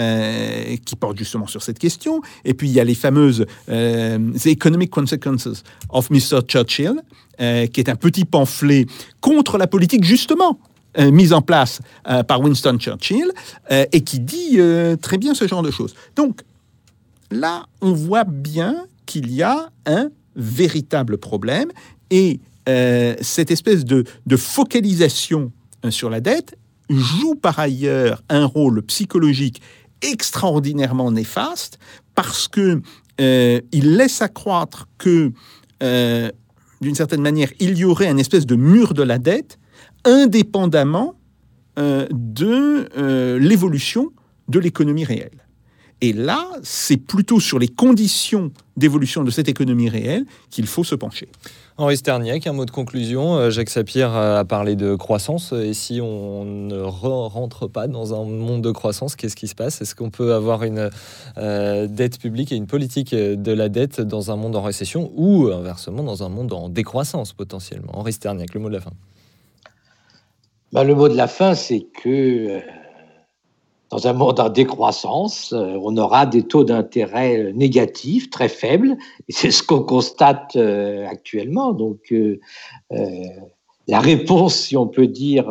Euh, 0.00 0.76
qui 0.86 0.94
porte 0.94 1.18
justement 1.18 1.48
sur 1.48 1.60
cette 1.60 1.80
question. 1.80 2.22
Et 2.44 2.54
puis 2.54 2.68
il 2.68 2.72
y 2.72 2.78
a 2.78 2.84
les 2.84 2.94
fameuses 2.94 3.44
euh, 3.68 4.32
The 4.40 4.46
Economic 4.46 4.90
Consequences 4.90 5.64
of 5.88 6.08
Mr. 6.10 6.42
Churchill, 6.46 7.02
qui 7.36 7.80
est 7.80 7.88
un 7.88 7.96
petit 7.96 8.24
pamphlet 8.24 8.86
contre 9.20 9.58
la 9.58 9.66
politique 9.66 10.04
justement 10.04 10.60
mise 10.96 11.32
en 11.32 11.42
place 11.42 11.80
par 12.28 12.40
Winston 12.40 12.78
Churchill 12.78 13.32
et 13.70 14.00
qui 14.02 14.20
dit 14.20 14.60
très 15.02 15.18
bien 15.18 15.34
ce 15.34 15.48
genre 15.48 15.62
de 15.62 15.72
choses. 15.72 15.96
Donc 16.14 16.42
là, 17.32 17.66
on 17.80 17.92
voit 17.92 18.24
bien 18.24 18.86
qu'il 19.04 19.32
y 19.32 19.42
a 19.42 19.70
un 19.84 20.10
véritable 20.36 21.18
problème 21.18 21.70
et 22.10 22.40
euh, 22.68 23.14
cette 23.22 23.50
espèce 23.50 23.84
de, 23.84 24.04
focalisation 24.36 25.52
euh, 25.84 25.90
sur 25.90 26.10
la 26.10 26.20
dette 26.20 26.56
joue 26.90 27.34
par 27.34 27.58
ailleurs 27.58 28.22
un 28.28 28.44
rôle 28.44 28.82
psychologique 28.82 29.60
extraordinairement 30.02 31.10
néfaste 31.10 31.78
parce 32.14 32.46
que 32.48 32.82
euh, 33.20 33.60
il 33.72 33.96
laisse 33.96 34.22
accroître 34.22 34.88
que, 34.98 35.32
euh, 35.82 36.30
d'une 36.80 36.94
certaine 36.94 37.22
manière, 37.22 37.50
il 37.58 37.76
y 37.76 37.84
aurait 37.84 38.08
un 38.08 38.16
espèce 38.16 38.46
de 38.46 38.54
mur 38.54 38.94
de 38.94 39.02
la 39.02 39.18
dette 39.18 39.58
indépendamment 40.04 41.14
de 41.76 43.38
l'évolution 43.38 44.10
de 44.48 44.58
l'économie 44.58 45.04
réelle. 45.04 45.47
Et 46.00 46.12
là, 46.12 46.46
c'est 46.62 46.96
plutôt 46.96 47.40
sur 47.40 47.58
les 47.58 47.66
conditions 47.66 48.52
d'évolution 48.76 49.24
de 49.24 49.30
cette 49.30 49.48
économie 49.48 49.88
réelle 49.88 50.24
qu'il 50.50 50.66
faut 50.66 50.84
se 50.84 50.94
pencher. 50.94 51.28
Henri 51.76 51.96
Sterniak, 51.96 52.46
un 52.46 52.52
mot 52.52 52.64
de 52.64 52.70
conclusion. 52.70 53.36
Euh, 53.36 53.50
Jacques 53.50 53.70
Sapir 53.70 54.14
a 54.14 54.44
parlé 54.44 54.76
de 54.76 54.94
croissance. 54.94 55.52
Et 55.52 55.74
si 55.74 56.00
on 56.00 56.44
ne 56.44 56.76
re- 56.82 57.28
rentre 57.28 57.66
pas 57.66 57.88
dans 57.88 58.20
un 58.20 58.24
monde 58.24 58.62
de 58.62 58.70
croissance, 58.70 59.16
qu'est-ce 59.16 59.36
qui 59.36 59.48
se 59.48 59.54
passe? 59.54 59.80
Est-ce 59.80 59.94
qu'on 59.94 60.10
peut 60.10 60.34
avoir 60.34 60.62
une 60.62 60.90
euh, 61.36 61.86
dette 61.88 62.18
publique 62.18 62.52
et 62.52 62.56
une 62.56 62.66
politique 62.66 63.14
de 63.14 63.52
la 63.52 63.68
dette 63.68 64.00
dans 64.00 64.30
un 64.30 64.36
monde 64.36 64.54
en 64.56 64.62
récession 64.62 65.12
ou 65.16 65.48
inversement 65.48 66.02
dans 66.02 66.22
un 66.22 66.28
monde 66.28 66.52
en 66.52 66.68
décroissance 66.68 67.32
potentiellement? 67.32 67.92
Henri 67.96 68.12
Sterniak, 68.12 68.54
le 68.54 68.60
mot 68.60 68.68
de 68.68 68.74
la 68.74 68.80
fin. 68.80 68.92
Ben, 70.72 70.84
le 70.84 70.94
mot 70.94 71.08
de 71.08 71.16
la 71.16 71.28
fin, 71.28 71.54
c'est 71.54 71.86
que 72.02 72.08
euh, 72.56 72.60
dans 73.98 74.06
un 74.06 74.12
monde 74.12 74.38
en 74.38 74.48
décroissance, 74.48 75.52
euh, 75.52 75.76
on 75.82 75.96
aura 75.96 76.24
des 76.24 76.44
taux 76.44 76.62
d'intérêt 76.62 77.42
euh, 77.42 77.52
négatifs, 77.52 78.30
très 78.30 78.48
faibles, 78.48 78.96
c'est 79.28 79.50
ce 79.50 79.60
qu'on 79.60 79.82
constate 79.82 80.54
euh, 80.54 81.04
actuellement. 81.08 81.72
Donc, 81.72 82.14
la 83.88 84.00
réponse, 84.00 84.54
si 84.54 84.76
on 84.76 84.86
peut 84.86 85.08
dire, 85.08 85.46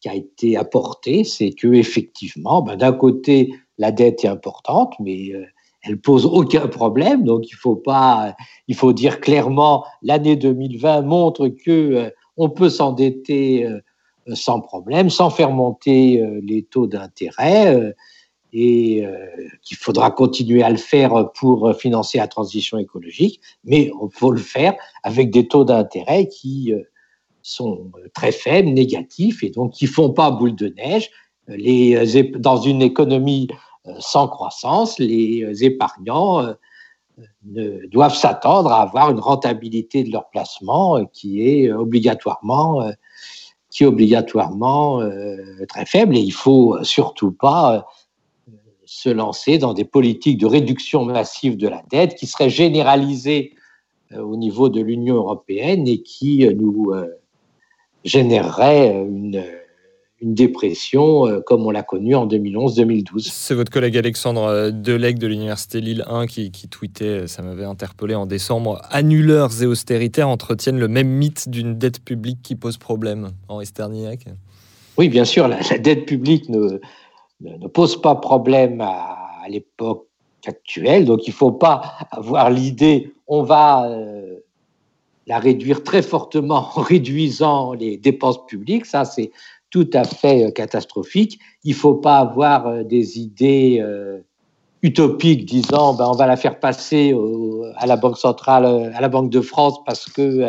qui 0.00 0.08
a 0.08 0.14
été 0.14 0.56
apportée, 0.56 1.24
c'est 1.24 1.50
que 1.50 1.66
effectivement, 1.74 2.62
ben, 2.62 2.76
d'un 2.76 2.92
côté, 2.92 3.52
la 3.76 3.92
dette 3.92 4.24
est 4.24 4.28
importante, 4.28 4.94
mais 5.00 5.32
euh, 5.34 5.44
elle 5.82 6.00
pose 6.00 6.24
aucun 6.24 6.66
problème. 6.66 7.24
Donc, 7.24 7.50
il 7.50 7.56
faut 7.56 7.76
pas, 7.76 8.36
il 8.68 8.74
faut 8.74 8.92
dire 8.94 9.20
clairement, 9.20 9.84
l'année 10.02 10.36
2020 10.36 11.02
montre 11.02 11.48
que 11.48 12.10
on 12.36 12.48
peut 12.48 12.70
s'endetter. 12.70 13.68
Sans 14.34 14.60
problème, 14.60 15.10
sans 15.10 15.30
faire 15.30 15.50
monter 15.50 16.20
euh, 16.20 16.40
les 16.42 16.62
taux 16.62 16.86
d'intérêt, 16.86 17.74
euh, 17.74 17.92
et 18.52 19.06
euh, 19.06 19.26
qu'il 19.62 19.76
faudra 19.76 20.10
continuer 20.10 20.64
à 20.64 20.70
le 20.70 20.76
faire 20.76 21.30
pour 21.34 21.72
financer 21.76 22.18
la 22.18 22.26
transition 22.26 22.78
écologique, 22.78 23.40
mais 23.62 23.92
il 23.92 24.08
faut 24.12 24.32
le 24.32 24.40
faire 24.40 24.74
avec 25.04 25.30
des 25.30 25.46
taux 25.46 25.64
d'intérêt 25.64 26.26
qui 26.26 26.72
sont 27.42 27.92
très 28.12 28.32
faibles, 28.32 28.70
négatifs, 28.70 29.44
et 29.44 29.50
donc 29.50 29.74
qui 29.74 29.86
font 29.86 30.10
pas 30.10 30.32
boule 30.32 30.56
de 30.56 30.66
neige. 30.66 31.10
Dans 32.40 32.56
une 32.56 32.82
économie 32.82 33.46
sans 34.00 34.26
croissance, 34.26 34.98
les 34.98 35.62
épargnants 35.62 36.44
ne, 37.44 37.86
doivent 37.86 38.16
s'attendre 38.16 38.72
à 38.72 38.82
avoir 38.82 39.12
une 39.12 39.20
rentabilité 39.20 40.02
de 40.02 40.10
leur 40.10 40.28
placement 40.30 41.04
qui 41.12 41.48
est 41.48 41.70
obligatoirement 41.70 42.90
qui 43.70 43.84
est 43.84 43.86
obligatoirement 43.86 45.00
euh, 45.00 45.36
très 45.68 45.86
faible 45.86 46.16
et 46.16 46.20
il 46.20 46.32
faut 46.32 46.82
surtout 46.82 47.32
pas 47.32 47.86
euh, 48.48 48.52
se 48.84 49.08
lancer 49.08 49.58
dans 49.58 49.72
des 49.72 49.84
politiques 49.84 50.38
de 50.38 50.46
réduction 50.46 51.04
massive 51.04 51.56
de 51.56 51.68
la 51.68 51.82
dette 51.90 52.16
qui 52.16 52.26
seraient 52.26 52.50
généralisées 52.50 53.54
euh, 54.12 54.20
au 54.20 54.36
niveau 54.36 54.68
de 54.68 54.80
l'Union 54.80 55.16
européenne 55.16 55.86
et 55.86 56.02
qui 56.02 56.46
nous 56.56 56.92
généreraient 58.04 58.94
euh, 58.94 59.04
une, 59.04 59.44
une 60.20 60.34
dépression 60.34 61.26
euh, 61.26 61.40
comme 61.40 61.64
on 61.66 61.70
l'a 61.70 61.82
connue 61.82 62.14
en 62.14 62.26
2011-2012. 62.26 63.30
C'est 63.30 63.54
votre 63.54 63.70
collègue 63.70 63.96
Alexandre 63.96 64.44
euh, 64.44 64.70
Delec 64.70 65.18
de 65.18 65.26
l'Université 65.26 65.80
Lille 65.80 66.04
1 66.06 66.26
qui, 66.26 66.50
qui 66.50 66.68
tweetait, 66.68 67.04
euh, 67.04 67.26
ça 67.26 67.42
m'avait 67.42 67.64
interpellé 67.64 68.14
en 68.14 68.26
décembre, 68.26 68.80
annuleurs 68.90 69.62
et 69.62 69.66
austéritaires 69.66 70.28
entretiennent 70.28 70.78
le 70.78 70.88
même 70.88 71.08
mythe 71.08 71.48
d'une 71.48 71.78
dette 71.78 72.04
publique 72.04 72.42
qui 72.42 72.54
pose 72.54 72.76
problème. 72.76 73.30
Henri 73.48 73.66
Sterniak 73.66 74.26
Oui, 74.98 75.08
bien 75.08 75.24
sûr, 75.24 75.48
la, 75.48 75.60
la 75.70 75.78
dette 75.78 76.06
publique 76.06 76.48
ne, 76.48 76.80
ne, 77.40 77.56
ne 77.56 77.68
pose 77.68 78.00
pas 78.00 78.14
problème 78.14 78.80
à, 78.80 79.16
à 79.44 79.48
l'époque 79.48 80.06
actuelle, 80.46 81.04
donc 81.04 81.26
il 81.26 81.30
ne 81.30 81.34
faut 81.34 81.52
pas 81.52 81.82
avoir 82.10 82.50
l'idée 82.50 83.12
on 83.30 83.44
va 83.44 83.88
euh, 83.88 84.40
la 85.26 85.38
réduire 85.38 85.84
très 85.84 86.02
fortement 86.02 86.68
en 86.74 86.82
réduisant 86.82 87.72
les 87.72 87.96
dépenses 87.96 88.44
publiques, 88.44 88.84
ça 88.84 89.06
c'est 89.06 89.30
tout 89.70 89.88
à 89.92 90.04
fait 90.04 90.44
euh, 90.44 90.50
catastrophique. 90.50 91.38
Il 91.64 91.70
ne 91.70 91.76
faut 91.76 91.94
pas 91.94 92.18
avoir 92.18 92.66
euh, 92.66 92.82
des 92.82 93.18
idées 93.18 93.78
euh, 93.80 94.18
utopiques 94.82 95.46
disant 95.46 95.94
ben, 95.94 96.06
on 96.08 96.16
va 96.16 96.26
la 96.26 96.36
faire 96.36 96.58
passer 96.58 97.14
à 97.76 97.86
la 97.86 97.96
Banque 97.96 98.18
centrale, 98.18 98.92
à 98.94 99.00
la 99.00 99.08
Banque 99.08 99.30
de 99.30 99.40
France 99.40 99.78
parce 99.84 100.06
que 100.10 100.48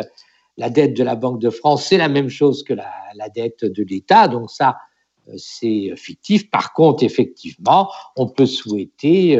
la 0.56 0.70
dette 0.70 0.96
de 0.96 1.04
la 1.04 1.16
Banque 1.16 1.38
de 1.38 1.50
France, 1.50 1.86
c'est 1.86 1.98
la 1.98 2.08
même 2.08 2.28
chose 2.28 2.62
que 2.62 2.74
la, 2.74 3.28
dette 3.34 3.64
de 3.64 3.82
l'État. 3.82 4.28
Donc 4.28 4.50
ça, 4.50 4.76
c'est 5.36 5.92
fictif. 5.96 6.50
Par 6.50 6.72
contre, 6.72 7.04
effectivement, 7.04 7.90
on 8.16 8.26
peut 8.26 8.46
souhaiter 8.46 9.38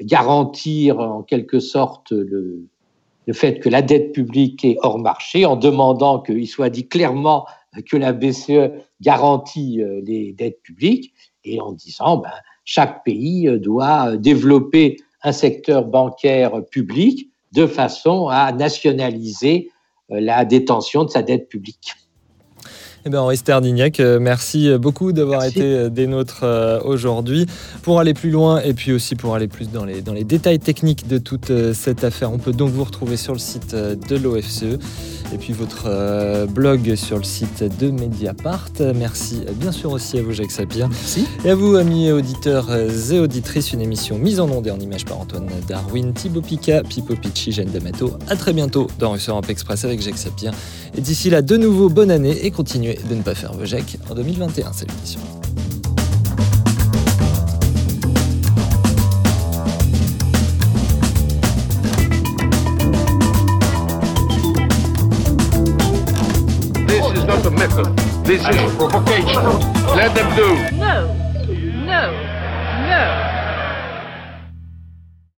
garantir 0.00 1.00
en 1.00 1.22
quelque 1.22 1.60
sorte 1.60 2.12
le 2.12 3.32
fait 3.32 3.58
que 3.60 3.68
la 3.68 3.82
dette 3.82 4.12
publique 4.12 4.64
est 4.64 4.78
hors 4.80 4.98
marché 4.98 5.44
en 5.44 5.56
demandant 5.56 6.20
qu'il 6.20 6.48
soit 6.48 6.70
dit 6.70 6.88
clairement 6.88 7.46
que 7.82 7.96
la 7.96 8.12
BCE 8.12 8.70
garantit 9.00 9.82
euh, 9.82 10.00
les 10.04 10.32
dettes 10.32 10.62
publiques 10.62 11.12
et 11.44 11.60
en 11.60 11.72
disant 11.72 12.18
ben, 12.18 12.30
chaque 12.64 13.04
pays 13.04 13.48
euh, 13.48 13.58
doit 13.58 14.10
euh, 14.10 14.16
développer 14.16 14.96
un 15.22 15.32
secteur 15.32 15.84
bancaire 15.84 16.64
public 16.70 17.30
de 17.52 17.66
façon 17.66 18.28
à 18.28 18.52
nationaliser 18.52 19.70
la 20.10 20.44
détention 20.44 21.04
de 21.04 21.08
sa 21.08 21.22
dette 21.22 21.48
publique. 21.48 21.94
Eh 23.06 23.10
bien, 23.10 23.20
Henri 23.20 23.36
Sterdignac, 23.36 24.00
euh, 24.00 24.18
merci 24.18 24.78
beaucoup 24.78 25.12
d'avoir 25.12 25.42
Merci. 25.42 25.58
été 25.58 25.74
euh, 25.74 25.88
des 25.90 26.06
nôtres 26.06 26.40
euh, 26.42 26.80
aujourd'hui. 26.84 27.44
Pour 27.82 28.00
aller 28.00 28.14
plus 28.14 28.30
loin 28.30 28.62
et 28.62 28.72
puis 28.72 28.92
aussi 28.94 29.14
pour 29.14 29.34
aller 29.34 29.46
plus 29.46 29.70
dans 29.70 29.84
les, 29.84 30.00
dans 30.00 30.14
les 30.14 30.24
détails 30.24 30.58
techniques 30.58 31.06
de 31.06 31.18
toute 31.18 31.52
cette 31.74 32.02
affaire, 32.02 32.32
on 32.32 32.38
peut 32.38 32.54
donc 32.54 32.70
vous 32.70 32.82
retrouver 32.82 33.18
sur 33.18 33.34
le 33.34 33.38
site 33.38 33.74
de 33.74 34.16
l'OFCE 34.16 34.78
et 35.34 35.36
puis 35.38 35.52
votre 35.52 36.46
blog 36.46 36.94
sur 36.94 37.18
le 37.18 37.24
site 37.24 37.62
de 37.78 37.90
Mediapart. 37.90 38.70
Merci 38.94 39.42
bien 39.56 39.72
sûr 39.72 39.92
aussi 39.92 40.18
à 40.18 40.22
vous, 40.22 40.32
Jacques 40.32 40.50
Sapir. 40.50 40.88
Merci. 40.88 41.26
Et 41.44 41.50
à 41.50 41.54
vous, 41.54 41.76
amis 41.76 42.10
auditeurs 42.10 42.68
et 42.74 43.18
auditrices, 43.18 43.74
une 43.74 43.82
émission 43.82 44.16
mise 44.18 44.40
en 44.40 44.48
onde 44.48 44.66
et 44.66 44.70
en 44.70 44.78
image 44.80 45.04
par 45.04 45.20
Antoine 45.20 45.46
Darwin, 45.68 46.14
Thibaut 46.14 46.40
Pica, 46.40 46.82
Pipo 46.82 47.14
Picci, 47.16 47.52
Jeanne 47.52 47.70
D'Amato. 47.70 48.12
À 48.28 48.36
très 48.36 48.54
bientôt 48.54 48.86
dans 48.98 49.10
Russe 49.12 49.28
Europe 49.28 49.50
Express 49.50 49.84
avec 49.84 50.00
Jacques 50.00 50.18
Sapir. 50.18 50.52
Et 50.96 51.00
d'ici 51.02 51.28
là, 51.28 51.42
de 51.42 51.56
nouveau, 51.56 51.90
bonne 51.90 52.10
année 52.10 52.46
et 52.46 52.50
continuez 52.50 52.93
de 53.08 53.14
ne 53.14 53.22
pas 53.22 53.34
faire 53.34 53.52
Jacques 53.64 53.96
en 54.10 54.14
2021. 54.14 54.72
Salutations. 54.72 55.20
This 55.20 55.43